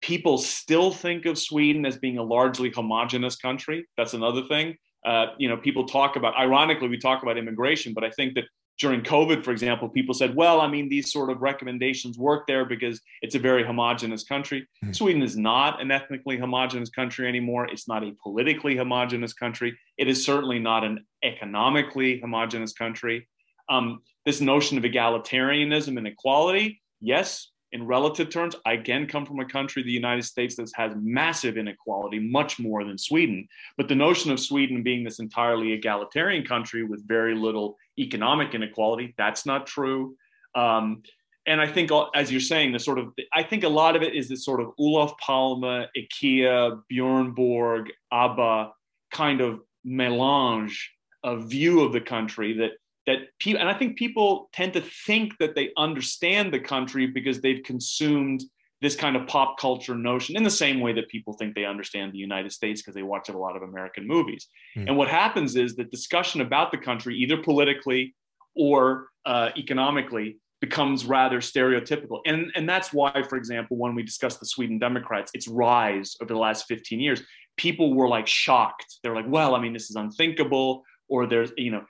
People 0.00 0.38
still 0.38 0.92
think 0.92 1.26
of 1.26 1.36
Sweden 1.36 1.84
as 1.84 1.98
being 1.98 2.18
a 2.18 2.22
largely 2.22 2.70
homogenous 2.70 3.36
country. 3.36 3.86
That's 3.96 4.14
another 4.14 4.42
thing. 4.48 4.76
Uh, 5.04 5.26
you 5.38 5.48
know, 5.48 5.56
people 5.56 5.86
talk 5.86 6.16
about, 6.16 6.36
ironically, 6.38 6.88
we 6.88 6.98
talk 6.98 7.22
about 7.22 7.36
immigration, 7.36 7.92
but 7.92 8.04
I 8.04 8.10
think 8.10 8.34
that 8.34 8.44
during 8.80 9.02
COVID, 9.02 9.44
for 9.44 9.50
example, 9.50 9.90
people 9.90 10.14
said, 10.14 10.34
well, 10.34 10.62
I 10.62 10.66
mean, 10.66 10.88
these 10.88 11.12
sort 11.12 11.30
of 11.30 11.42
recommendations 11.42 12.18
work 12.18 12.46
there 12.46 12.64
because 12.64 13.00
it's 13.20 13.34
a 13.34 13.38
very 13.38 13.62
homogenous 13.62 14.24
country. 14.24 14.62
Mm-hmm. 14.82 14.92
Sweden 14.92 15.22
is 15.22 15.36
not 15.36 15.82
an 15.82 15.90
ethnically 15.90 16.38
homogenous 16.38 16.88
country 16.88 17.28
anymore. 17.28 17.66
It's 17.66 17.86
not 17.86 18.02
a 18.02 18.16
politically 18.22 18.76
homogenous 18.76 19.34
country. 19.34 19.78
It 19.98 20.08
is 20.08 20.24
certainly 20.24 20.58
not 20.58 20.82
an 20.82 21.04
economically 21.22 22.20
homogenous 22.20 22.72
country. 22.72 23.28
Um, 23.68 24.00
this 24.24 24.40
notion 24.40 24.78
of 24.78 24.84
egalitarianism 24.84 25.98
and 25.98 26.06
equality, 26.06 26.80
yes, 27.02 27.50
in 27.72 27.86
relative 27.86 28.30
terms, 28.30 28.56
I 28.66 28.72
again 28.72 29.06
come 29.06 29.24
from 29.24 29.40
a 29.40 29.44
country, 29.44 29.82
the 29.82 29.92
United 29.92 30.24
States, 30.24 30.56
that 30.56 30.70
has 30.74 30.92
massive 30.96 31.56
inequality, 31.56 32.18
much 32.18 32.58
more 32.58 32.82
than 32.82 32.98
Sweden. 32.98 33.46
But 33.76 33.88
the 33.88 33.94
notion 33.94 34.32
of 34.32 34.40
Sweden 34.40 34.82
being 34.82 35.04
this 35.04 35.20
entirely 35.20 35.72
egalitarian 35.72 36.44
country 36.44 36.82
with 36.82 37.06
very 37.06 37.34
little 37.34 37.76
economic 37.98 38.54
inequality, 38.54 39.14
that's 39.18 39.46
not 39.46 39.66
true. 39.66 40.16
Um, 40.54 41.02
and 41.46 41.60
I 41.60 41.66
think, 41.66 41.90
as 42.14 42.30
you're 42.30 42.40
saying, 42.40 42.72
the 42.72 42.78
sort 42.78 42.98
of, 42.98 43.12
I 43.32 43.42
think 43.42 43.64
a 43.64 43.68
lot 43.68 43.96
of 43.96 44.02
it 44.02 44.14
is 44.14 44.28
this 44.28 44.44
sort 44.44 44.60
of 44.60 44.68
Olof 44.78 45.16
Palme, 45.18 45.86
IKEA, 45.96 46.80
Bjorn 46.88 47.32
Borg, 47.32 47.90
ABBA 48.12 48.72
kind 49.12 49.40
of 49.40 49.60
melange 49.84 50.92
of 51.22 51.44
view 51.44 51.80
of 51.80 51.92
the 51.92 52.00
country 52.00 52.52
that 52.54 52.72
that 53.06 53.18
people 53.38 53.60
and 53.60 53.68
i 53.68 53.74
think 53.74 53.96
people 53.96 54.48
tend 54.52 54.72
to 54.72 54.80
think 55.06 55.36
that 55.38 55.54
they 55.54 55.70
understand 55.76 56.52
the 56.52 56.60
country 56.60 57.06
because 57.06 57.40
they've 57.40 57.62
consumed 57.64 58.42
this 58.80 58.96
kind 58.96 59.16
of 59.16 59.26
pop 59.26 59.58
culture 59.58 59.94
notion 59.94 60.36
in 60.36 60.42
the 60.42 60.50
same 60.50 60.80
way 60.80 60.92
that 60.92 61.08
people 61.08 61.32
think 61.34 61.54
they 61.54 61.64
understand 61.64 62.12
the 62.12 62.18
united 62.18 62.52
states 62.52 62.80
because 62.80 62.94
they 62.94 63.02
watch 63.02 63.28
a 63.28 63.36
lot 63.36 63.56
of 63.56 63.62
american 63.62 64.06
movies 64.06 64.48
mm. 64.76 64.86
and 64.86 64.96
what 64.96 65.08
happens 65.08 65.56
is 65.56 65.76
that 65.76 65.90
discussion 65.90 66.40
about 66.40 66.70
the 66.70 66.78
country 66.78 67.16
either 67.16 67.36
politically 67.36 68.14
or 68.56 69.08
uh, 69.26 69.50
economically 69.56 70.38
becomes 70.60 71.06
rather 71.06 71.40
stereotypical 71.40 72.20
and, 72.26 72.50
and 72.54 72.68
that's 72.68 72.92
why 72.92 73.22
for 73.28 73.36
example 73.36 73.76
when 73.76 73.94
we 73.94 74.02
discuss 74.02 74.36
the 74.36 74.46
sweden 74.46 74.78
democrats 74.78 75.30
its 75.34 75.48
rise 75.48 76.16
over 76.22 76.32
the 76.32 76.38
last 76.38 76.66
15 76.66 77.00
years 77.00 77.22
people 77.56 77.94
were 77.94 78.08
like 78.08 78.26
shocked 78.26 78.98
they're 79.02 79.14
like 79.14 79.28
well 79.28 79.54
i 79.54 79.60
mean 79.60 79.72
this 79.72 79.90
is 79.90 79.96
unthinkable 79.96 80.82
or 81.08 81.26
there's 81.26 81.52
you 81.56 81.70
know 81.70 81.84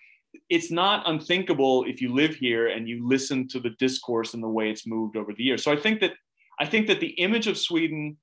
it's 0.48 0.70
not 0.70 1.08
unthinkable 1.08 1.84
if 1.84 2.00
you 2.00 2.12
live 2.14 2.34
here 2.34 2.68
and 2.68 2.88
you 2.88 3.06
listen 3.06 3.48
to 3.48 3.60
the 3.60 3.70
discourse 3.78 4.34
and 4.34 4.42
the 4.42 4.48
way 4.48 4.70
it's 4.70 4.86
moved 4.86 5.16
over 5.16 5.32
the 5.32 5.42
years. 5.42 5.62
So 5.62 5.72
I 5.72 5.76
think 5.76 6.00
that 6.00 6.14
I 6.60 6.66
think 6.66 6.86
that 6.88 7.00
the 7.00 7.08
image 7.08 7.46
of 7.46 7.58
Sweden 7.58 8.18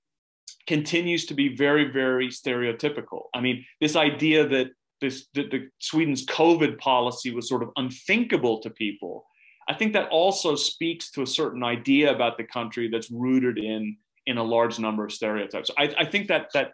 continues 0.68 1.26
to 1.26 1.34
be 1.34 1.56
very, 1.56 1.92
very 1.92 2.28
stereotypical. 2.28 3.24
I 3.34 3.42
mean, 3.42 3.66
this 3.82 3.96
idea 3.96 4.48
that 4.48 4.68
this 5.02 5.28
that 5.34 5.52
the 5.52 5.70
Sweden's 5.80 6.26
COVID 6.26 6.78
policy 6.78 7.32
was 7.32 7.50
sort 7.50 7.64
of 7.64 7.70
unthinkable 7.76 8.62
to 8.62 8.70
people. 8.70 9.26
I 9.68 9.74
think 9.74 9.94
that 9.94 10.10
also 10.10 10.56
speaks 10.56 11.12
to 11.12 11.24
a 11.24 11.28
certain 11.28 11.64
idea 11.64 12.14
about 12.14 12.38
the 12.38 12.44
country 12.44 12.90
that's 12.90 13.12
rooted 13.12 13.58
in 13.58 13.98
in 14.26 14.38
a 14.38 14.44
large 14.44 14.80
number 14.80 15.06
of 15.06 15.12
stereotypes. 15.12 15.72
I, 15.78 15.94
I 15.98 16.06
think 16.06 16.28
that 16.28 16.48
that 16.54 16.72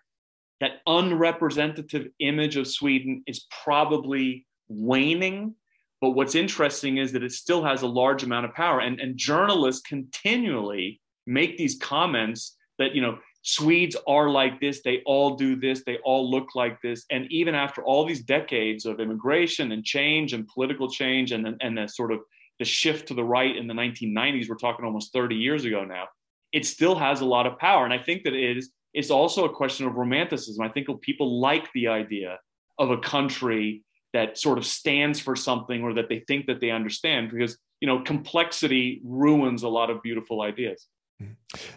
that 0.60 0.82
unrepresentative 0.88 2.08
image 2.20 2.56
of 2.56 2.68
Sweden 2.68 3.24
is 3.28 3.46
probably 3.64 4.46
waning. 4.68 5.56
But 6.00 6.12
what's 6.12 6.36
interesting 6.36 6.98
is 6.98 7.12
that 7.14 7.24
it 7.24 7.32
still 7.32 7.64
has 7.64 7.82
a 7.82 7.88
large 7.88 8.24
amount 8.24 8.46
of 8.46 8.54
power. 8.54 8.80
And, 8.80 9.00
and 9.00 9.18
journalists 9.18 9.82
continually 9.82 11.02
make 11.26 11.58
these 11.58 11.78
comments 11.80 12.56
that, 12.80 12.96
you 12.96 13.02
know, 13.02 13.18
Swedes 13.44 13.98
are 14.08 14.30
like 14.30 14.62
this. 14.62 14.82
They 14.84 15.02
all 15.06 15.36
do 15.36 15.58
this. 15.58 15.84
They 15.86 15.98
all 16.06 16.30
look 16.32 16.56
like 16.56 16.82
this. 16.82 17.06
And 17.12 17.30
even 17.30 17.56
after 17.56 17.84
all 17.84 18.06
these 18.06 18.24
decades 18.24 18.86
of 18.86 19.02
immigration 19.02 19.74
and 19.74 19.84
change 19.84 20.34
and 20.34 20.48
political 20.48 20.90
change 20.90 21.34
and, 21.34 21.58
and 21.62 21.78
the 21.78 21.88
sort 21.88 22.14
of 22.14 22.22
the 22.60 22.66
shift 22.66 23.10
to 23.10 23.14
the 23.14 23.24
right 23.24 23.56
in 23.56 23.68
the 23.68 23.74
1990s, 23.74 24.48
we're 24.48 24.56
talking 24.56 24.86
almost 24.86 25.12
30 25.12 25.36
years 25.36 25.66
ago 25.66 25.84
now, 25.84 26.06
it 26.54 26.66
still 26.66 26.96
has 26.96 27.20
a 27.20 27.26
lot 27.26 27.46
of 27.46 27.60
power. 27.60 27.84
And 27.84 27.94
I 27.94 27.98
think 27.98 28.24
that 28.24 28.34
it 28.34 28.58
is, 28.58 28.72
it's 28.94 29.12
also 29.12 29.44
a 29.44 29.54
question 29.54 29.88
of 29.88 29.96
romanticism. 29.96 30.64
I 30.64 30.70
think 30.70 30.88
people 31.02 31.42
like 31.42 31.68
the 31.74 31.88
idea 31.88 32.40
of 32.80 32.92
a 32.92 32.98
country 32.98 33.84
that 34.14 34.38
sort 34.38 34.58
of 34.58 34.66
stands 34.66 35.20
for 35.20 35.36
something 35.36 35.84
or 35.84 35.94
that 35.96 36.08
they 36.08 36.20
think 36.28 36.46
that 36.46 36.62
they 36.62 36.70
understand 36.70 37.32
because, 37.32 37.58
you 37.82 37.88
know, 37.88 38.02
complexity 38.04 39.02
ruins 39.04 39.64
a 39.64 39.68
lot 39.68 39.90
of 39.90 40.02
beautiful 40.02 40.42
ideas. 40.42 40.88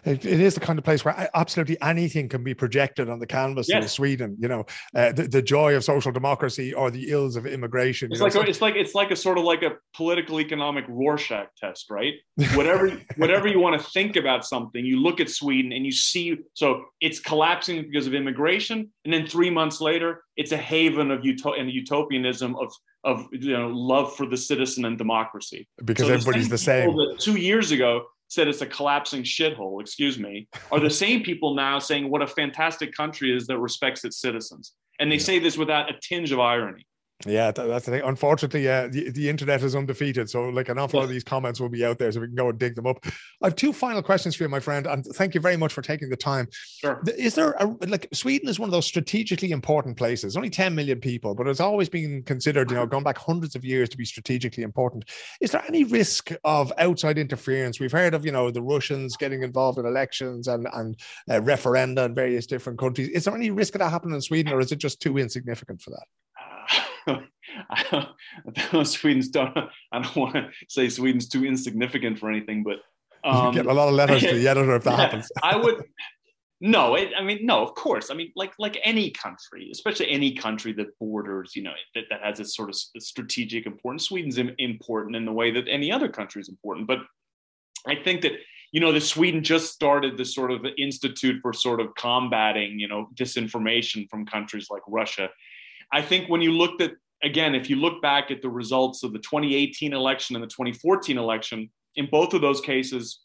It, 0.05 0.25
it 0.25 0.39
is 0.39 0.55
the 0.55 0.59
kind 0.59 0.79
of 0.79 0.85
place 0.85 1.05
where 1.05 1.29
absolutely 1.35 1.79
anything 1.81 2.29
can 2.29 2.43
be 2.43 2.53
projected 2.53 3.09
on 3.09 3.19
the 3.19 3.27
canvas 3.27 3.69
yes. 3.69 3.83
of 3.83 3.91
Sweden. 3.91 4.35
You 4.39 4.47
know, 4.47 4.65
uh, 4.95 5.11
the, 5.11 5.27
the 5.27 5.41
joy 5.41 5.75
of 5.75 5.83
social 5.83 6.11
democracy 6.11 6.73
or 6.73 6.89
the 6.89 7.11
ills 7.11 7.35
of 7.35 7.45
immigration. 7.45 8.11
It's 8.11 8.21
like 8.21 8.33
know, 8.33 8.41
it's 8.41 8.61
like 8.61 8.75
it's 8.75 8.95
like 8.95 9.11
a 9.11 9.15
sort 9.15 9.37
of 9.37 9.43
like 9.43 9.61
a 9.61 9.75
political 9.95 10.39
economic 10.39 10.85
Rorschach 10.87 11.47
test, 11.57 11.89
right? 11.89 12.13
Whatever 12.55 12.99
whatever 13.17 13.47
you 13.47 13.59
want 13.59 13.79
to 13.79 13.87
think 13.89 14.15
about 14.15 14.45
something, 14.45 14.83
you 14.83 14.99
look 14.99 15.19
at 15.19 15.29
Sweden 15.29 15.71
and 15.71 15.85
you 15.85 15.91
see. 15.91 16.37
So 16.53 16.85
it's 16.99 17.19
collapsing 17.19 17.83
because 17.83 18.07
of 18.07 18.13
immigration, 18.13 18.91
and 19.05 19.13
then 19.13 19.27
three 19.27 19.49
months 19.49 19.79
later, 19.79 20.23
it's 20.35 20.51
a 20.51 20.57
haven 20.57 21.11
of 21.11 21.21
uto- 21.21 21.59
and 21.59 21.71
utopianism 21.71 22.55
of 22.55 22.71
of 23.03 23.27
you 23.31 23.53
know 23.53 23.67
love 23.67 24.15
for 24.15 24.25
the 24.25 24.37
citizen 24.37 24.85
and 24.85 24.97
democracy. 24.97 25.67
Because 25.85 26.07
so 26.07 26.13
everybody's. 26.13 26.49
The 26.49 26.57
same. 26.57 26.97
two 27.19 27.35
years 27.35 27.71
ago 27.71 28.05
said 28.27 28.47
it's 28.47 28.61
a 28.61 28.65
collapsing 28.65 29.23
shithole, 29.23 29.81
excuse 29.81 30.19
me, 30.19 30.47
are 30.71 30.79
the 30.79 30.89
same 31.05 31.23
people 31.23 31.55
now 31.55 31.79
saying 31.79 32.09
what 32.09 32.21
a 32.21 32.27
fantastic 32.27 32.93
country 32.93 33.35
is 33.35 33.47
that 33.47 33.59
respects 33.59 34.03
its 34.03 34.19
citizens. 34.19 34.73
And 34.99 35.11
they 35.11 35.15
yeah. 35.15 35.23
say 35.23 35.39
this 35.39 35.57
without 35.57 35.89
a 35.89 35.99
tinge 36.01 36.31
of 36.31 36.39
irony. 36.39 36.85
Yeah, 37.25 37.49
that's 37.49 37.85
the 37.85 37.91
thing. 37.91 38.01
Unfortunately, 38.05 38.69
uh, 38.69 38.89
the, 38.89 39.09
the 39.09 39.27
internet 39.27 39.63
is 39.63 39.75
undefeated. 39.75 40.29
So, 40.29 40.49
like, 40.49 40.69
an 40.69 40.77
awful 40.77 40.99
lot 40.99 41.05
of 41.05 41.09
these 41.09 41.23
comments 41.23 41.59
will 41.59 41.67
be 41.67 41.83
out 41.83 41.97
there, 41.97 42.11
so 42.11 42.19
we 42.19 42.27
can 42.27 42.35
go 42.35 42.49
and 42.49 42.59
dig 42.59 42.75
them 42.75 42.85
up. 42.85 43.03
I 43.41 43.47
have 43.47 43.55
two 43.55 43.73
final 43.73 44.03
questions 44.03 44.35
for 44.35 44.43
you, 44.43 44.49
my 44.49 44.59
friend, 44.59 44.85
and 44.85 45.03
thank 45.03 45.33
you 45.33 45.41
very 45.41 45.57
much 45.57 45.73
for 45.73 45.81
taking 45.81 46.09
the 46.09 46.15
time. 46.15 46.47
Sure. 46.51 47.01
Is 47.17 47.33
there 47.33 47.53
a, 47.53 47.65
like 47.87 48.07
Sweden 48.13 48.47
is 48.47 48.59
one 48.59 48.69
of 48.69 48.71
those 48.71 48.85
strategically 48.85 49.49
important 49.49 49.97
places? 49.97 50.37
Only 50.37 50.51
10 50.51 50.75
million 50.75 50.99
people, 50.99 51.33
but 51.33 51.47
it's 51.47 51.59
always 51.59 51.89
been 51.89 52.21
considered, 52.21 52.69
you 52.69 52.77
know, 52.77 52.85
going 52.85 53.03
back 53.03 53.17
hundreds 53.17 53.55
of 53.55 53.65
years 53.65 53.89
to 53.89 53.97
be 53.97 54.05
strategically 54.05 54.61
important. 54.61 55.05
Is 55.41 55.51
there 55.51 55.63
any 55.67 55.85
risk 55.85 56.31
of 56.43 56.71
outside 56.77 57.17
interference? 57.17 57.79
We've 57.79 57.91
heard 57.91 58.13
of, 58.13 58.25
you 58.25 58.31
know, 58.31 58.51
the 58.51 58.61
Russians 58.61 59.17
getting 59.17 59.41
involved 59.41 59.79
in 59.79 59.87
elections 59.87 60.47
and 60.47 60.67
and 60.73 60.95
uh, 61.31 61.39
referenda 61.39 62.05
in 62.05 62.13
various 62.13 62.45
different 62.45 62.77
countries. 62.77 63.09
Is 63.09 63.25
there 63.25 63.35
any 63.35 63.49
risk 63.49 63.73
of 63.73 63.79
that 63.79 63.89
happening 63.89 64.13
in 64.13 64.21
Sweden, 64.21 64.53
or 64.53 64.59
is 64.59 64.71
it 64.71 64.77
just 64.77 65.01
too 65.01 65.17
insignificant 65.17 65.81
for 65.81 65.89
that? 65.89 66.05
I 67.69 68.07
don't, 68.71 68.85
Sweden's 68.87 69.29
don't. 69.29 69.57
I 69.91 70.01
don't 70.01 70.15
want 70.15 70.33
to 70.35 70.49
say 70.67 70.89
Sweden's 70.89 71.27
too 71.27 71.45
insignificant 71.45 72.19
for 72.19 72.29
anything, 72.29 72.63
but 72.63 72.79
um, 73.23 73.47
you 73.53 73.63
get 73.63 73.65
a 73.65 73.73
lot 73.73 73.87
of 73.87 73.95
letters 73.95 74.21
to 74.21 74.33
the 74.33 74.47
editor 74.47 74.75
if 74.75 74.83
that 74.83 74.99
happens. 74.99 75.31
I 75.41 75.55
would. 75.55 75.83
No, 76.59 76.95
it, 76.95 77.11
I 77.15 77.21
mean, 77.21 77.45
no, 77.45 77.61
of 77.61 77.75
course. 77.75 78.09
I 78.09 78.15
mean, 78.15 78.31
like 78.35 78.53
like 78.57 78.79
any 78.83 79.11
country, 79.11 79.69
especially 79.71 80.09
any 80.09 80.33
country 80.33 80.73
that 80.73 80.97
borders, 80.99 81.55
you 81.55 81.61
know, 81.61 81.73
that, 81.93 82.05
that 82.09 82.21
has 82.23 82.39
a 82.39 82.45
sort 82.45 82.69
of 82.69 82.75
strategic 82.75 83.65
importance. 83.65 84.05
Sweden's 84.05 84.39
important 84.57 85.15
in 85.15 85.25
the 85.25 85.31
way 85.31 85.51
that 85.51 85.67
any 85.67 85.91
other 85.91 86.09
country 86.09 86.41
is 86.41 86.49
important. 86.49 86.87
But 86.87 86.99
I 87.87 87.95
think 87.95 88.21
that 88.21 88.33
you 88.71 88.81
know, 88.81 88.91
the 88.91 89.01
Sweden 89.01 89.43
just 89.43 89.73
started 89.73 90.17
this 90.17 90.35
sort 90.35 90.51
of 90.51 90.65
institute 90.77 91.41
for 91.41 91.53
sort 91.53 91.79
of 91.79 91.95
combating, 91.95 92.79
you 92.79 92.87
know, 92.87 93.09
disinformation 93.15 94.09
from 94.09 94.25
countries 94.25 94.67
like 94.69 94.81
Russia. 94.87 95.29
I 95.91 96.01
think 96.01 96.29
when 96.29 96.41
you 96.41 96.51
looked 96.51 96.81
at, 96.81 96.91
again, 97.23 97.55
if 97.55 97.69
you 97.69 97.77
look 97.77 98.01
back 98.01 98.31
at 98.31 98.41
the 98.41 98.49
results 98.49 99.03
of 99.03 99.13
the 99.13 99.19
2018 99.19 99.93
election 99.93 100.35
and 100.35 100.43
the 100.43 100.47
2014 100.47 101.17
election, 101.17 101.69
in 101.95 102.07
both 102.11 102.33
of 102.33 102.41
those 102.41 102.61
cases, 102.61 103.21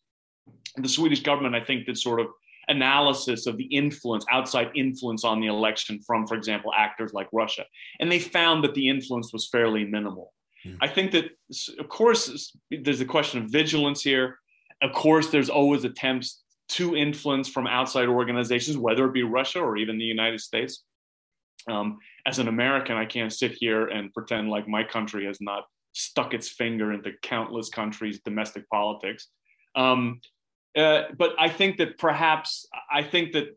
the 0.76 0.88
Swedish 0.88 1.22
government, 1.22 1.54
I 1.54 1.62
think, 1.62 1.86
did 1.86 1.98
sort 1.98 2.20
of 2.20 2.28
analysis 2.68 3.46
of 3.46 3.56
the 3.56 3.64
influence, 3.64 4.24
outside 4.30 4.70
influence 4.74 5.24
on 5.24 5.40
the 5.40 5.48
election 5.48 6.00
from, 6.06 6.26
for 6.26 6.34
example, 6.34 6.72
actors 6.76 7.12
like 7.12 7.28
Russia. 7.32 7.64
And 8.00 8.10
they 8.10 8.18
found 8.18 8.64
that 8.64 8.74
the 8.74 8.88
influence 8.88 9.32
was 9.32 9.48
fairly 9.48 9.84
minimal. 9.84 10.32
Mm. 10.64 10.78
I 10.80 10.88
think 10.88 11.12
that, 11.12 11.30
of 11.78 11.88
course, 11.88 12.54
there's 12.70 13.00
a 13.00 13.06
question 13.06 13.42
of 13.42 13.50
vigilance 13.50 14.02
here. 14.02 14.38
Of 14.80 14.92
course, 14.92 15.30
there's 15.30 15.50
always 15.50 15.84
attempts 15.84 16.42
to 16.70 16.96
influence 16.96 17.48
from 17.48 17.66
outside 17.66 18.08
organizations, 18.08 18.78
whether 18.78 19.04
it 19.06 19.12
be 19.12 19.22
Russia 19.22 19.60
or 19.60 19.76
even 19.76 19.98
the 19.98 20.04
United 20.04 20.40
States. 20.40 20.84
Um, 21.68 21.98
as 22.26 22.38
an 22.38 22.48
American, 22.48 22.96
I 22.96 23.04
can't 23.04 23.32
sit 23.32 23.52
here 23.52 23.86
and 23.86 24.12
pretend 24.12 24.50
like 24.50 24.68
my 24.68 24.84
country 24.84 25.26
has 25.26 25.40
not 25.40 25.64
stuck 25.92 26.34
its 26.34 26.48
finger 26.48 26.92
into 26.92 27.12
countless 27.22 27.68
countries' 27.68 28.20
domestic 28.24 28.68
politics. 28.68 29.28
Um, 29.74 30.20
uh, 30.76 31.02
but 31.18 31.32
I 31.38 31.48
think 31.48 31.78
that 31.78 31.98
perhaps, 31.98 32.66
I 32.90 33.02
think 33.02 33.32
that 33.32 33.56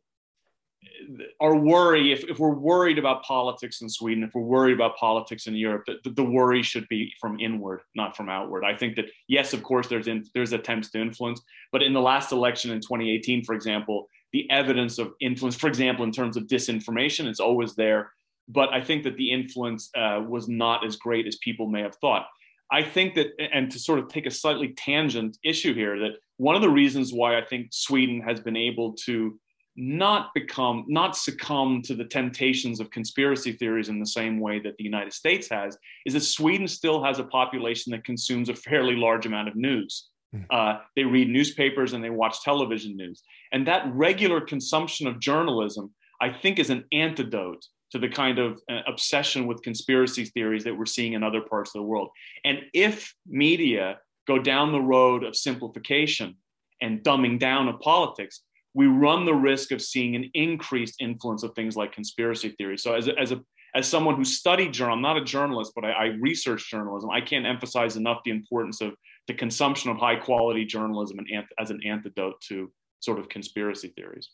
our 1.40 1.56
worry, 1.56 2.12
if, 2.12 2.24
if 2.26 2.40
we're 2.40 2.54
worried 2.54 2.98
about 2.98 3.24
politics 3.24 3.82
in 3.82 3.90
Sweden, 3.90 4.24
if 4.24 4.34
we're 4.34 4.42
worried 4.42 4.74
about 4.74 4.98
politics 4.98 5.48
in 5.48 5.56
Europe, 5.56 5.84
the, 5.88 6.10
the 6.10 6.24
worry 6.24 6.62
should 6.62 6.88
be 6.90 7.12
from 7.20 7.40
inward, 7.40 7.82
not 7.96 8.16
from 8.16 8.30
outward. 8.30 8.64
I 8.64 8.76
think 8.76 8.96
that, 8.98 9.06
yes, 9.28 9.54
of 9.54 9.64
course, 9.64 9.88
there's, 9.88 10.08
in, 10.08 10.26
there's 10.34 10.54
attempts 10.54 10.90
to 10.92 11.02
influence, 11.02 11.42
but 11.72 11.82
in 11.82 11.94
the 11.94 12.02
last 12.02 12.32
election 12.32 12.72
in 12.72 12.80
2018, 12.82 13.44
for 13.44 13.56
example, 13.56 14.10
the 14.36 14.52
evidence 14.52 15.00
of 15.00 15.14
influence, 15.22 15.56
for 15.56 15.68
example, 15.68 16.04
in 16.04 16.12
terms 16.12 16.36
of 16.36 16.44
disinformation, 16.44 17.26
is 17.30 17.40
always 17.40 17.74
there. 17.76 18.12
But 18.50 18.68
I 18.74 18.82
think 18.82 19.04
that 19.04 19.16
the 19.16 19.32
influence 19.32 19.90
uh, 19.96 20.26
was 20.28 20.50
not 20.50 20.86
as 20.86 20.98
great 20.98 21.26
as 21.26 21.38
people 21.38 21.68
may 21.68 21.82
have 21.82 21.96
thought. 21.96 22.26
I 22.70 22.84
think 22.84 23.16
that, 23.16 23.28
and 23.40 23.72
to 23.72 23.80
sort 23.80 23.98
of 24.00 24.10
take 24.10 24.26
a 24.26 24.32
slightly 24.32 24.74
tangent 24.76 25.38
issue 25.46 25.74
here, 25.74 25.98
that 26.00 26.16
one 26.36 26.58
of 26.58 26.62
the 26.62 26.70
reasons 26.70 27.14
why 27.14 27.38
I 27.38 27.46
think 27.46 27.68
Sweden 27.72 28.20
has 28.28 28.42
been 28.42 28.58
able 28.58 28.92
to 29.06 29.40
not 29.78 30.34
become, 30.34 30.84
not 30.90 31.16
succumb 31.16 31.82
to 31.84 31.96
the 31.96 32.04
temptations 32.04 32.82
of 32.82 32.92
conspiracy 32.92 33.54
theories 33.54 33.88
in 33.88 34.02
the 34.02 34.06
same 34.20 34.42
way 34.42 34.60
that 34.60 34.76
the 34.76 34.84
United 34.84 35.14
States 35.14 35.48
has, 35.50 35.78
is 36.06 36.14
that 36.14 36.22
Sweden 36.22 36.68
still 36.68 37.02
has 37.06 37.20
a 37.20 37.24
population 37.24 37.92
that 37.94 38.04
consumes 38.04 38.50
a 38.50 38.56
fairly 38.56 38.98
large 38.98 39.26
amount 39.26 39.48
of 39.48 39.56
news. 39.56 40.10
Hmm. 40.34 40.42
Uh, 40.50 40.74
they 40.98 41.04
read 41.04 41.30
newspapers 41.30 41.94
and 41.94 42.04
they 42.04 42.10
watch 42.10 42.42
television 42.44 42.98
news. 42.98 43.24
And 43.56 43.66
that 43.68 43.90
regular 43.96 44.42
consumption 44.42 45.08
of 45.08 45.18
journalism, 45.22 45.94
I 46.20 46.30
think, 46.30 46.60
is 46.60 46.70
an 46.70 46.84
antidote 46.92 47.66
to 47.92 47.98
the 47.98 48.10
kind 48.10 48.38
of 48.38 48.60
uh, 48.70 48.82
obsession 48.86 49.48
with 49.48 49.62
conspiracy 49.62 50.26
theories 50.26 50.66
that 50.66 50.78
we're 50.78 50.86
seeing 50.86 51.14
in 51.14 51.24
other 51.24 51.40
parts 51.40 51.70
of 51.70 51.80
the 51.80 51.88
world. 51.88 52.10
And 52.44 52.60
if 52.74 53.16
media 53.26 54.00
go 54.28 54.40
down 54.40 54.74
the 54.74 54.82
road 54.82 55.24
of 55.24 55.38
simplification 55.38 56.36
and 56.82 57.02
dumbing 57.02 57.40
down 57.40 57.70
of 57.70 57.80
politics, 57.80 58.42
we 58.74 58.88
run 58.88 59.24
the 59.24 59.34
risk 59.34 59.72
of 59.72 59.82
seeing 59.82 60.18
an 60.18 60.30
increased 60.34 60.96
influence 61.00 61.44
of 61.44 61.56
things 61.56 61.78
like 61.78 61.94
conspiracy 61.94 62.54
theories. 62.58 62.84
So, 62.84 62.94
as 62.94 63.08
a, 63.08 63.18
as 63.18 63.32
a 63.32 63.42
as 63.74 63.88
someone 63.88 64.16
who 64.16 64.26
studied 64.26 64.74
journal, 64.74 64.96
I'm 64.96 65.02
not 65.02 65.18
a 65.18 65.24
journalist, 65.24 65.72
but 65.76 65.86
I, 65.86 65.92
I 65.92 66.06
research 66.20 66.70
journalism. 66.70 67.10
I 67.10 67.22
can't 67.22 67.46
emphasize 67.46 67.96
enough 67.96 68.20
the 68.26 68.32
importance 68.32 68.82
of 68.82 68.96
the 69.28 69.34
consumption 69.34 69.92
of 69.92 69.98
high 69.98 70.18
quality 70.18 70.66
journalism 70.66 71.20
and, 71.20 71.46
as 71.58 71.72
an 71.72 71.80
antidote 71.86 72.42
to 72.50 72.70
sort 73.06 73.20
of 73.20 73.30
conspiracy 73.30 73.90
theories. 73.90 74.30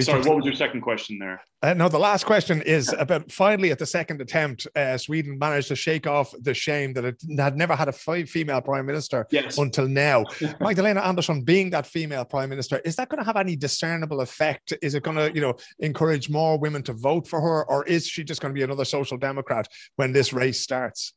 Sorry, 0.00 0.20
what 0.20 0.36
was 0.36 0.44
your 0.44 0.54
second 0.54 0.82
question 0.82 1.18
there? 1.18 1.40
Uh, 1.62 1.72
no, 1.72 1.88
the 1.88 1.98
last 1.98 2.26
question 2.26 2.60
is 2.62 2.92
about 2.98 3.32
finally 3.32 3.70
at 3.70 3.78
the 3.78 3.86
second 3.86 4.20
attempt, 4.20 4.66
uh, 4.76 4.98
Sweden 4.98 5.38
managed 5.38 5.68
to 5.68 5.76
shake 5.76 6.06
off 6.06 6.34
the 6.42 6.52
shame 6.52 6.92
that 6.92 7.04
it 7.04 7.22
had 7.38 7.56
never 7.56 7.74
had 7.74 7.88
a 7.88 7.92
female 7.92 8.60
prime 8.60 8.84
minister 8.84 9.26
yes. 9.30 9.56
until 9.56 9.88
now. 9.88 10.24
Magdalena 10.60 11.00
Andersson 11.00 11.42
being 11.42 11.70
that 11.70 11.86
female 11.86 12.26
prime 12.26 12.50
minister, 12.50 12.78
is 12.84 12.96
that 12.96 13.08
going 13.08 13.20
to 13.20 13.24
have 13.24 13.36
any 13.36 13.56
discernible 13.56 14.20
effect? 14.20 14.74
Is 14.82 14.94
it 14.94 15.02
going 15.02 15.16
to, 15.16 15.32
you 15.34 15.40
know, 15.40 15.54
encourage 15.78 16.28
more 16.28 16.58
women 16.58 16.82
to 16.82 16.92
vote 16.92 17.26
for 17.26 17.40
her, 17.40 17.64
or 17.64 17.84
is 17.86 18.06
she 18.06 18.22
just 18.22 18.42
going 18.42 18.52
to 18.52 18.58
be 18.58 18.64
another 18.64 18.84
social 18.84 19.16
democrat 19.16 19.66
when 19.96 20.12
this 20.12 20.34
race 20.34 20.60
starts? 20.60 21.14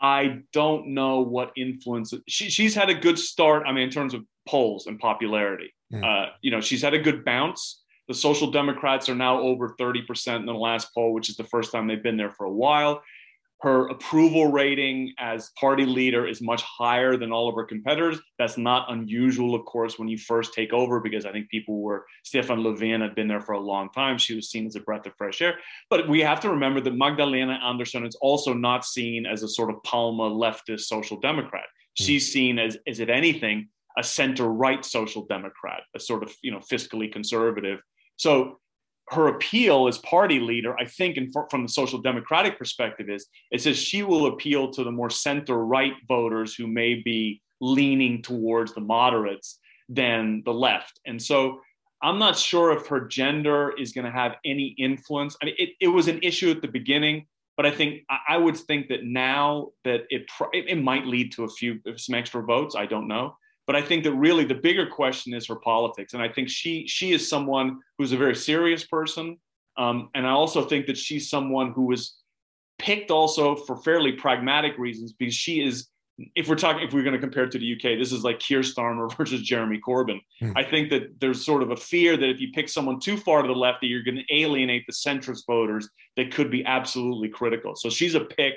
I 0.00 0.40
don't 0.52 0.88
know 0.88 1.20
what 1.20 1.52
influence 1.56 2.12
she, 2.26 2.50
she's 2.50 2.74
had 2.74 2.90
a 2.90 2.94
good 2.94 3.18
start. 3.18 3.64
I 3.66 3.72
mean, 3.72 3.84
in 3.84 3.90
terms 3.90 4.14
of 4.14 4.24
polls 4.48 4.86
and 4.88 4.98
popularity, 4.98 5.72
mm. 5.92 6.04
uh, 6.04 6.30
you 6.40 6.50
know, 6.50 6.60
she's 6.60 6.82
had 6.82 6.94
a 6.94 6.98
good 6.98 7.24
bounce. 7.24 7.82
The 8.08 8.14
Social 8.14 8.50
Democrats 8.50 9.08
are 9.08 9.14
now 9.14 9.40
over 9.40 9.74
30% 9.80 10.36
in 10.36 10.46
the 10.46 10.52
last 10.52 10.88
poll, 10.94 11.12
which 11.12 11.28
is 11.28 11.36
the 11.36 11.44
first 11.44 11.72
time 11.72 11.86
they've 11.86 12.02
been 12.02 12.16
there 12.16 12.32
for 12.32 12.44
a 12.44 12.52
while. 12.52 13.02
Her 13.62 13.86
approval 13.86 14.50
rating 14.50 15.14
as 15.20 15.50
party 15.50 15.86
leader 15.86 16.26
is 16.26 16.42
much 16.42 16.62
higher 16.62 17.16
than 17.16 17.30
all 17.30 17.48
of 17.48 17.54
her 17.54 17.64
competitors. 17.64 18.18
That's 18.36 18.58
not 18.58 18.90
unusual, 18.90 19.54
of 19.54 19.64
course, 19.66 20.00
when 20.00 20.08
you 20.08 20.18
first 20.18 20.52
take 20.52 20.72
over, 20.72 20.98
because 20.98 21.24
I 21.24 21.30
think 21.30 21.48
people 21.48 21.80
were, 21.80 22.04
Stefan 22.24 22.64
Löfven 22.64 23.00
had 23.00 23.14
been 23.14 23.28
there 23.28 23.40
for 23.40 23.52
a 23.52 23.60
long 23.60 23.88
time. 23.90 24.18
She 24.18 24.34
was 24.34 24.50
seen 24.50 24.66
as 24.66 24.74
a 24.74 24.80
breath 24.80 25.06
of 25.06 25.14
fresh 25.16 25.40
air. 25.40 25.60
But 25.90 26.08
we 26.08 26.18
have 26.22 26.40
to 26.40 26.50
remember 26.50 26.80
that 26.80 26.96
Magdalena 26.96 27.60
Andersson 27.64 28.04
is 28.04 28.16
also 28.16 28.52
not 28.52 28.84
seen 28.84 29.26
as 29.26 29.44
a 29.44 29.48
sort 29.48 29.70
of 29.70 29.80
Palme 29.84 30.18
leftist 30.18 30.80
social 30.80 31.20
democrat. 31.20 31.66
Hmm. 31.96 32.04
She's 32.04 32.32
seen 32.32 32.58
as, 32.58 32.76
as 32.88 32.98
if 32.98 33.08
anything, 33.08 33.68
a 33.98 34.02
center 34.02 34.48
right 34.48 34.84
social 34.84 35.26
democrat, 35.26 35.82
a 35.94 36.00
sort 36.00 36.22
of 36.22 36.34
you 36.42 36.50
know 36.50 36.60
fiscally 36.60 37.12
conservative. 37.12 37.80
So 38.16 38.58
her 39.10 39.28
appeal 39.28 39.88
as 39.88 39.98
party 39.98 40.40
leader, 40.40 40.78
I 40.78 40.86
think, 40.86 41.16
in, 41.16 41.32
from 41.50 41.62
the 41.62 41.68
social 41.68 42.00
democratic 42.00 42.58
perspective, 42.58 43.10
is 43.10 43.26
it 43.50 43.60
says 43.60 43.76
she 43.76 44.02
will 44.02 44.26
appeal 44.26 44.70
to 44.72 44.84
the 44.84 44.92
more 44.92 45.10
center 45.10 45.64
right 45.64 45.92
voters 46.08 46.54
who 46.54 46.66
may 46.66 46.94
be 46.94 47.42
leaning 47.60 48.22
towards 48.22 48.74
the 48.74 48.80
moderates 48.80 49.58
than 49.88 50.42
the 50.44 50.52
left. 50.52 51.00
And 51.06 51.20
so 51.20 51.60
I'm 52.02 52.18
not 52.18 52.36
sure 52.36 52.72
if 52.72 52.86
her 52.88 53.06
gender 53.06 53.72
is 53.78 53.92
going 53.92 54.06
to 54.06 54.10
have 54.10 54.36
any 54.44 54.74
influence. 54.78 55.36
I 55.40 55.46
mean, 55.46 55.54
it, 55.58 55.70
it 55.80 55.88
was 55.88 56.08
an 56.08 56.18
issue 56.22 56.50
at 56.50 56.60
the 56.62 56.68
beginning, 56.68 57.26
but 57.56 57.66
I 57.66 57.70
think 57.70 58.02
I 58.28 58.36
would 58.36 58.56
think 58.56 58.88
that 58.88 59.04
now 59.04 59.68
that 59.84 60.02
it 60.10 60.26
it 60.52 60.82
might 60.82 61.06
lead 61.06 61.32
to 61.32 61.44
a 61.44 61.48
few 61.48 61.80
some 61.96 62.14
extra 62.14 62.42
votes. 62.42 62.74
I 62.74 62.86
don't 62.86 63.08
know. 63.08 63.36
But 63.66 63.76
I 63.76 63.82
think 63.82 64.04
that 64.04 64.12
really 64.14 64.44
the 64.44 64.54
bigger 64.54 64.86
question 64.86 65.34
is 65.34 65.46
her 65.46 65.56
politics, 65.56 66.14
and 66.14 66.22
I 66.22 66.28
think 66.28 66.48
she 66.48 66.86
she 66.88 67.12
is 67.12 67.28
someone 67.28 67.78
who's 67.96 68.12
a 68.12 68.16
very 68.16 68.34
serious 68.34 68.84
person, 68.84 69.38
um, 69.76 70.10
and 70.14 70.26
I 70.26 70.30
also 70.30 70.62
think 70.64 70.86
that 70.86 70.98
she's 70.98 71.30
someone 71.30 71.72
who 71.72 71.86
was 71.86 72.16
picked 72.78 73.10
also 73.10 73.54
for 73.54 73.76
fairly 73.76 74.12
pragmatic 74.12 74.76
reasons 74.78 75.12
because 75.12 75.34
she 75.34 75.62
is. 75.62 75.88
If 76.36 76.46
we're 76.46 76.56
talking, 76.56 76.86
if 76.86 76.92
we're 76.92 77.02
going 77.02 77.14
to 77.14 77.18
compare 77.18 77.44
it 77.44 77.52
to 77.52 77.58
the 77.58 77.72
UK, 77.72 77.98
this 77.98 78.12
is 78.12 78.22
like 78.22 78.38
Keir 78.38 78.60
Starmer 78.60 79.10
versus 79.16 79.40
Jeremy 79.40 79.80
Corbyn. 79.84 80.20
Mm. 80.42 80.52
I 80.54 80.62
think 80.62 80.90
that 80.90 81.18
there's 81.20 81.44
sort 81.44 81.62
of 81.62 81.70
a 81.70 81.76
fear 81.76 82.18
that 82.18 82.28
if 82.28 82.38
you 82.38 82.52
pick 82.52 82.68
someone 82.68 83.00
too 83.00 83.16
far 83.16 83.40
to 83.40 83.48
the 83.48 83.54
left, 83.54 83.80
that 83.80 83.86
you're 83.86 84.02
going 84.02 84.18
to 84.18 84.34
alienate 84.34 84.84
the 84.86 84.92
centrist 84.92 85.46
voters 85.46 85.88
that 86.16 86.30
could 86.30 86.50
be 86.50 86.64
absolutely 86.66 87.30
critical. 87.30 87.74
So 87.74 87.88
she's 87.88 88.14
a 88.14 88.20
pick 88.20 88.54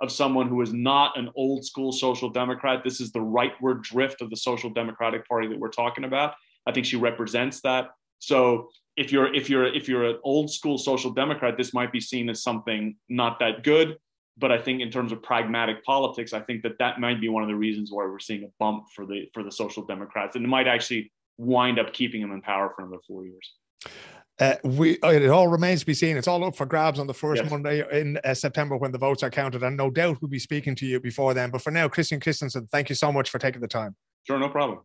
of 0.00 0.12
someone 0.12 0.48
who 0.48 0.60
is 0.62 0.72
not 0.72 1.18
an 1.18 1.30
old 1.36 1.64
school 1.64 1.92
social 1.92 2.30
democrat. 2.30 2.82
This 2.84 3.00
is 3.00 3.12
the 3.12 3.18
rightward 3.18 3.82
drift 3.82 4.22
of 4.22 4.30
the 4.30 4.36
social 4.36 4.70
democratic 4.70 5.26
party 5.28 5.48
that 5.48 5.58
we're 5.58 5.70
talking 5.70 6.04
about. 6.04 6.34
I 6.66 6.72
think 6.72 6.86
she 6.86 6.96
represents 6.96 7.60
that. 7.62 7.90
So 8.18 8.68
if 8.96 9.12
you're 9.12 9.32
if 9.34 9.48
you're 9.48 9.66
if 9.66 9.88
you're 9.88 10.04
an 10.04 10.18
old 10.24 10.50
school 10.50 10.78
social 10.78 11.10
democrat, 11.10 11.56
this 11.56 11.72
might 11.72 11.92
be 11.92 12.00
seen 12.00 12.28
as 12.28 12.42
something 12.42 12.96
not 13.08 13.38
that 13.40 13.62
good. 13.62 13.96
But 14.36 14.52
I 14.52 14.58
think 14.58 14.80
in 14.80 14.90
terms 14.90 15.10
of 15.10 15.20
pragmatic 15.20 15.84
politics, 15.84 16.32
I 16.32 16.40
think 16.40 16.62
that 16.62 16.78
that 16.78 17.00
might 17.00 17.20
be 17.20 17.28
one 17.28 17.42
of 17.42 17.48
the 17.48 17.56
reasons 17.56 17.90
why 17.90 18.04
we're 18.04 18.20
seeing 18.20 18.44
a 18.44 18.48
bump 18.60 18.84
for 18.94 19.04
the 19.04 19.28
for 19.34 19.42
the 19.42 19.50
social 19.50 19.84
democrats, 19.84 20.36
and 20.36 20.44
it 20.44 20.48
might 20.48 20.68
actually 20.68 21.12
wind 21.38 21.78
up 21.78 21.92
keeping 21.92 22.20
them 22.20 22.32
in 22.32 22.42
power 22.42 22.72
for 22.74 22.82
another 22.82 23.00
four 23.06 23.24
years. 23.24 23.54
Uh, 24.40 24.54
we 24.62 25.00
uh, 25.00 25.08
it 25.08 25.28
all 25.28 25.48
remains 25.48 25.80
to 25.80 25.86
be 25.86 25.94
seen. 25.94 26.16
It's 26.16 26.28
all 26.28 26.44
up 26.44 26.54
for 26.54 26.64
grabs 26.64 26.98
on 26.98 27.06
the 27.06 27.14
first 27.14 27.42
yes. 27.42 27.50
Monday 27.50 27.84
in 28.00 28.18
uh, 28.22 28.34
September 28.34 28.76
when 28.76 28.92
the 28.92 28.98
votes 28.98 29.22
are 29.22 29.30
counted, 29.30 29.62
and 29.62 29.76
no 29.76 29.90
doubt 29.90 30.18
we'll 30.20 30.28
be 30.28 30.38
speaking 30.38 30.74
to 30.76 30.86
you 30.86 31.00
before 31.00 31.34
then. 31.34 31.50
But 31.50 31.62
for 31.62 31.72
now, 31.72 31.88
Christian 31.88 32.20
Christensen, 32.20 32.68
thank 32.70 32.88
you 32.88 32.94
so 32.94 33.10
much 33.10 33.30
for 33.30 33.38
taking 33.38 33.60
the 33.60 33.68
time. 33.68 33.96
Sure, 34.26 34.38
no 34.38 34.48
problem. 34.48 34.80